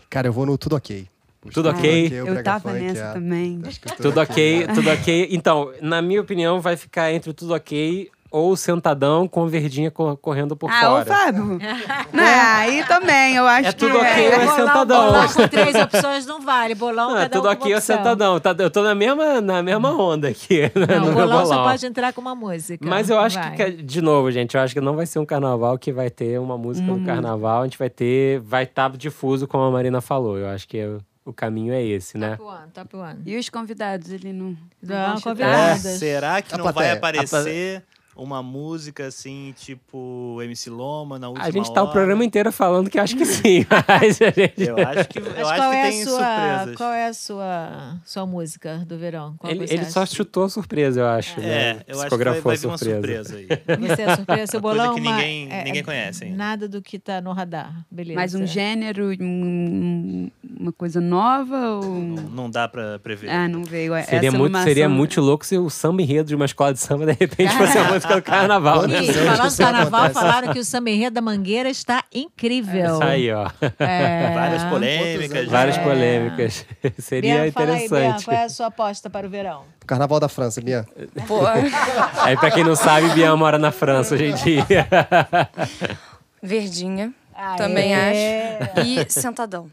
Cara, 0.09 0.27
eu 0.27 0.33
vou 0.33 0.45
no 0.45 0.57
Tudo 0.57 0.75
Ok. 0.75 1.07
Puxa, 1.41 1.53
Tudo 1.53 1.69
ok? 1.69 2.11
eu 2.11 2.43
tava 2.43 2.69
Funk, 2.69 2.81
nessa 2.83 2.99
é. 2.99 3.13
também. 3.13 3.61
Acho 3.63 3.79
que 3.79 3.87
o 3.87 3.95
Tudo 3.95 4.19
ok, 4.19 4.67
tudo 4.75 4.89
ok. 4.89 5.27
Então, 5.31 5.71
na 5.81 6.01
minha 6.01 6.19
opinião, 6.19 6.59
vai 6.59 6.75
ficar 6.75 7.13
entre 7.13 7.29
o 7.29 7.33
tudo 7.33 7.53
ok 7.53 8.11
ou 8.31 8.55
sentadão 8.55 9.27
com 9.27 9.47
verdinha 9.47 9.89
cor- 9.89 10.15
correndo 10.17 10.55
por 10.55 10.69
Ah, 10.69 10.79
fora. 10.81 11.05
Fábio. 11.05 11.57
Não, 12.13 12.23
aí 12.23 12.83
também, 12.85 13.35
eu 13.35 13.47
acho 13.47 13.69
É 13.69 13.71
que... 13.73 13.77
tudo 13.79 13.97
ok 13.97 14.27
ou 14.27 14.33
é 14.33 14.39
bolão, 14.39 14.55
sentadão? 14.55 15.05
bolão 15.07 15.27
com 15.33 15.47
três 15.47 15.75
opções 15.75 16.25
não 16.25 16.41
vale. 16.41 16.75
Bolão, 16.75 17.09
Não, 17.11 17.17
é 17.17 17.21
cada 17.23 17.35
tudo 17.37 17.49
ok 17.49 17.73
ou 17.75 17.81
sentadão. 17.81 18.39
Tá- 18.39 18.55
eu 18.59 18.69
tô 18.69 18.83
na 18.83 18.93
mesma, 18.93 19.41
na 19.41 19.63
mesma 19.63 19.91
onda 19.91 20.27
aqui. 20.27 20.61
né, 20.61 20.71
Não, 20.99 21.05
no 21.05 21.11
o 21.11 21.15
meu 21.15 21.27
bolão 21.27 21.45
só 21.45 21.53
bolão. 21.55 21.69
pode 21.71 21.85
entrar 21.85 22.13
com 22.13 22.21
uma 22.21 22.35
música. 22.35 22.87
Mas 22.87 23.09
eu 23.09 23.19
acho 23.19 23.37
Vai. 23.39 23.55
que, 23.55 23.71
de 23.83 24.01
novo, 24.01 24.31
gente, 24.31 24.55
eu 24.55 24.61
acho 24.61 24.73
que 24.73 24.81
não 24.81 24.95
vai 24.95 25.05
ser 25.05 25.19
um 25.19 25.25
carnaval 25.25 25.77
que 25.77 25.91
vai 25.91 26.09
ter 26.09 26.39
uma 26.39 26.57
música 26.57 26.85
Uma 26.85 26.93
do 26.93 26.99
música. 26.99 27.13
carnaval. 27.13 27.61
A 27.61 27.65
gente 27.65 27.77
vai 27.77 27.89
ter, 27.89 28.39
vai 28.41 28.63
estar 28.63 28.89
difuso, 28.95 29.47
como 29.47 29.63
a 29.63 29.71
Marina 29.71 30.01
falou. 30.01 30.37
Eu 30.37 30.49
acho 30.49 30.67
que 30.67 30.83
o, 30.85 30.99
o 31.25 31.33
caminho 31.33 31.73
é 31.73 31.83
esse, 31.83 32.17
né? 32.17 32.35
Top 32.37 32.43
one, 32.49 32.71
top 32.73 32.95
one. 32.95 33.19
E 33.25 33.37
os 33.37 33.49
convidados, 33.49 34.11
ele 34.11 34.31
não... 34.33 34.55
Não, 34.81 35.17
chutar? 35.17 35.21
convidados. 35.23 35.85
É, 35.85 35.97
será 35.97 36.41
que 36.41 36.53
A 36.53 36.57
não 36.57 36.63
vai 36.65 36.73
plateia. 36.73 36.93
aparecer 36.95 37.83
uma 38.21 38.43
música 38.43 39.07
assim, 39.07 39.53
tipo 39.57 40.39
MC 40.43 40.69
Loma 40.69 41.17
na 41.17 41.29
última 41.29 41.45
A 41.47 41.51
gente 41.51 41.73
tá 41.73 41.81
o 41.81 41.85
hora? 41.85 41.93
programa 41.93 42.23
inteiro 42.25 42.51
falando 42.51 42.89
que 42.89 42.99
acho 42.99 43.15
que 43.15 43.25
sim, 43.25 43.65
mas 43.87 44.21
a 44.21 44.29
gente... 44.29 44.61
Eu 44.63 44.77
acho 44.77 45.07
que, 45.09 45.19
eu 45.19 45.23
Mas 45.25 45.37
acho 45.47 45.55
qual 45.55 45.71
que 45.71 45.77
é 45.77 45.89
tem 45.89 46.01
a 46.01 46.05
sua, 46.05 46.19
surpresas. 46.19 46.75
qual 46.75 46.93
é 46.93 47.07
a 47.07 47.13
sua, 47.13 47.95
sua 48.05 48.25
música 48.25 48.77
do 48.87 48.97
verão? 48.97 49.35
Qual 49.37 49.51
Ele, 49.51 49.65
ele 49.69 49.85
só 49.85 50.05
chutou 50.05 50.43
a 50.43 50.49
surpresa, 50.49 50.99
eu 50.99 51.07
acho. 51.07 51.39
É, 51.39 51.43
né? 51.75 51.81
eu 51.87 51.99
acho 52.01 52.09
que 52.17 52.23
vai, 52.23 52.41
vai 52.41 52.57
vir 52.57 52.67
uma 52.67 52.77
surpresa 52.77 53.35
aí. 53.37 53.47
Você 53.87 54.01
é 54.01 54.05
a 54.11 54.15
surpresa, 54.15 54.47
seu 54.51 54.61
Coisa 54.61 54.77
bolão? 54.77 54.95
que 54.95 55.01
uma- 55.01 55.15
ninguém- 55.15 55.47
é- 55.51 55.63
ninguém 55.63 55.81
é 55.81 55.83
conhece 55.83 56.23
ainda. 56.25 56.35
Nada 56.37 56.67
do 56.67 56.81
que 56.81 56.99
tá 56.99 57.21
no 57.21 57.31
radar, 57.31 57.85
beleza. 57.89 58.15
Mais 58.19 58.35
um 58.35 58.45
gênero, 58.45 59.11
um- 59.19 60.29
uma 60.59 60.71
coisa 60.71 60.99
nova 60.99 61.71
ou... 61.75 61.83
Não, 61.95 62.23
não 62.23 62.49
dá 62.49 62.67
pra 62.67 62.99
prever. 62.99 63.29
Ah, 63.29 63.47
não 63.47 63.63
veio. 63.63 63.93
Seria 64.03 64.29
Essa 64.29 64.37
muito, 64.37 64.57
seria 64.63 64.89
muito 64.89 65.21
louco 65.21 65.45
se 65.45 65.57
o 65.57 65.69
samba 65.69 66.01
enredo 66.01 66.27
de 66.29 66.35
uma 66.35 66.45
escola 66.45 66.73
de 66.73 66.79
samba, 66.79 67.05
de 67.05 67.13
repente, 67.13 67.49
fosse 67.57 67.77
a 67.77 67.91
música 67.91 68.08
do 68.15 68.21
carnaval, 68.21 68.87
né? 68.87 69.01
Falando 69.01 69.03
isso 69.47 69.57
do 69.57 69.63
carnaval, 69.63 69.99
acontece? 70.05 70.19
falaram 70.25 70.53
que 70.53 70.59
o 70.59 70.63
samba 70.65 70.89
enredo 70.89 71.13
da 71.15 71.21
Mangueira 71.21 71.69
está 71.69 72.03
incrível. 72.13 72.93
Isso 72.95 73.03
aí, 73.03 73.31
ó. 73.31 73.49
É. 73.79 74.31
Várias 74.33 74.63
polêmicas. 74.65 75.37
anos? 75.37 75.51
Várias 75.51 75.77
É. 75.77 75.83
polêmicas. 75.83 76.65
Seria 76.99 77.41
Bian, 77.43 77.51
fala 77.51 77.65
aí, 77.73 77.77
Bian, 77.77 77.85
interessante. 77.85 78.25
qual 78.25 78.37
é 78.37 78.43
a 78.43 78.49
sua 78.49 78.67
aposta 78.67 79.09
para 79.09 79.25
o 79.27 79.29
verão? 79.29 79.63
Carnaval 79.85 80.19
da 80.19 80.29
França, 80.29 80.61
Bia. 80.61 80.85
Pô, 81.27 81.41
Aí, 82.21 82.37
pra 82.37 82.51
quem 82.51 82.63
não 82.63 82.75
sabe, 82.75 83.09
Bian 83.09 83.35
mora 83.35 83.57
na 83.57 83.71
França 83.71 84.15
hoje 84.15 84.25
em 84.25 84.35
dia. 84.35 84.65
verdinha. 86.41 87.13
Ah, 87.35 87.55
Também 87.55 87.93
é. 87.93 88.71
acho. 88.75 88.87
E 88.87 89.05
sentadão. 89.09 89.69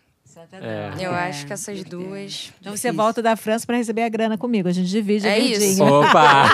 É. 0.52 0.90
Eu 0.98 1.14
É, 1.14 1.28
acho 1.28 1.46
que 1.46 1.52
essas 1.52 1.82
duas. 1.84 2.52
Então 2.60 2.76
você 2.76 2.92
volta 2.92 3.20
da 3.22 3.36
França 3.36 3.66
para 3.66 3.76
receber 3.76 4.02
a 4.02 4.08
grana 4.08 4.38
comigo. 4.38 4.68
A 4.68 4.72
gente 4.72 4.88
divide 4.88 5.26
a 5.26 5.30
É 5.30 5.38
isso. 5.38 5.82
Opa! 5.84 6.50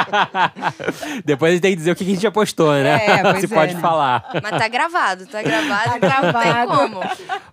Depois 1.24 1.50
a 1.50 1.54
gente 1.54 1.62
tem 1.62 1.70
que 1.72 1.76
dizer 1.76 1.90
o 1.92 1.96
que 1.96 2.04
a 2.04 2.06
gente 2.06 2.26
apostou, 2.26 2.72
né? 2.72 3.06
É, 3.06 3.34
Se 3.40 3.46
é, 3.46 3.48
pode 3.48 3.74
né? 3.74 3.80
falar. 3.80 4.28
Mas 4.42 4.50
tá 4.50 4.68
gravado, 4.68 5.26
tá 5.26 5.42
gravado. 5.42 5.90
Tá 5.90 5.96
então 5.96 6.22
Não 6.22 6.32
gravado. 6.32 6.68
tem 6.68 6.76
como. 6.76 7.00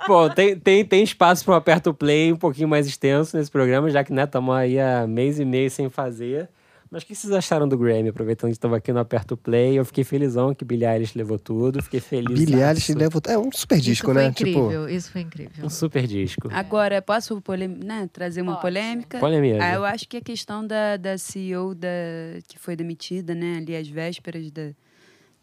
Bom, 0.07 0.29
tem, 0.29 0.57
tem, 0.59 0.85
tem 0.85 1.03
espaço 1.03 1.43
para 1.45 1.53
um 1.53 1.57
aperto 1.57 1.93
play 1.93 2.31
um 2.31 2.37
pouquinho 2.37 2.67
mais 2.67 2.87
extenso 2.87 3.35
nesse 3.37 3.51
programa, 3.51 3.89
já 3.89 4.03
que 4.03 4.13
né, 4.13 4.23
estamos 4.23 4.55
aí 4.55 4.79
há 4.79 5.05
mês 5.07 5.39
e 5.39 5.45
meio 5.45 5.69
sem 5.69 5.89
fazer. 5.89 6.49
Mas 6.89 7.03
o 7.03 7.05
que 7.05 7.15
vocês 7.15 7.33
acharam 7.33 7.67
do 7.67 7.77
Grammy? 7.77 8.09
Aproveitando 8.09 8.49
que 8.49 8.57
estava 8.57 8.77
aqui 8.77 8.93
no 8.93 8.99
aperto 8.99 9.35
play, 9.35 9.77
eu 9.77 9.83
fiquei 9.83 10.03
felizão 10.03 10.53
que 10.55 10.63
Billie 10.63 10.87
Eilish 10.87 11.17
levou 11.17 11.37
tudo, 11.37 11.81
fiquei 11.83 11.99
feliz. 11.99 12.39
Billie 12.39 12.63
Eilish 12.63 12.93
leva... 12.93 13.19
É 13.27 13.37
um 13.37 13.51
super 13.51 13.79
disco, 13.79 14.09
isso 14.09 14.13
foi 14.13 14.23
né? 14.23 14.27
incrível, 14.29 14.89
isso 14.89 15.11
foi 15.11 15.21
incrível. 15.21 15.65
Um 15.65 15.69
super 15.69 16.07
disco. 16.07 16.47
Agora, 16.51 17.01
posso 17.01 17.41
polem- 17.41 17.67
né, 17.67 18.09
trazer 18.11 18.41
uma 18.41 18.53
Pode. 18.53 18.61
polêmica? 18.61 19.19
Polêmica. 19.19 19.63
Ah, 19.63 19.73
eu 19.73 19.83
acho 19.83 20.07
que 20.07 20.17
a 20.17 20.21
questão 20.21 20.65
da, 20.65 20.97
da 20.97 21.17
CEO 21.17 21.75
da, 21.75 21.89
que 22.47 22.57
foi 22.57 22.75
demitida, 22.75 23.35
né, 23.35 23.57
ali 23.57 23.75
às 23.75 23.87
vésperas 23.87 24.49
da, 24.51 24.71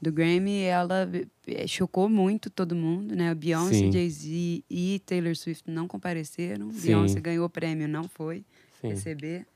do 0.00 0.12
Grammy, 0.12 0.62
ela 0.62 1.08
eh, 1.46 1.66
chocou 1.66 2.08
muito 2.08 2.50
todo 2.50 2.74
mundo, 2.74 3.14
né? 3.16 3.30
A 3.30 3.34
Beyoncé. 3.34 3.90
Jay-Z 3.90 4.62
e 4.68 5.00
Taylor 5.06 5.34
Swift 5.34 5.70
não 5.70 5.88
compareceram. 5.88 6.70
Sim. 6.70 6.88
Beyoncé 6.88 7.20
ganhou 7.20 7.46
o 7.46 7.50
prêmio, 7.50 7.88
não 7.88 8.04
foi 8.04 8.44
Sim. 8.80 8.88
receber. 8.88 9.46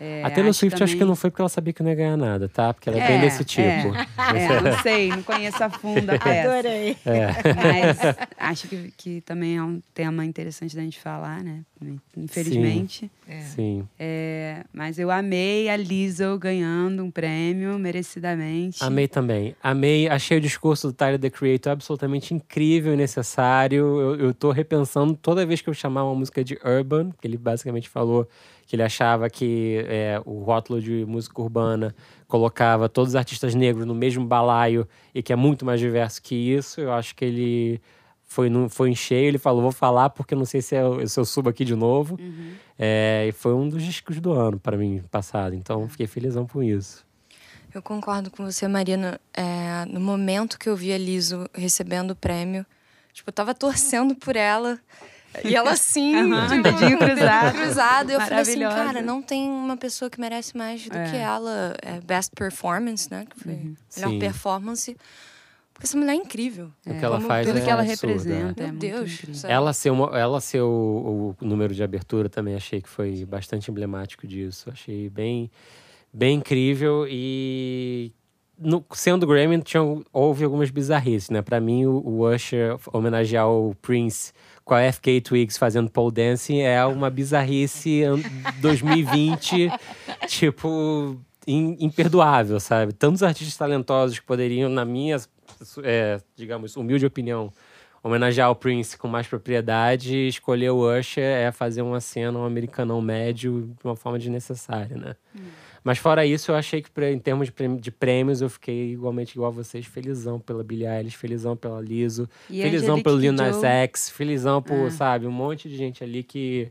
É, 0.00 0.22
A 0.24 0.30
Taylor 0.30 0.52
Swift 0.52 0.82
acho 0.82 0.92
que 0.92 0.98
também- 0.98 1.08
não 1.08 1.16
foi 1.16 1.30
porque 1.30 1.40
ela 1.42 1.48
sabia 1.48 1.72
que 1.72 1.82
não 1.82 1.90
ia 1.90 1.94
ganhar 1.96 2.16
nada, 2.16 2.48
tá? 2.48 2.74
Porque 2.74 2.88
ela 2.88 2.98
é, 2.98 3.06
bem 3.06 3.20
desse 3.20 3.44
tipo. 3.44 3.62
É, 3.68 4.06
é, 4.34 4.60
não 4.60 4.78
sei, 4.82 5.08
não 5.08 5.22
conheço 5.22 5.62
a 5.62 5.70
fundo 5.70 6.10
a 6.10 6.18
peça. 6.18 6.48
Adorei. 6.50 6.96
Mas 7.56 8.16
acho 8.36 8.68
que, 8.68 8.92
que 8.96 9.20
também 9.20 9.56
é 9.56 9.62
um 9.62 9.80
tema 9.94 10.24
interessante 10.24 10.74
da 10.74 10.82
gente 10.82 10.98
falar, 11.00 11.42
né? 11.42 11.60
Infelizmente. 12.16 13.10
Sim. 13.54 13.86
É, 13.98 14.64
mas 14.72 14.98
eu 14.98 15.10
amei 15.10 15.68
a 15.68 15.76
Lizzo 15.76 16.38
ganhando 16.38 17.04
um 17.04 17.10
prêmio, 17.10 17.78
merecidamente. 17.78 18.82
Amei 18.82 19.06
também. 19.06 19.54
Amei, 19.62 20.08
achei 20.08 20.38
o 20.38 20.40
discurso 20.40 20.88
do 20.88 20.92
Tyler, 20.92 21.18
The 21.18 21.30
Creator, 21.30 21.72
absolutamente 21.72 22.34
incrível 22.34 22.94
e 22.94 22.96
necessário. 22.96 24.00
Eu, 24.00 24.16
eu 24.16 24.34
tô 24.34 24.50
repensando 24.50 25.14
toda 25.14 25.46
vez 25.46 25.60
que 25.60 25.68
eu 25.68 25.74
chamar 25.74 26.04
uma 26.04 26.14
música 26.14 26.42
de 26.42 26.58
urban, 26.64 27.10
que 27.20 27.26
ele 27.26 27.36
basicamente 27.36 27.88
falou 27.88 28.28
que 28.66 28.76
ele 28.76 28.82
achava 28.82 29.28
que 29.28 29.84
é, 29.88 30.20
o 30.24 30.42
rótulo 30.42 30.80
de 30.80 31.04
música 31.06 31.40
urbana 31.40 31.94
colocava 32.26 32.88
todos 32.88 33.10
os 33.10 33.16
artistas 33.16 33.54
negros 33.54 33.86
no 33.86 33.94
mesmo 33.94 34.24
balaio 34.24 34.88
e 35.14 35.22
que 35.22 35.32
é 35.32 35.36
muito 35.36 35.64
mais 35.64 35.80
diverso 35.80 36.22
que 36.22 36.34
isso. 36.34 36.80
Eu 36.80 36.92
acho 36.92 37.14
que 37.14 37.24
ele 37.24 37.80
foi, 38.22 38.48
no, 38.48 38.68
foi 38.68 38.90
em 38.90 38.94
cheio, 38.94 39.28
ele 39.28 39.38
falou, 39.38 39.62
vou 39.62 39.72
falar 39.72 40.10
porque 40.10 40.34
não 40.34 40.44
sei 40.44 40.60
se 40.60 40.74
eu, 40.74 41.06
se 41.06 41.18
eu 41.20 41.24
subo 41.24 41.48
aqui 41.48 41.64
de 41.64 41.74
novo. 41.74 42.18
É, 42.78 43.26
e 43.28 43.32
foi 43.32 43.54
um 43.54 43.68
dos 43.68 43.82
discos 43.82 44.20
do 44.20 44.32
ano 44.32 44.58
para 44.58 44.76
mim, 44.76 45.02
passado. 45.10 45.54
Então, 45.54 45.88
fiquei 45.88 46.06
felizão 46.06 46.46
com 46.46 46.62
isso. 46.62 47.06
Eu 47.72 47.82
concordo 47.82 48.30
com 48.30 48.44
você, 48.44 48.66
Marina. 48.68 49.20
É, 49.32 49.84
no 49.86 50.00
momento 50.00 50.58
que 50.58 50.68
eu 50.68 50.76
vi 50.76 50.92
a 50.92 50.98
Liso 50.98 51.48
recebendo 51.52 52.12
o 52.12 52.16
prêmio, 52.16 52.64
tipo, 53.12 53.28
eu 53.28 53.32
tava 53.32 53.54
torcendo 53.54 54.14
por 54.14 54.36
ela. 54.36 54.80
E 55.44 55.54
ela 55.54 55.72
assim, 55.72 56.14
Aham, 56.14 56.48
tipo, 56.48 56.62
dedinho 56.62 56.98
cruzado. 56.98 57.52
cruzado. 57.56 58.10
E 58.10 58.14
eu 58.14 58.20
falei 58.20 58.38
assim, 58.40 58.60
cara, 58.60 59.02
não 59.02 59.20
tem 59.22 59.48
uma 59.48 59.76
pessoa 59.76 60.10
que 60.10 60.20
merece 60.20 60.56
mais 60.56 60.86
do 60.88 60.96
É. 60.96 61.10
que 61.10 61.16
ela. 61.16 61.74
É, 61.82 62.00
best 62.00 62.32
performance, 62.36 63.10
né? 63.10 63.24
Que 63.28 63.38
foi 63.40 63.52
a 63.52 63.56
melhor 63.56 64.10
Sim. 64.10 64.18
performance. 64.18 64.96
Porque 65.72 65.86
essa 65.86 65.96
mulher 65.96 66.12
é 66.12 66.16
incrível. 66.16 66.70
O 66.86 66.94
que 66.94 67.04
ela 67.04 67.16
Como 67.16 67.26
faz 67.26 67.46
Tudo 67.46 67.58
é 67.58 67.62
que 67.62 67.68
ela 67.68 67.82
absurdo, 67.82 68.10
é. 68.12 68.14
representa. 68.14 68.62
é 68.62 68.66
Meu 68.70 68.78
Deus. 68.78 69.44
Ela 69.44 69.72
ser, 69.72 69.90
uma, 69.90 70.16
ela 70.16 70.40
ser 70.40 70.60
o, 70.60 71.34
o 71.40 71.44
número 71.44 71.74
de 71.74 71.82
abertura 71.82 72.28
também 72.28 72.54
achei 72.54 72.80
que 72.80 72.88
foi 72.88 73.24
bastante 73.24 73.70
emblemático 73.72 74.24
disso. 74.24 74.70
Achei 74.70 75.10
bem, 75.10 75.50
bem 76.12 76.36
incrível 76.38 77.06
e 77.10 78.12
no, 78.56 78.84
sendo 78.92 79.26
Grammy 79.26 79.60
tinha, 79.62 79.82
houve 80.12 80.44
algumas 80.44 80.70
bizarrices, 80.70 81.28
né? 81.28 81.42
Pra 81.42 81.60
mim, 81.60 81.86
o, 81.86 81.96
o 81.98 82.32
Usher 82.32 82.76
homenagear 82.92 83.48
o 83.50 83.74
Prince 83.82 84.32
com 84.64 84.74
a 84.74 84.90
FK 84.92 85.20
Twigs 85.20 85.58
fazendo 85.58 85.90
pole 85.90 86.12
dancing 86.12 86.60
é 86.60 86.84
uma 86.86 87.10
bizarrice 87.10 88.02
an- 88.04 88.20
2020, 88.60 89.70
tipo, 90.26 91.16
im- 91.46 91.76
imperdoável, 91.80 92.58
sabe? 92.58 92.92
Tantos 92.92 93.22
artistas 93.22 93.56
talentosos 93.56 94.18
que 94.18 94.24
poderiam, 94.26 94.68
na 94.70 94.84
minha, 94.84 95.16
é, 95.82 96.20
digamos, 96.34 96.76
humilde 96.76 97.04
opinião, 97.04 97.52
homenagear 98.02 98.50
o 98.50 98.54
Prince 98.54 98.96
com 98.98 99.08
mais 99.08 99.26
propriedade, 99.26 100.28
escolher 100.28 100.70
o 100.70 100.98
Usher 100.98 101.22
é 101.24 101.52
fazer 101.52 101.82
uma 101.82 102.00
cena, 102.00 102.38
um 102.38 102.44
americanão 102.44 103.00
médio, 103.00 103.74
de 103.78 103.84
uma 103.86 103.96
forma 103.96 104.18
desnecessária, 104.18 104.96
né? 104.96 105.16
Mas 105.84 105.98
fora 105.98 106.24
isso, 106.24 106.50
eu 106.50 106.56
achei 106.56 106.80
que 106.80 106.88
em 107.04 107.18
termos 107.18 107.46
de 107.48 107.52
prêmio- 107.52 107.78
de 107.78 107.90
prêmios, 107.90 108.40
eu 108.40 108.48
fiquei 108.48 108.92
igualmente 108.92 109.34
igual 109.34 109.48
a 109.50 109.54
vocês, 109.54 109.84
felizão 109.84 110.40
pela 110.40 110.64
Billie 110.64 110.86
Eilish, 110.86 111.14
felizão 111.14 111.54
pela 111.54 111.78
Liso, 111.78 112.26
E 112.48 112.62
felizão 112.62 113.02
pelo 113.02 113.18
Lil 113.18 113.32
Nas. 113.32 113.62
X, 113.62 114.08
felizão 114.08 114.62
por, 114.62 114.86
Ah. 114.86 114.90
sabe, 114.90 115.26
um 115.26 115.30
monte 115.30 115.68
de 115.68 115.76
gente 115.76 116.02
ali 116.02 116.22
que, 116.22 116.68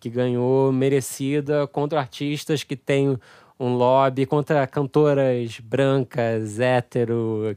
que 0.00 0.10
ganhou 0.10 0.72
merecida 0.72 1.68
contra 1.68 2.00
artistas 2.00 2.64
que 2.64 2.74
têm 2.74 3.16
um 3.60 3.74
lobby, 3.74 4.26
contra 4.26 4.66
cantoras 4.66 5.60
brancas, 5.60 6.58
hétero, 6.58 7.56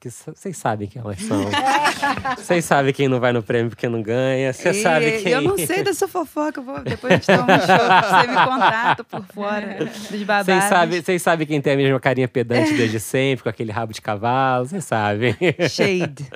que 0.00 0.08
vocês 0.10 0.56
sabem 0.56 0.88
quem 0.88 1.00
elas 1.00 1.20
são. 1.20 1.44
Vocês 2.36 2.64
sabem 2.64 2.92
quem 2.92 3.08
não 3.08 3.20
vai 3.20 3.32
no 3.32 3.42
prêmio 3.42 3.70
porque 3.70 3.88
não 3.88 4.02
ganha, 4.02 4.52
você 4.52 4.72
sabe 4.74 5.22
quem... 5.22 5.32
Eu 5.32 5.42
não 5.42 5.58
sei 5.58 5.82
dessa 5.82 6.08
fofoca, 6.08 6.60
vou, 6.60 6.80
depois 6.80 7.12
a 7.12 7.16
gente 7.16 7.26
toma 7.26 7.42
um 7.42 7.60
show, 7.60 8.20
você 8.20 8.26
me 8.26 8.36
contata 8.36 9.04
por 9.04 9.24
fora 9.26 9.84
dos 9.84 10.22
babados. 10.22 10.46
Vocês 10.46 10.64
sabem, 10.64 11.18
sabem 11.18 11.46
quem 11.46 11.60
tem 11.60 11.74
a 11.74 11.76
mesma 11.76 12.00
carinha 12.00 12.28
pedante 12.28 12.72
desde 12.74 12.98
sempre, 12.98 13.42
com 13.42 13.48
aquele 13.48 13.70
rabo 13.70 13.92
de 13.92 14.00
cavalo, 14.00 14.66
vocês 14.66 14.84
sabem. 14.84 15.36
Shade. 15.68 16.26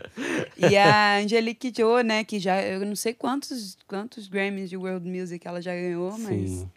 E 0.56 0.76
a 0.76 1.16
Angelique 1.18 1.70
Kidjo, 1.70 2.00
né, 2.00 2.24
que 2.24 2.38
já, 2.38 2.60
eu 2.62 2.84
não 2.84 2.96
sei 2.96 3.14
quantos, 3.14 3.76
quantos 3.86 4.28
Grammys 4.28 4.68
de 4.68 4.76
World 4.76 5.08
Music 5.08 5.46
ela 5.46 5.62
já 5.62 5.72
ganhou, 5.72 6.16
mas 6.18 6.50
Sim. 6.50 6.68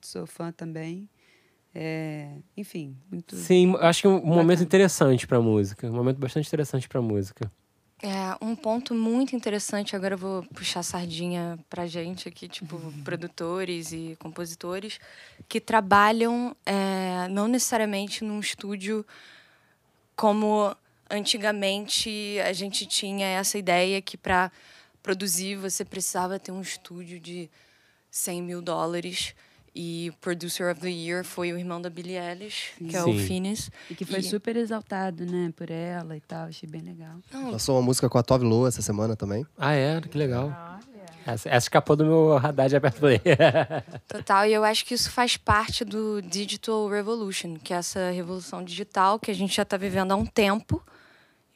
sou 0.00 0.26
fã 0.26 0.52
também. 0.52 1.08
É, 1.74 2.28
enfim, 2.56 2.96
muito... 3.10 3.34
Sim, 3.36 3.74
acho 3.80 4.02
que 4.02 4.06
é 4.06 4.10
um 4.10 4.14
momento 4.24 4.46
Bacana. 4.58 4.62
interessante 4.62 5.26
pra 5.26 5.40
música. 5.40 5.86
Um 5.88 5.92
momento 5.94 6.18
bastante 6.18 6.46
interessante 6.46 6.88
pra 6.88 7.02
música. 7.02 7.50
É, 8.02 8.36
um 8.44 8.54
ponto 8.54 8.94
muito 8.94 9.34
interessante, 9.34 9.96
agora 9.96 10.14
eu 10.14 10.18
vou 10.18 10.42
puxar 10.54 10.80
a 10.80 10.82
sardinha 10.82 11.58
pra 11.70 11.86
gente 11.86 12.28
aqui, 12.28 12.46
tipo, 12.48 12.76
Uhum. 12.76 13.02
produtores 13.02 13.92
e 13.92 14.14
compositores, 14.20 14.98
que 15.48 15.58
trabalham 15.60 16.54
é, 16.66 17.26
não 17.30 17.48
necessariamente 17.48 18.22
num 18.22 18.40
estúdio 18.40 19.06
como 20.14 20.74
antigamente 21.10 22.38
a 22.44 22.52
gente 22.52 22.86
tinha 22.86 23.26
essa 23.26 23.58
ideia 23.58 24.00
que 24.02 24.16
para 24.16 24.50
produzir 25.02 25.56
você 25.56 25.84
precisava 25.84 26.38
ter 26.38 26.52
um 26.52 26.60
estúdio 26.60 27.18
de 27.18 27.50
100 28.10 28.42
mil 28.42 28.60
dólares. 28.62 29.34
E 29.76 30.10
o 30.14 30.16
Producer 30.20 30.70
of 30.70 30.80
the 30.80 30.88
Year 30.88 31.24
foi 31.24 31.52
o 31.52 31.58
irmão 31.58 31.82
da 31.82 31.90
Billie 31.90 32.16
Eilish, 32.16 32.72
que 32.78 32.94
é 32.96 33.02
o 33.02 33.06
Sim. 33.06 33.18
Phineas. 33.18 33.70
E 33.90 33.94
que 33.96 34.04
foi 34.04 34.20
E- 34.20 34.22
super 34.22 34.56
exaltado, 34.56 35.26
né, 35.26 35.52
por 35.56 35.68
ela 35.70 36.16
e 36.16 36.20
tal, 36.20 36.46
achei 36.46 36.68
bem 36.68 36.80
legal. 36.80 37.16
Não, 37.32 37.50
Lançou 37.50 37.74
uma 37.76 37.82
música 37.82 38.08
com 38.08 38.16
a 38.16 38.22
Tove 38.22 38.44
Lo 38.44 38.68
essa 38.68 38.80
semana 38.82 39.16
também. 39.16 39.44
Ah, 39.58 39.72
é? 39.72 40.00
Que 40.00 40.16
legal. 40.16 40.52
Essa, 41.26 41.48
essa 41.48 41.64
escapou 41.66 41.96
do 41.96 42.04
meu 42.04 42.36
radar 42.36 42.68
de 42.68 42.76
aberto 42.76 43.00
play. 43.00 43.18
Total, 44.06 44.46
e 44.46 44.52
eu 44.52 44.62
acho 44.62 44.84
que 44.84 44.94
isso 44.94 45.10
faz 45.10 45.36
parte 45.36 45.84
do 45.84 46.20
Digital 46.22 46.86
Revolution, 46.88 47.56
que 47.56 47.72
é 47.72 47.76
essa 47.78 48.10
revolução 48.10 48.62
digital 48.62 49.18
que 49.18 49.30
a 49.30 49.34
gente 49.34 49.56
já 49.56 49.62
está 49.62 49.76
vivendo 49.76 50.12
há 50.12 50.16
um 50.16 50.26
tempo. 50.26 50.82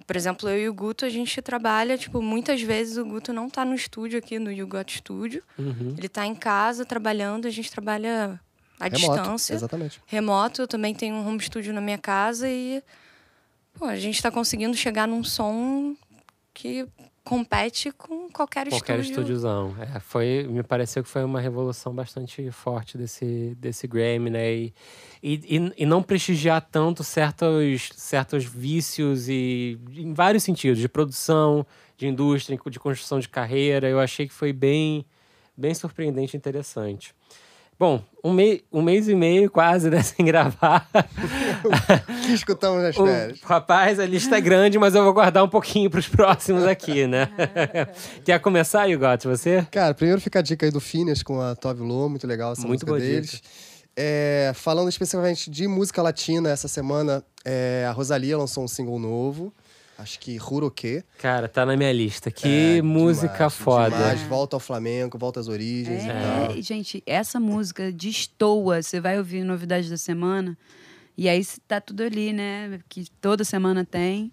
Por 0.09 0.16
exemplo, 0.16 0.48
eu 0.48 0.59
e 0.59 0.68
o 0.70 0.72
Guto, 0.72 1.04
a 1.04 1.11
gente 1.11 1.42
trabalha, 1.42 1.98
tipo, 1.98 2.22
muitas 2.22 2.62
vezes 2.62 2.96
o 2.96 3.04
Guto 3.04 3.30
não 3.30 3.46
está 3.46 3.62
no 3.62 3.74
estúdio 3.74 4.18
aqui 4.18 4.38
no 4.38 4.50
You 4.50 4.66
Got 4.66 4.90
Studio. 4.90 5.42
Uhum. 5.59 5.94
Ele 5.98 6.06
está 6.06 6.24
em 6.24 6.34
casa 6.34 6.82
trabalhando, 6.86 7.46
a 7.46 7.50
gente 7.50 7.70
trabalha 7.70 8.40
à 8.80 8.88
Remoto. 8.88 9.18
distância. 9.18 9.52
Exatamente. 9.52 10.00
Remoto, 10.06 10.62
eu 10.62 10.66
também 10.66 10.94
tenho 10.94 11.14
um 11.14 11.28
home 11.28 11.38
studio 11.42 11.74
na 11.74 11.82
minha 11.82 11.98
casa 11.98 12.48
e 12.48 12.82
pô, 13.74 13.84
a 13.84 13.96
gente 13.96 14.14
está 14.14 14.30
conseguindo 14.30 14.74
chegar 14.74 15.06
num 15.06 15.22
som 15.22 15.94
que 16.54 16.88
compete 17.29 17.93
com 17.93 18.31
qualquer, 18.31 18.68
Qualquer 18.68 18.99
estúdio. 19.01 19.20
estúdiozão. 19.22 19.74
É, 19.79 20.01
foi, 20.01 20.47
me 20.49 20.62
pareceu 20.62 21.03
que 21.03 21.09
foi 21.09 21.22
uma 21.22 21.41
revolução 21.41 21.95
bastante 21.95 22.51
forte 22.51 22.97
desse, 22.97 23.55
desse 23.61 23.87
Grammy, 23.87 24.31
né? 24.31 24.53
E, 24.55 24.74
e, 25.22 25.72
e- 25.76 25.87
não 25.87 26.03
prestigiar 26.03 26.62
tanto 26.62 27.05
certos, 27.05 27.91
certos 27.95 28.45
vícios 28.45 29.29
e 29.29 29.79
em 29.95 30.14
vários 30.14 30.43
sentidos, 30.43 30.79
de 30.79 30.89
produção, 30.89 31.66
de 31.97 32.07
indústria, 32.07 32.59
de 32.70 32.81
construção 32.81 33.20
de 33.20 33.29
carreira. 33.29 33.89
Eu 33.89 34.01
achei 34.01 34.26
que 34.26 34.33
foi 34.33 34.53
bem, 34.53 35.05
bem 35.57 35.74
surpreendente 35.74 36.35
e 36.35 36.39
interessante. 36.39 37.14
Bom, 37.79 38.03
um, 38.24 38.33
mei, 38.33 38.64
um 38.72 38.83
mês 38.83 39.09
e 39.09 39.14
meio 39.14 39.49
quase, 39.51 39.89
né, 39.89 40.03
sem 40.03 40.24
gravar. 40.26 40.89
que 42.26 42.33
escutamos 42.33 42.83
nas 42.83 42.97
O- 42.97 43.05
férias. 43.07 43.41
rapaz, 43.43 44.01
a 44.01 44.07
lista 44.07 44.37
é 44.37 44.41
grande, 44.41 44.79
mas 44.79 44.95
eu 44.95 45.05
vou 45.05 45.12
guardar 45.12 45.45
um 45.45 45.49
pouquinho 45.49 45.89
para 45.89 46.01
os 46.01 46.09
próximos 46.09 46.64
aqui, 46.64 47.07
né? 47.07 47.29
Quer 48.24 48.41
começar, 48.41 48.87
Yugot, 48.87 49.26
você? 49.26 49.66
Cara, 49.70 49.95
primeiro 49.95 50.20
fica 50.20 50.41
a 50.41 50.43
dica 50.43 50.66
aí 50.66 50.72
do 50.72 50.81
Phineas 50.81 51.22
com 51.22 51.41
a 51.41 51.55
Tove 51.55 51.83
Lo, 51.83 52.09
muito 52.09 52.26
legal 52.26 52.53
essa 52.53 52.66
Muito 52.66 52.87
música 52.87 53.01
deles. 53.07 53.43
É, 53.97 54.53
falando 54.55 54.89
especificamente 54.89 55.51
de 55.51 55.66
música 55.66 56.01
latina, 56.03 56.51
essa 56.51 56.68
semana 56.68 57.22
é, 57.45 57.85
a 57.89 57.93
Rosalia 57.93 58.37
lançou 58.39 58.62
um 58.64 58.68
single 58.68 58.99
novo, 58.99 59.53
acho 59.99 60.18
que 60.20 60.38
Huroque. 60.40 61.03
Cara, 61.18 61.49
tá 61.49 61.66
na 61.66 61.76
minha 61.76 61.92
lista. 61.92 62.30
Que 62.30 62.78
É, 62.78 62.82
música 62.82 63.32
demais, 63.34 63.55
foda. 63.55 63.90
demais. 63.96 64.22
Volta 64.22 64.57
ao 64.57 64.61
Flamengo, 64.61 65.18
volta 65.18 65.40
às 65.40 65.49
origens 65.49 66.05
e 66.05 66.07
tal. 66.07 66.57
É, 66.57 66.62
gente, 66.62 67.03
essa 67.05 67.38
música 67.40 67.92
destoa. 67.92 68.80
Você 68.82 69.01
vai 69.01 69.18
ouvir 69.18 69.42
novidade 69.44 69.90
da 69.90 69.96
semana 69.96 70.57
e 71.16 71.28
aí 71.28 71.44
tá 71.66 71.80
tudo 71.80 72.03
ali, 72.05 72.32
né? 72.32 72.78
Que 72.88 73.07
toda 73.20 73.42
semana 73.44 73.84
tem. 73.84 74.32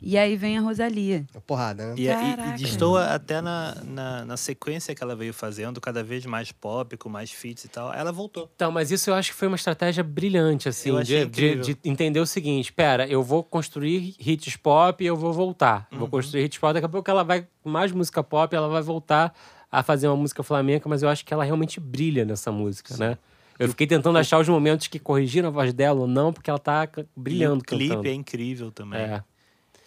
E 0.00 0.16
aí 0.18 0.36
vem 0.36 0.58
a 0.58 0.60
Rosalia. 0.60 1.26
Porrada, 1.46 1.88
né? 1.88 1.94
E, 1.96 2.04
e, 2.04 2.08
Caraca. 2.08 2.48
e 2.50 2.62
destoa 2.62 3.06
até 3.06 3.40
na, 3.40 3.76
na, 3.84 4.24
na 4.24 4.36
sequência 4.36 4.94
que 4.94 5.02
ela 5.02 5.16
veio 5.16 5.32
fazendo, 5.32 5.80
cada 5.80 6.02
vez 6.02 6.26
mais 6.26 6.52
pop, 6.52 6.96
com 6.96 7.08
mais 7.08 7.30
feats 7.30 7.64
e 7.64 7.68
tal. 7.68 7.92
Ela 7.92 8.12
voltou. 8.12 8.50
Então, 8.54 8.70
mas 8.70 8.90
isso 8.90 9.10
eu 9.10 9.14
acho 9.14 9.30
que 9.30 9.36
foi 9.36 9.48
uma 9.48 9.56
estratégia 9.56 10.04
brilhante, 10.04 10.68
assim, 10.68 10.90
Eu 10.90 10.98
achei 10.98 11.24
de, 11.26 11.56
de, 11.56 11.74
de 11.74 11.78
entender 11.84 12.20
o 12.20 12.26
seguinte: 12.26 12.72
pera, 12.72 13.06
eu 13.06 13.22
vou 13.22 13.42
construir 13.42 14.14
hits 14.18 14.56
pop 14.56 15.02
e 15.02 15.06
eu 15.06 15.16
vou 15.16 15.32
voltar. 15.32 15.88
Uhum. 15.90 15.98
Vou 15.98 16.08
construir 16.08 16.44
hits 16.44 16.58
pop, 16.58 16.74
daqui 16.74 16.86
a 16.86 16.88
pouco 16.88 17.10
ela 17.10 17.24
vai, 17.24 17.46
com 17.62 17.70
mais 17.70 17.90
música 17.92 18.22
pop, 18.22 18.54
ela 18.54 18.68
vai 18.68 18.82
voltar 18.82 19.34
a 19.70 19.82
fazer 19.82 20.08
uma 20.08 20.16
música 20.16 20.42
flamenca, 20.42 20.88
mas 20.88 21.02
eu 21.02 21.08
acho 21.08 21.24
que 21.24 21.34
ela 21.34 21.44
realmente 21.44 21.80
brilha 21.80 22.24
nessa 22.24 22.52
música, 22.52 22.96
né? 22.96 23.18
Eu 23.58 23.68
fiquei 23.70 23.86
tentando 23.86 24.18
achar 24.18 24.38
os 24.38 24.48
momentos 24.48 24.86
que 24.86 24.98
corrigiram 24.98 25.48
a 25.48 25.50
voz 25.50 25.72
dela 25.72 26.00
ou 26.00 26.06
não, 26.06 26.32
porque 26.32 26.50
ela 26.50 26.58
tá 26.58 26.86
brilhando 27.16 27.60
e 27.60 27.62
o 27.62 27.64
clipe 27.64 27.88
cantando. 27.88 28.08
é 28.08 28.12
incrível 28.12 28.70
também. 28.70 29.00
É. 29.00 29.24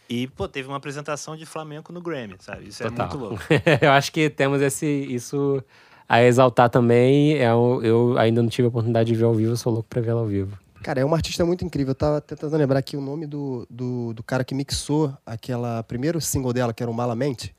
E, 0.10 0.28
pô, 0.28 0.48
teve 0.48 0.68
uma 0.68 0.78
apresentação 0.78 1.38
de 1.38 1.46
flamenco 1.46 1.94
no 1.94 2.02
Grammy, 2.02 2.36
sabe? 2.40 2.70
Isso 2.70 2.82
Total. 2.82 3.06
é 3.06 3.10
muito 3.10 3.18
louco. 3.24 3.44
eu 3.82 3.92
acho 3.92 4.12
que 4.12 4.30
temos 4.30 4.60
esse, 4.62 4.86
isso 4.88 5.64
a 6.08 6.24
exaltar 6.24 6.70
também. 6.70 7.38
É 7.38 7.54
um- 7.54 7.82
eu 7.84 8.18
ainda 8.18 8.42
não 8.42 8.50
tive 8.50 8.66
a 8.66 8.70
oportunidade 8.70 9.12
de 9.12 9.16
ver 9.16 9.26
ao 9.26 9.34
vivo, 9.36 9.56
sou 9.56 9.72
louco 9.72 9.88
pra 9.88 10.02
vê-la 10.02 10.22
ao 10.22 10.26
vivo. 10.28 10.58
Cara, 10.82 11.02
é 11.02 11.06
uma 11.06 11.16
artista 11.16 11.46
muito 11.46 11.64
incrível. 11.64 11.92
Eu 11.92 11.96
tava 11.96 12.22
tentando 12.22 12.58
lembrar 12.58 12.80
aqui 12.80 12.98
o 12.98 13.02
nome 13.02 13.28
do, 13.28 13.68
do, 13.70 14.14
do 14.14 14.24
cara 14.24 14.44
que 14.44 14.56
mixou 14.56 15.14
aquela 15.26 15.84
primeiro 15.84 16.20
single 16.20 16.54
dela, 16.54 16.74
que 16.74 16.82
era 16.82 16.90
o 16.90 16.94
Malamente. 16.94 17.54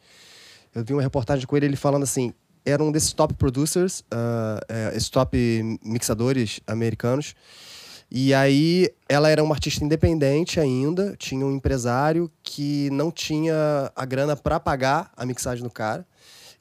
Eu 0.74 0.84
vi 0.84 0.92
uma 0.92 1.02
reportagem 1.02 1.46
com 1.46 1.56
ele, 1.56 1.66
ele 1.66 1.76
falando 1.76 2.02
assim, 2.02 2.32
era 2.64 2.82
um 2.82 2.90
desses 2.90 3.12
top 3.12 3.34
producers, 3.34 4.02
ah, 4.10 4.60
é, 4.68 4.88
esses 4.96 5.08
top 5.10 5.36
mixadores 5.84 6.60
americanos. 6.66 7.34
E 8.12 8.34
aí, 8.34 8.88
ela 9.08 9.28
era 9.28 9.42
uma 9.42 9.54
artista 9.54 9.84
independente 9.84 10.58
ainda, 10.58 11.14
tinha 11.16 11.46
um 11.46 11.54
empresário 11.54 12.28
que 12.42 12.90
não 12.90 13.10
tinha 13.10 13.92
a 13.94 14.04
grana 14.04 14.34
pra 14.34 14.58
pagar 14.58 15.12
a 15.16 15.24
mixagem 15.24 15.62
do 15.62 15.70
cara. 15.70 16.04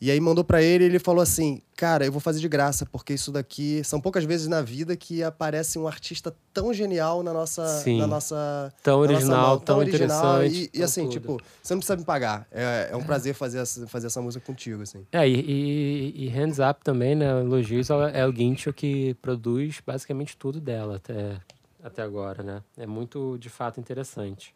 E 0.01 0.09
aí 0.09 0.19
mandou 0.19 0.45
pra 0.45 0.61
ele 0.61 0.85
e 0.85 0.87
ele 0.87 0.99
falou 0.99 1.21
assim: 1.21 1.61
Cara, 1.75 2.05
eu 2.05 2.11
vou 2.11 2.21
fazer 2.21 2.39
de 2.39 2.47
graça, 2.47 2.85
porque 2.85 3.13
isso 3.13 3.31
daqui. 3.33 3.83
São 3.83 3.99
poucas 3.99 4.23
vezes 4.23 4.47
na 4.47 4.61
vida 4.61 4.95
que 4.95 5.21
aparece 5.21 5.77
um 5.77 5.87
artista 5.87 6.33
tão 6.53 6.73
genial 6.73 7.21
na 7.21 7.33
nossa. 7.33 7.67
Sim. 7.79 7.99
Na 7.99 8.07
nossa 8.07 8.73
Tão 8.81 9.01
na 9.01 9.07
nossa 9.07 9.13
original, 9.13 9.47
mão, 9.49 9.59
tão 9.59 9.83
interessante. 9.83 10.55
E, 10.55 10.63
e 10.63 10.67
tão 10.69 10.83
assim, 10.85 11.03
tudo. 11.03 11.11
tipo, 11.11 11.41
você 11.61 11.73
não 11.73 11.79
precisa 11.79 11.97
me 11.97 12.05
pagar. 12.05 12.47
É, 12.49 12.89
é 12.91 12.95
um 12.95 13.03
prazer 13.03 13.33
fazer 13.33 13.59
essa, 13.59 13.85
fazer 13.87 14.07
essa 14.07 14.21
música 14.21 14.45
contigo, 14.45 14.81
assim. 14.83 15.05
É, 15.11 15.27
e, 15.27 15.33
e, 15.33 16.25
e 16.25 16.29
Hands 16.29 16.59
Up 16.59 16.81
também, 16.81 17.13
né? 17.15 17.41
Elogios 17.41 17.91
ao 17.91 18.07
El 18.07 18.31
Guincho, 18.31 18.71
que 18.71 19.15
produz 19.15 19.81
basicamente 19.85 20.37
tudo 20.37 20.61
dela 20.61 20.95
até, 20.95 21.41
até 21.83 22.01
agora, 22.01 22.41
né? 22.41 22.61
É 22.77 22.87
muito, 22.87 23.37
de 23.37 23.49
fato, 23.49 23.81
interessante. 23.81 24.55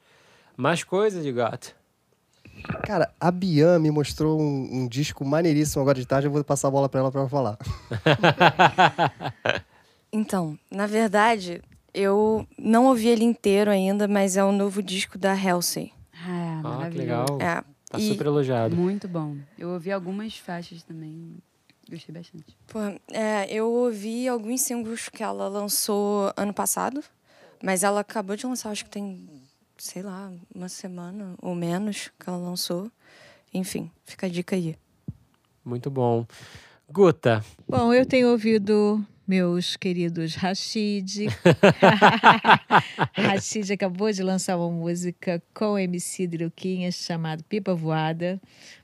Mais 0.56 0.84
coisas, 0.86 1.22
de 1.22 1.32
gato. 1.34 1.76
Cara, 2.86 3.12
a 3.20 3.32
Bian 3.32 3.80
me 3.80 3.90
mostrou 3.92 4.40
um, 4.42 4.84
um 4.84 4.88
disco 4.88 5.24
maneiríssimo 5.26 5.82
agora 5.82 6.00
de 6.00 6.06
tarde. 6.06 6.28
Eu 6.28 6.32
vou 6.32 6.44
passar 6.44 6.68
a 6.68 6.72
bola 6.72 6.88
pra 6.90 7.00
ela 7.02 7.12
pra 7.12 7.22
ela 7.22 7.30
falar. 7.30 7.58
Então, 10.12 10.58
na 10.70 10.86
verdade, 10.86 11.62
eu 11.94 12.48
não 12.58 12.86
ouvi 12.86 13.08
ele 13.08 13.24
inteiro 13.24 13.72
ainda, 13.72 14.08
mas 14.08 14.38
é 14.38 14.44
o 14.44 14.52
novo 14.52 14.82
disco 14.84 15.18
da 15.18 15.34
Halsey. 15.34 15.92
Ah, 16.14 16.24
Ah, 16.24 16.62
que 16.62 16.68
maravilhoso. 16.68 16.98
legal. 17.00 17.26
É, 17.42 17.64
Tá 17.90 17.98
e- 18.00 18.08
super 18.10 18.28
elogiado. 18.28 18.76
Muito 18.76 19.08
bom. 19.08 19.36
Eu 19.58 19.70
ouvi 19.70 19.92
algumas 19.92 20.38
faixas 20.38 20.84
também. 20.84 21.38
Gostei 21.90 22.14
bastante. 22.14 22.46
Pô, 22.68 22.80
é, 23.12 23.46
eu 23.50 23.70
ouvi 23.72 24.28
alguns 24.28 24.62
singles 24.62 25.10
que 25.10 25.24
ela 25.24 25.48
lançou 25.48 26.32
ano 26.38 26.54
passado, 26.54 27.04
mas 27.62 27.84
ela 27.84 28.02
acabou 28.02 28.36
de 28.36 28.46
lançar, 28.46 28.70
acho 28.70 28.86
que 28.86 28.92
tem, 28.92 29.28
sei 29.78 30.02
lá, 30.02 30.32
uma 30.54 30.70
semana 30.70 31.36
ou 31.42 31.56
menos 31.56 32.12
que 32.20 32.30
ela 32.30 32.38
lançou. 32.38 32.92
Enfim, 33.54 33.92
fica 34.06 34.26
a 34.26 34.30
dica 34.30 34.56
aí. 34.56 34.76
Muito 35.64 35.90
bom. 35.90 36.26
Guta, 36.90 37.44
Bom, 37.68 37.94
eu 37.94 38.06
tenho 38.06 38.30
ouvido 38.30 39.04
meus 39.28 39.76
queridos 39.76 40.36
Rashid. 40.36 41.28
Rashid 43.16 43.72
acabou 43.72 44.12
de 44.12 44.22
lançar 44.22 44.58
uma 44.58 44.70
música 44.70 45.42
com 45.54 45.78
MC 45.78 46.28
Druquinha 46.28 46.92
chamada 46.92 47.44
Pipa 47.48 47.74
Voada. 47.74 48.40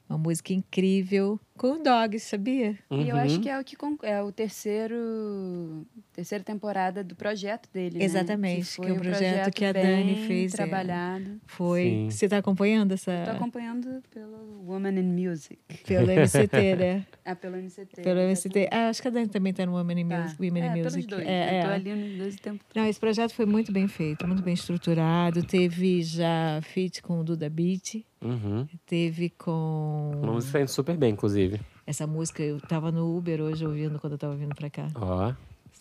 Uma 0.09 0.17
música 0.17 0.51
incrível 0.53 1.39
com 1.55 1.73
o 1.73 1.83
Dog, 1.83 2.17
sabia? 2.19 2.75
E 2.89 3.09
eu 3.09 3.15
acho 3.15 3.35
Uhum. 3.35 3.41
que 3.41 3.49
é 3.49 3.59
o 3.59 3.63
que 3.63 3.75
é 4.03 4.21
o 4.23 4.31
terceiro 4.31 5.85
terceira 6.13 6.43
temporada 6.43 7.03
do 7.03 7.15
projeto 7.15 7.69
dele, 7.71 7.99
né? 7.99 8.05
Exatamente, 8.05 8.65
foi 8.65 8.85
que 8.85 8.91
é 8.91 8.93
um 8.93 8.97
um 8.97 8.99
projeto 8.99 9.51
que 9.53 9.65
a 9.65 9.71
Dani 9.71 10.15
fez, 10.25 10.53
é. 10.53 10.57
trabalhado. 10.57 11.39
Foi. 11.45 11.83
Sim. 11.83 12.09
Você 12.09 12.25
está 12.25 12.37
acompanhando 12.37 12.93
essa. 12.93 13.23
Tô 13.25 13.31
acompanhando 13.31 14.01
pelo 14.09 14.63
Woman 14.65 14.99
in 14.99 15.27
Music. 15.27 15.59
Pelo 15.85 16.09
MCT, 16.11 16.75
né? 16.75 17.05
Ah, 17.29 17.35
pelo 17.35 17.57
MCT. 17.57 18.01
Pelo 18.01 18.19
MCT. 18.21 18.69
Ah, 18.71 18.89
acho 18.89 19.03
que 19.03 19.07
a 19.07 19.11
Dani 19.11 19.27
também 19.27 19.51
está 19.51 19.63
no 19.63 19.73
Women 19.75 19.99
in 19.99 20.07
Tá. 20.07 20.21
Music. 20.23 20.41
Women 20.41 20.63
in 20.63 20.65
é, 20.65 20.69
Music. 20.83 20.91
pelos 20.91 21.05
dois. 21.05 21.27
É, 21.27 21.59
eu 21.59 21.63
tô 21.65 21.69
é. 21.69 21.75
ali 21.75 21.93
nos 21.93 22.17
dois 22.17 22.35
tempos. 22.37 22.65
Não, 22.75 22.85
esse 22.87 22.99
projeto 22.99 23.33
foi 23.35 23.45
muito 23.45 23.71
bem 23.71 23.87
feito, 23.87 24.25
muito 24.27 24.41
bem 24.41 24.55
estruturado. 24.55 25.43
Teve 25.43 26.01
já 26.01 26.59
feat 26.63 27.03
com 27.03 27.19
o 27.19 27.23
Duda 27.23 27.47
Beat, 27.49 28.03
uhum. 28.21 28.67
teve 28.85 29.29
com. 29.29 30.11
uma 30.21 30.33
música 30.33 30.53
tá 30.53 30.61
indo 30.61 30.69
super 30.69 30.97
bem, 30.97 31.13
inclusive. 31.13 31.59
Essa 31.85 32.05
música 32.05 32.43
eu 32.43 32.59
tava 32.61 32.91
no 32.91 33.17
Uber 33.17 33.41
hoje 33.41 33.65
ouvindo 33.65 33.99
quando 33.99 34.13
eu 34.13 34.19
tava 34.19 34.35
vindo 34.35 34.55
pra 34.55 34.69
cá, 34.69 34.87
Ó, 34.95 35.33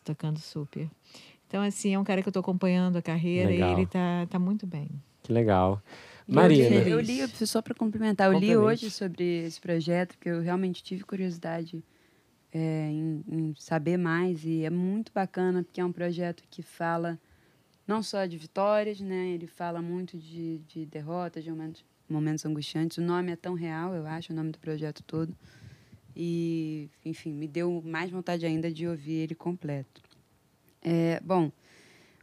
tocando 0.04 0.38
super. 0.38 0.88
Então, 1.46 1.62
assim, 1.62 1.94
é 1.94 1.98
um 1.98 2.04
cara 2.04 2.22
que 2.22 2.28
eu 2.28 2.32
tô 2.32 2.40
acompanhando 2.40 2.96
a 2.96 3.02
carreira 3.02 3.50
Legal. 3.50 3.70
e 3.70 3.72
ele 3.72 3.86
tá, 3.86 4.26
tá 4.28 4.38
muito 4.38 4.66
bem. 4.66 4.88
que 5.22 5.32
legal. 5.32 5.82
Marina. 6.26 6.76
Eu 6.76 7.00
li, 7.00 7.20
eu 7.20 7.26
li, 7.26 7.46
só 7.46 7.62
para 7.62 7.74
complementar, 7.74 8.30
eu 8.30 8.38
li 8.38 8.54
hoje 8.54 8.90
sobre 8.90 9.46
esse 9.46 9.58
projeto, 9.58 10.10
porque 10.10 10.28
eu 10.28 10.42
realmente 10.42 10.82
tive 10.82 11.02
curiosidade 11.02 11.82
é, 12.52 12.90
em, 12.90 13.24
em 13.26 13.54
saber 13.58 13.96
mais, 13.96 14.44
e 14.44 14.62
é 14.62 14.68
muito 14.68 15.10
bacana, 15.10 15.62
porque 15.62 15.80
é 15.80 15.84
um 15.84 15.92
projeto 15.92 16.44
que 16.50 16.62
fala 16.62 17.18
não 17.86 18.02
só 18.02 18.26
de 18.26 18.36
vitórias, 18.36 19.00
né? 19.00 19.28
Ele 19.28 19.46
fala 19.46 19.80
muito 19.80 20.18
de, 20.18 20.58
de 20.68 20.84
derrotas, 20.84 21.42
de 21.42 21.50
momentos, 21.50 21.82
momentos 22.08 22.44
angustiantes. 22.44 22.98
O 22.98 23.02
nome 23.02 23.32
é 23.32 23.36
tão 23.36 23.54
real, 23.54 23.94
eu 23.94 24.06
acho, 24.06 24.32
o 24.32 24.36
nome 24.36 24.50
do 24.50 24.58
projeto 24.58 25.02
todo. 25.02 25.34
E, 26.16 26.88
enfim, 27.04 27.32
me 27.32 27.46
deu 27.46 27.82
mais 27.84 28.10
vontade 28.10 28.44
ainda 28.44 28.72
de 28.72 28.86
ouvir 28.88 29.12
ele 29.12 29.34
completo. 29.34 30.02
É, 30.82 31.20
bom, 31.20 31.50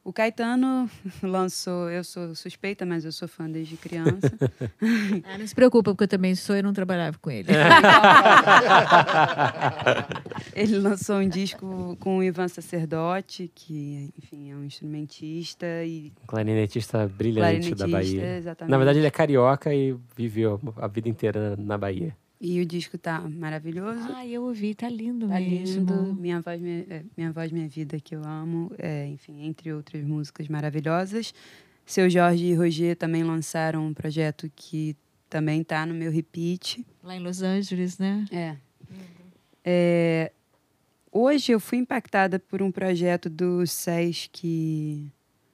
o 0.06 0.14
Caetano 0.14 0.88
lançou, 1.24 1.90
eu 1.90 2.04
sou 2.04 2.36
suspeita, 2.36 2.86
mas 2.86 3.04
eu 3.04 3.12
sou 3.12 3.28
fã 3.28 3.50
desde 3.50 3.76
criança. 3.76 4.32
Ah, 5.24 5.38
não 5.38 5.48
se 5.48 5.56
preocupa, 5.56 5.92
porque 5.92 6.04
eu 6.04 6.08
também 6.08 6.36
sou 6.36 6.56
e 6.56 6.62
não 6.62 6.72
trabalhava 6.72 7.18
com 7.18 7.32
ele. 7.32 7.48
Ele 10.54 10.78
lançou 10.78 11.16
um 11.18 11.28
disco 11.28 11.98
com 12.00 12.18
o 12.18 12.24
Ivan 12.24 12.48
Sacerdote, 12.48 13.50
que, 13.54 14.12
enfim, 14.18 14.52
é 14.52 14.56
um 14.56 14.64
instrumentista 14.64 15.66
e 15.84 16.14
Clarinetista 16.28 17.08
brilhante 17.08 17.40
clarinetista, 17.40 17.76
da 17.76 17.88
Bahia. 17.88 18.38
exatamente. 18.38 18.72
Na 18.72 18.78
verdade, 18.78 19.00
ele 19.00 19.08
é 19.08 19.12
carioca 19.12 19.74
e 19.74 19.98
viveu 20.16 20.62
a 20.78 20.88
vida 20.88 21.10
inteira 21.10 21.56
na 21.58 21.78
Bahia. 21.78 22.16
E 22.40 22.60
o 22.60 22.66
disco 22.66 22.98
tá 22.98 23.22
maravilhoso. 23.22 24.08
Ai, 24.14 24.32
eu 24.32 24.44
ouvi, 24.44 24.76
tá 24.76 24.90
lindo 24.90 25.28
Tá 25.28 25.40
mesmo. 25.40 25.80
lindo. 25.80 26.14
Minha 26.16 26.42
voz, 26.42 26.60
minha, 26.62 26.86
é, 26.90 27.04
minha 27.16 27.32
voz, 27.32 27.52
minha 27.52 27.68
vida, 27.68 28.00
que 28.00 28.16
eu 28.16 28.24
amo. 28.24 28.72
É, 28.78 29.08
enfim, 29.08 29.44
entre 29.46 29.72
outras 29.74 30.04
músicas 30.04 30.48
maravilhosas. 30.48 31.34
Seu 31.86 32.10
Jorge 32.10 32.46
e 32.46 32.54
Roger 32.54 32.96
também 32.96 33.24
lançaram 33.24 33.86
um 33.88 33.94
projeto 33.94 34.52
que 34.56 34.96
também 35.30 35.64
tá 35.64 35.86
no 35.86 35.94
meu 35.94 36.12
repeat. 36.12 36.86
Lá 37.04 37.16
em 37.16 37.20
Los 37.20 37.42
Angeles, 37.42 37.98
né? 37.98 38.26
É. 38.32 38.56
É, 39.64 40.32
hoje 41.12 41.52
eu 41.52 41.60
fui 41.60 41.78
impactada 41.78 42.38
por 42.40 42.62
um 42.62 42.72
projeto 42.72 43.30
do 43.30 43.66
Sesc, 43.66 45.12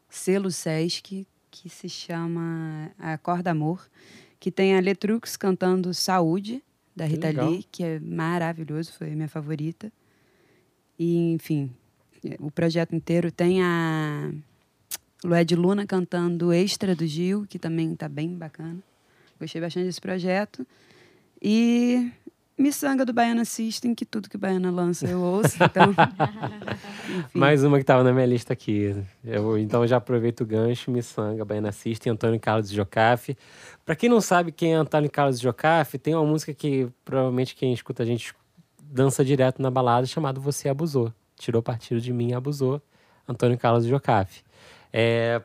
selo 0.09 0.51
Sesc, 0.51 1.25
que 1.49 1.69
se 1.69 1.87
chama 1.89 2.91
Acorda 2.97 3.51
Amor, 3.51 3.87
que 4.39 4.51
tem 4.51 4.75
a 4.75 4.79
Letrux 4.81 5.37
cantando 5.37 5.93
Saúde, 5.93 6.63
da 6.95 7.05
Que 7.05 7.11
Rita 7.13 7.27
legal. 7.27 7.49
Lee, 7.49 7.65
que 7.71 7.83
é 7.83 7.99
maravilhoso, 7.99 8.93
foi 8.93 9.11
a 9.11 9.15
minha 9.15 9.27
favorita. 9.27 9.91
E, 10.97 11.33
enfim, 11.33 11.71
o 12.39 12.51
projeto 12.51 12.95
inteiro 12.95 13.31
tem 13.31 13.61
a 13.63 14.31
Lued 15.23 15.55
Luna 15.55 15.85
cantando 15.85 16.53
Extra 16.53 16.95
do 16.95 17.05
Gil, 17.05 17.45
que 17.47 17.57
também 17.57 17.93
está 17.93 18.07
bem 18.07 18.35
bacana. 18.35 18.79
Gostei 19.39 19.59
bastante 19.59 19.85
desse 19.85 20.01
projeto. 20.01 20.65
E 21.41 22.11
Miçanga 22.61 23.03
do 23.03 23.11
Baiana 23.11 23.43
System, 23.43 23.95
que 23.95 24.05
tudo 24.05 24.29
que 24.29 24.37
Baiana 24.37 24.69
lança 24.69 25.07
eu 25.07 25.19
ouço. 25.19 25.57
Então. 25.61 25.93
Mais 27.33 27.63
uma 27.63 27.77
que 27.77 27.83
estava 27.83 28.03
na 28.03 28.13
minha 28.13 28.25
lista 28.25 28.53
aqui. 28.53 28.95
Eu, 29.25 29.57
então 29.57 29.85
já 29.87 29.97
aproveito 29.97 30.41
o 30.41 30.45
gancho, 30.45 30.91
Missanga, 30.91 31.43
Baiana 31.43 31.71
System, 31.71 32.13
Antônio 32.13 32.39
Carlos 32.39 32.69
Jocafe. 32.69 33.35
Para 33.85 33.95
quem 33.95 34.09
não 34.09 34.21
sabe 34.21 34.51
quem 34.51 34.73
é 34.73 34.75
Antônio 34.75 35.09
Carlos 35.09 35.39
Jocafe, 35.39 35.97
tem 35.97 36.13
uma 36.13 36.25
música 36.25 36.53
que 36.53 36.87
provavelmente 37.03 37.55
quem 37.55 37.73
escuta 37.73 38.03
a 38.03 38.05
gente 38.05 38.33
dança 38.79 39.25
direto 39.25 39.61
na 39.61 39.71
balada, 39.71 40.05
chamada 40.05 40.39
Você 40.39 40.69
Abusou. 40.69 41.11
Tirou 41.37 41.63
partido 41.63 41.99
de 41.99 42.13
mim 42.13 42.29
e 42.29 42.33
abusou, 42.33 42.81
Antônio 43.27 43.57
Carlos 43.57 43.85
Jocafe. 43.85 44.43
É, 44.93 45.41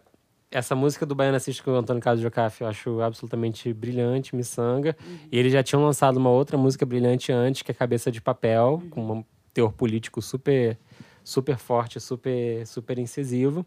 essa 0.50 0.74
música 0.74 1.04
do 1.04 1.14
Baiana 1.14 1.38
System 1.40 1.64
com 1.64 1.70
o 1.72 1.76
Antônio 1.76 2.02
Carlos 2.02 2.22
Jocafe 2.22 2.62
eu 2.62 2.68
acho 2.68 3.00
absolutamente 3.00 3.72
brilhante, 3.72 4.34
Missanga. 4.34 4.96
E 5.30 5.38
eles 5.38 5.52
já 5.52 5.62
tinham 5.62 5.82
lançado 5.82 6.16
uma 6.16 6.30
outra 6.30 6.56
música 6.56 6.86
brilhante 6.86 7.32
antes, 7.32 7.62
que 7.62 7.70
é 7.70 7.74
Cabeça 7.74 8.10
de 8.10 8.20
Papel, 8.20 8.82
com 8.90 9.18
um 9.18 9.24
teor 9.52 9.72
político 9.72 10.22
super 10.22 10.78
super 11.24 11.56
forte, 11.58 11.98
super 12.00 12.66
super 12.66 12.98
incisivo. 12.98 13.66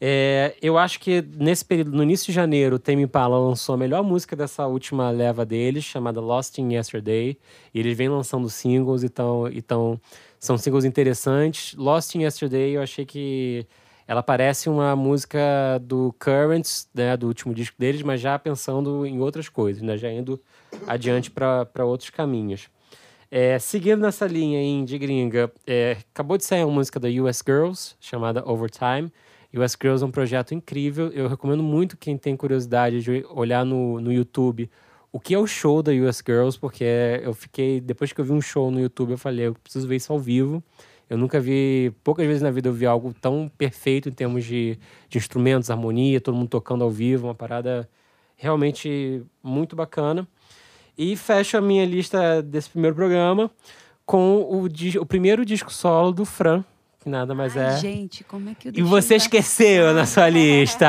É, 0.00 0.54
eu 0.60 0.76
acho 0.76 1.00
que 1.00 1.22
nesse 1.22 1.64
período, 1.64 1.92
no 1.92 2.02
início 2.02 2.26
de 2.26 2.32
janeiro, 2.32 2.76
o 2.76 2.78
Tame 2.78 3.02
Impala 3.02 3.38
lançou 3.38 3.74
a 3.74 3.78
melhor 3.78 4.02
música 4.02 4.36
dessa 4.36 4.66
última 4.66 5.10
leva 5.10 5.46
deles, 5.46 5.84
chamada 5.84 6.20
Lost 6.20 6.58
in 6.58 6.74
Yesterday. 6.74 7.38
E 7.72 7.78
eles 7.78 7.96
vêm 7.96 8.08
lançando 8.08 8.48
singles, 8.50 9.02
então, 9.02 9.48
então 9.48 10.00
são 10.38 10.58
singles 10.58 10.84
interessantes. 10.84 11.74
Lost 11.74 12.14
in 12.14 12.22
Yesterday, 12.22 12.76
eu 12.76 12.82
achei 12.82 13.04
que 13.06 13.66
ela 14.06 14.22
parece 14.22 14.68
uma 14.68 14.94
música 14.94 15.38
do 15.82 16.14
Currents, 16.18 16.88
né, 16.94 17.16
do 17.16 17.26
último 17.26 17.54
disco 17.54 17.76
deles, 17.78 18.02
mas 18.02 18.20
já 18.20 18.38
pensando 18.38 19.06
em 19.06 19.20
outras 19.20 19.48
coisas, 19.48 19.82
né, 19.82 19.96
já 19.96 20.10
indo 20.10 20.40
adiante 20.86 21.30
para 21.30 21.84
outros 21.84 22.10
caminhos. 22.10 22.68
É, 23.30 23.58
seguindo 23.58 24.00
nessa 24.00 24.26
linha 24.26 24.84
de 24.84 24.98
gringa, 24.98 25.50
é, 25.66 25.96
acabou 26.12 26.36
de 26.36 26.44
sair 26.44 26.64
uma 26.64 26.74
música 26.74 27.00
da 27.00 27.08
US 27.08 27.42
Girls, 27.44 27.96
chamada 27.98 28.48
Overtime. 28.48 29.12
US 29.52 29.76
Girls 29.80 30.04
é 30.04 30.06
um 30.06 30.10
projeto 30.10 30.54
incrível. 30.54 31.08
Eu 31.08 31.26
recomendo 31.26 31.62
muito 31.62 31.96
quem 31.96 32.16
tem 32.16 32.36
curiosidade 32.36 33.02
de 33.02 33.24
olhar 33.30 33.64
no, 33.64 34.00
no 34.00 34.12
YouTube 34.12 34.70
o 35.14 35.20
que 35.20 35.32
é 35.32 35.38
o 35.38 35.46
show 35.46 35.80
da 35.80 35.92
US 35.92 36.20
Girls, 36.26 36.58
porque 36.58 36.84
eu 37.22 37.32
fiquei. 37.32 37.80
Depois 37.80 38.12
que 38.12 38.20
eu 38.20 38.24
vi 38.24 38.32
um 38.32 38.40
show 38.40 38.68
no 38.68 38.80
YouTube, 38.80 39.12
eu 39.12 39.18
falei, 39.18 39.46
eu 39.46 39.54
preciso 39.54 39.86
ver 39.86 39.94
isso 39.94 40.12
ao 40.12 40.18
vivo. 40.18 40.60
Eu 41.08 41.18
nunca 41.18 41.38
vi, 41.38 41.92
poucas 42.02 42.26
vezes 42.26 42.42
na 42.42 42.50
vida 42.50 42.68
eu 42.68 42.72
vi 42.72 42.86
algo 42.86 43.14
tão 43.20 43.50
perfeito 43.58 44.08
em 44.08 44.12
termos 44.12 44.44
de, 44.44 44.78
de 45.08 45.18
instrumentos, 45.18 45.70
harmonia, 45.70 46.20
todo 46.20 46.34
mundo 46.34 46.48
tocando 46.48 46.82
ao 46.82 46.90
vivo, 46.90 47.26
uma 47.26 47.34
parada 47.34 47.88
realmente 48.36 49.22
muito 49.42 49.76
bacana. 49.76 50.26
E 50.96 51.16
fecho 51.16 51.56
a 51.56 51.60
minha 51.60 51.84
lista 51.84 52.42
desse 52.42 52.70
primeiro 52.70 52.94
programa 52.96 53.50
com 54.06 54.36
o, 54.36 54.66
o 55.00 55.06
primeiro 55.06 55.44
disco 55.44 55.72
solo 55.72 56.12
do 56.12 56.24
Fran, 56.24 56.64
que 57.00 57.08
nada 57.08 57.34
mais 57.34 57.56
Ai, 57.56 57.74
é. 57.74 57.76
Gente, 57.78 58.24
como 58.24 58.48
é 58.48 58.54
que 58.54 58.68
eu 58.68 58.72
E 58.74 58.82
você 58.82 59.16
esqueceu 59.16 59.92
na 59.92 60.06
sua 60.06 60.28
lista. 60.30 60.86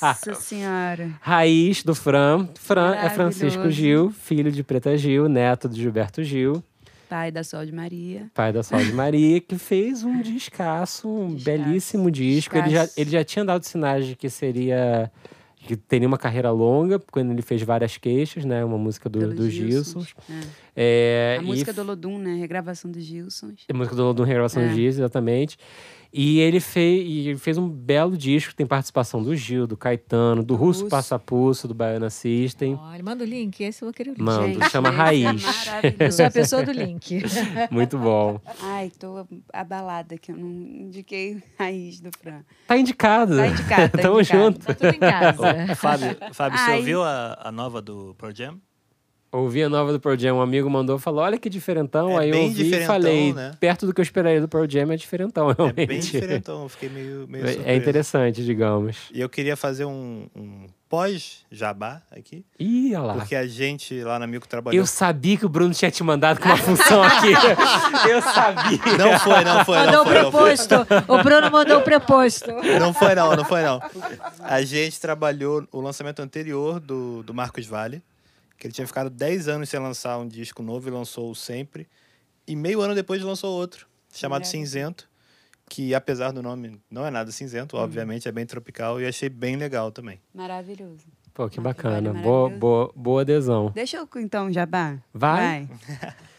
Nossa 0.00 0.34
senhora. 0.34 1.10
Raiz 1.20 1.82
do 1.82 1.94
Fran. 1.94 2.48
Fran 2.58 2.94
é 2.94 3.10
Francisco. 3.10 3.70
Gil, 3.70 4.10
filho 4.10 4.50
de 4.50 4.62
Preta 4.62 4.96
Gil, 4.96 5.28
neto 5.28 5.68
de 5.68 5.80
Gilberto 5.80 6.22
Gil, 6.22 6.62
Pai 7.08 7.30
da 7.32 7.42
Sol 7.42 7.64
de 7.64 7.72
Maria. 7.72 8.26
pai 8.34 8.52
da 8.52 8.62
Sol 8.62 8.78
de 8.84 8.92
Maria, 8.92 9.40
que 9.40 9.56
fez 9.56 10.04
um 10.04 10.20
descasso, 10.20 11.08
um 11.08 11.34
belíssimo 11.34 12.10
disco. 12.10 12.56
Ele 12.56 12.70
já, 12.70 12.88
ele 12.96 13.10
já 13.10 13.24
tinha 13.24 13.44
dado 13.44 13.64
sinais 13.64 14.06
de 14.06 14.14
que 14.16 14.28
seria. 14.28 15.10
que 15.56 15.76
teria 15.76 16.06
uma 16.06 16.18
carreira 16.18 16.50
longa, 16.50 16.98
quando 17.10 17.30
ele 17.32 17.42
fez 17.42 17.62
várias 17.62 17.96
queixas, 17.98 18.44
né? 18.44 18.64
Uma 18.64 18.78
música 18.78 19.08
do, 19.08 19.34
do 19.34 19.50
Gilsons. 19.50 20.06
Gilson. 20.06 20.32
É. 20.76 21.34
É, 21.34 21.36
A 21.38 21.42
e 21.42 21.46
música 21.46 21.72
do 21.72 21.82
Lodum, 21.82 22.18
né? 22.18 22.34
Regravação 22.36 22.90
dos 22.90 23.02
Gilsons. 23.02 23.64
A 23.68 23.74
música 23.74 23.96
do, 23.96 24.12
do 24.14 24.22
Regravação 24.22 24.62
É. 24.62 24.68
do 24.68 24.74
Gil, 24.74 24.86
exatamente. 24.86 25.58
E 26.10 26.40
ele, 26.40 26.58
fez, 26.58 27.06
e 27.06 27.28
ele 27.28 27.38
fez 27.38 27.58
um 27.58 27.68
belo 27.68 28.16
disco, 28.16 28.54
tem 28.54 28.66
participação 28.66 29.22
do 29.22 29.36
Gil, 29.36 29.66
do 29.66 29.76
Caetano, 29.76 30.42
do 30.42 30.54
Russo 30.54 30.80
Russo. 30.84 30.90
Passapulso, 30.90 31.68
do 31.68 31.74
Baiana 31.74 32.08
System. 32.08 32.78
Olha, 32.80 33.02
manda 33.04 33.24
o 33.24 33.26
link, 33.26 33.60
esse 33.62 33.82
eu 33.82 33.86
vou 33.86 33.92
querer 33.92 34.10
o 34.10 34.12
link. 34.14 34.22
Mando, 34.22 34.54
Gente, 34.54 34.70
chama 34.70 34.88
é 34.88 34.92
Raiz. 34.92 35.42
maravilhoso. 35.42 35.96
Eu 36.00 36.12
sou 36.12 36.24
a 36.26 36.30
pessoa 36.30 36.62
do 36.62 36.72
link. 36.72 37.22
Muito 37.70 37.98
bom. 37.98 38.40
Ai, 38.62 38.90
tô 38.98 39.26
abalada 39.52 40.16
que 40.16 40.32
eu 40.32 40.36
não 40.36 40.48
indiquei 40.48 41.42
Raiz 41.58 42.00
do 42.00 42.10
Fran. 42.18 42.40
Tá 42.66 42.78
indicado. 42.78 43.36
Tá 43.36 43.46
indicado, 43.46 43.88
tá 43.90 43.98
Tamo 44.02 44.20
indicado. 44.20 44.42
junto. 44.44 44.66
Tá 44.66 44.74
tudo 44.74 44.94
em 44.94 44.98
casa. 44.98 45.42
Ô, 45.72 45.74
Fábio, 45.76 46.16
Fábio 46.32 46.58
você 46.58 46.70
ouviu 46.72 47.02
a, 47.02 47.38
a 47.44 47.52
nova 47.52 47.82
do 47.82 48.14
Pearl 48.14 48.32
Jam? 48.34 48.58
Ouvi 49.30 49.62
a 49.62 49.68
nova 49.68 49.92
do 49.92 50.00
Pearl 50.00 50.16
Jam, 50.18 50.36
um 50.38 50.40
amigo 50.40 50.70
mandou, 50.70 50.98
falou, 50.98 51.22
olha 51.22 51.36
que 51.38 51.50
diferentão. 51.50 52.12
É 52.18 52.22
Aí 52.24 52.30
eu 52.30 52.42
ouvi 52.44 52.74
e 52.74 52.86
falei, 52.86 53.32
né? 53.34 53.52
perto 53.60 53.86
do 53.86 53.92
que 53.92 54.00
eu 54.00 54.02
esperaria 54.02 54.40
do 54.40 54.48
Pearl 54.48 54.64
Jam, 54.68 54.90
é 54.90 54.96
diferentão, 54.96 55.50
É 55.50 55.54
realmente. 55.54 55.86
bem 55.86 56.00
diferentão, 56.00 56.62
eu 56.62 56.68
fiquei 56.70 56.88
meio, 56.88 57.26
meio 57.28 57.44
É 57.46 57.52
surpreso. 57.52 57.78
interessante, 57.78 58.44
digamos. 58.44 58.96
E 59.12 59.20
eu 59.20 59.28
queria 59.28 59.54
fazer 59.54 59.84
um, 59.84 60.26
um 60.34 60.66
pós-jabá 60.88 62.00
aqui, 62.10 62.44
Ih, 62.58 62.94
olha 62.94 63.04
lá. 63.04 63.14
porque 63.16 63.36
a 63.36 63.46
gente 63.46 64.02
lá 64.02 64.18
na 64.18 64.26
Milco 64.26 64.48
trabalhou... 64.48 64.78
Eu 64.80 64.86
sabia 64.86 65.36
que 65.36 65.44
o 65.44 65.48
Bruno 65.48 65.74
tinha 65.74 65.90
te 65.90 66.02
mandado 66.02 66.40
com 66.40 66.46
uma 66.48 66.56
função 66.56 67.02
aqui. 67.02 67.28
eu 68.08 68.22
sabia. 68.22 68.78
Não 68.96 69.18
foi, 69.18 69.44
não 69.44 69.64
foi, 69.64 69.76
Mandou 69.78 69.92
não 69.92 70.02
o 70.02 70.04
foi, 70.06 70.14
não 70.22 70.32
foi. 70.32 70.56
preposto. 70.56 70.74
O 71.12 71.22
Bruno 71.22 71.50
mandou 71.50 71.78
o 71.78 71.82
preposto. 71.82 72.50
Não 72.80 72.94
foi 72.94 73.14
não, 73.14 73.36
não 73.36 73.44
foi 73.44 73.62
não. 73.62 73.80
A 74.40 74.62
gente 74.62 74.98
trabalhou 75.00 75.66
o 75.70 75.80
lançamento 75.82 76.20
anterior 76.20 76.80
do, 76.80 77.22
do 77.22 77.34
Marcos 77.34 77.66
Vale, 77.66 78.02
que 78.58 78.66
ele 78.66 78.74
tinha 78.74 78.86
ficado 78.86 79.08
10 79.08 79.48
anos 79.48 79.68
sem 79.68 79.78
lançar 79.78 80.18
um 80.18 80.26
disco 80.26 80.62
novo 80.62 80.88
e 80.88 80.90
lançou 80.90 81.30
o 81.30 81.34
Sempre. 81.34 81.88
E 82.46 82.56
meio 82.56 82.80
ano 82.80 82.94
depois 82.94 83.22
lançou 83.22 83.54
outro, 83.54 83.86
chamado. 84.12 84.44
Cinzento, 84.44 85.08
que 85.68 85.94
apesar 85.94 86.32
do 86.32 86.42
nome 86.42 86.80
não 86.90 87.06
é 87.06 87.10
nada 87.10 87.30
cinzento, 87.30 87.76
obviamente, 87.76 88.26
é 88.26 88.32
bem 88.32 88.46
tropical 88.46 89.00
e 89.00 89.06
achei 89.06 89.28
bem 89.28 89.56
legal 89.56 89.92
também. 89.92 90.20
Maravilhoso. 90.34 91.06
Pô, 91.34 91.48
que 91.48 91.60
bacana. 91.60 92.12
Boa, 92.14 92.50
boa, 92.50 92.92
boa 92.96 93.20
adesão. 93.20 93.70
Deixa 93.72 93.98
eu 93.98 94.08
então, 94.16 94.52
Jabá. 94.52 94.98
Vai? 95.14 95.68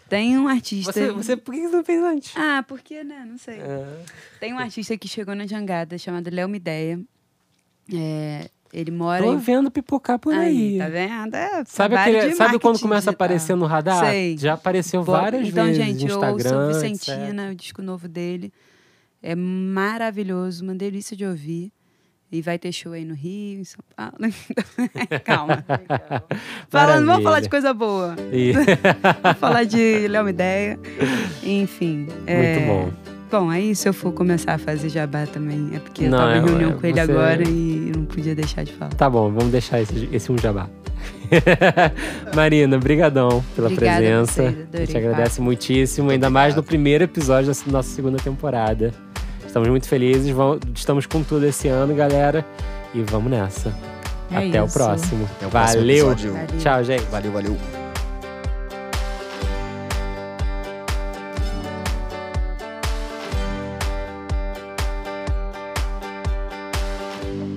Tem 0.09 0.38
um 0.38 0.47
artista. 0.47 0.91
Você, 0.91 1.11
você, 1.11 1.38
por 1.38 1.53
que 1.53 1.67
você 1.67 1.76
não 1.76 1.86
fez 1.86 2.03
antes? 2.03 2.34
Ah, 2.36 2.65
porque, 2.67 3.03
né? 3.03 3.24
Não 3.26 3.38
sei. 3.38 3.59
É. 3.59 4.03
Tem 4.39 4.53
um 4.53 4.57
artista 4.57 4.97
que 4.97 5.07
chegou 5.07 5.36
na 5.36 5.45
jangada 5.45 5.97
chamado 5.99 6.30
Léo 6.32 6.49
Mideia. 6.49 6.99
É, 7.93 8.49
ele 8.74 8.91
mora 8.91 9.24
Tô 9.24 9.34
em. 9.34 9.38
vendo 9.38 9.72
pipocar 9.72 10.20
por 10.20 10.34
aí. 10.34 10.74
Aí, 10.74 10.78
tá 10.78 10.88
vendo? 10.89 11.36
É, 11.36 11.63
Sabe, 11.65 11.95
aquele, 11.95 12.36
sabe 12.36 12.59
quando 12.59 12.80
começa 12.80 13.09
a 13.09 13.13
aparecer 13.13 13.55
no 13.55 13.65
radar? 13.65 14.05
Sei. 14.05 14.38
Já 14.38 14.53
apareceu 14.53 15.03
Bo- 15.03 15.11
várias 15.13 15.47
então, 15.47 15.65
vezes 15.65 15.78
gente, 15.84 16.05
no 16.05 16.11
eu 16.11 16.17
ouço 16.20 16.36
Instagram. 16.38 16.67
Vicentina, 16.67 17.49
o 17.51 17.55
disco 17.55 17.82
novo 17.82 18.07
dele. 18.07 18.53
É 19.22 19.36
maravilhoso, 19.36 20.63
uma 20.63 20.76
delícia 20.76 21.15
de 21.17 21.26
ouvir. 21.26 21.72
E 22.32 22.43
vai 22.43 22.59
ter 22.59 22.72
show 22.72 22.91
aí 22.93 23.03
no 23.03 23.15
Rio, 23.15 23.59
em 23.59 23.63
São 23.63 23.80
Paulo. 23.95 24.13
Calma. 25.26 25.65
Fala, 26.70 26.99
não 26.99 27.07
vamos 27.07 27.24
falar 27.24 27.39
de 27.39 27.49
coisa 27.49 27.74
boa. 27.74 28.15
etc. 28.32 28.78
Vamos 29.24 29.39
falar 29.39 29.63
de 29.63 30.07
Léo 30.07 30.24
Mideia. 30.26 30.80
Enfim. 31.43 32.07
é, 32.28 32.53
Muito 32.59 32.67
bom. 32.67 33.09
Bom, 33.32 33.49
aí 33.49 33.75
se 33.75 33.88
eu 33.88 33.93
for 33.93 34.11
começar 34.11 34.53
a 34.53 34.57
fazer 34.57 34.89
jabá 34.89 35.25
também, 35.27 35.69
é 35.75 35.80
porque 35.80 36.05
eu 36.05 36.09
Não, 36.09 36.17
tava 36.17 36.36
em 36.36 36.39
é- 36.39 36.41
reunião 36.43 36.69
é, 36.71 36.73
com 36.73 36.88
ele 36.88 36.93
você- 36.95 37.11
agora 37.11 37.43
e 37.43 37.91
não 37.95 38.05
podia 38.05 38.34
deixar 38.34 38.63
de 38.63 38.73
falar. 38.73 38.91
Tá 38.93 39.07
bom, 39.09 39.32
vamos 39.32 39.51
deixar 39.51 39.80
esse, 39.82 40.09
esse 40.11 40.32
um 40.32 40.38
jabá. 40.38 40.67
Marina, 42.36 42.77
brigadão 42.80 43.43
pela 43.55 43.67
Obrigada 43.69 43.97
presença. 43.99 44.34
vocês, 44.43 44.57
a 44.57 44.61
adorei 44.63 44.86
gente 44.88 44.97
agradece 44.97 45.41
muitíssimo, 45.41 46.09
ainda 46.09 46.30
mais 46.30 46.55
no 46.55 46.63
primeiro 46.63 47.03
episódio 47.03 47.53
da 47.53 47.71
nossa 47.71 47.89
segunda 47.89 48.17
temporada. 48.17 48.91
Estamos 49.45 49.69
muito 49.69 49.88
felizes, 49.88 50.30
vamos- 50.32 50.59
estamos 50.75 51.05
com 51.05 51.21
tudo 51.23 51.45
esse 51.45 51.67
ano, 51.67 51.93
galera. 51.95 52.45
E 52.95 53.01
vamos 53.03 53.30
nessa. 53.32 53.71
É 54.32 54.47
Até 54.47 54.61
o 54.61 54.67
próximo. 54.67 55.27
Até 55.38 55.47
o 55.47 55.49
próximo 55.49 55.80
Valeu. 55.82 55.95
episódio. 56.11 56.34
Valeu. 56.34 56.47
Tchau, 56.59 56.84
gente. 56.84 57.03
Valeu, 57.05 57.32
valeu. 57.32 57.78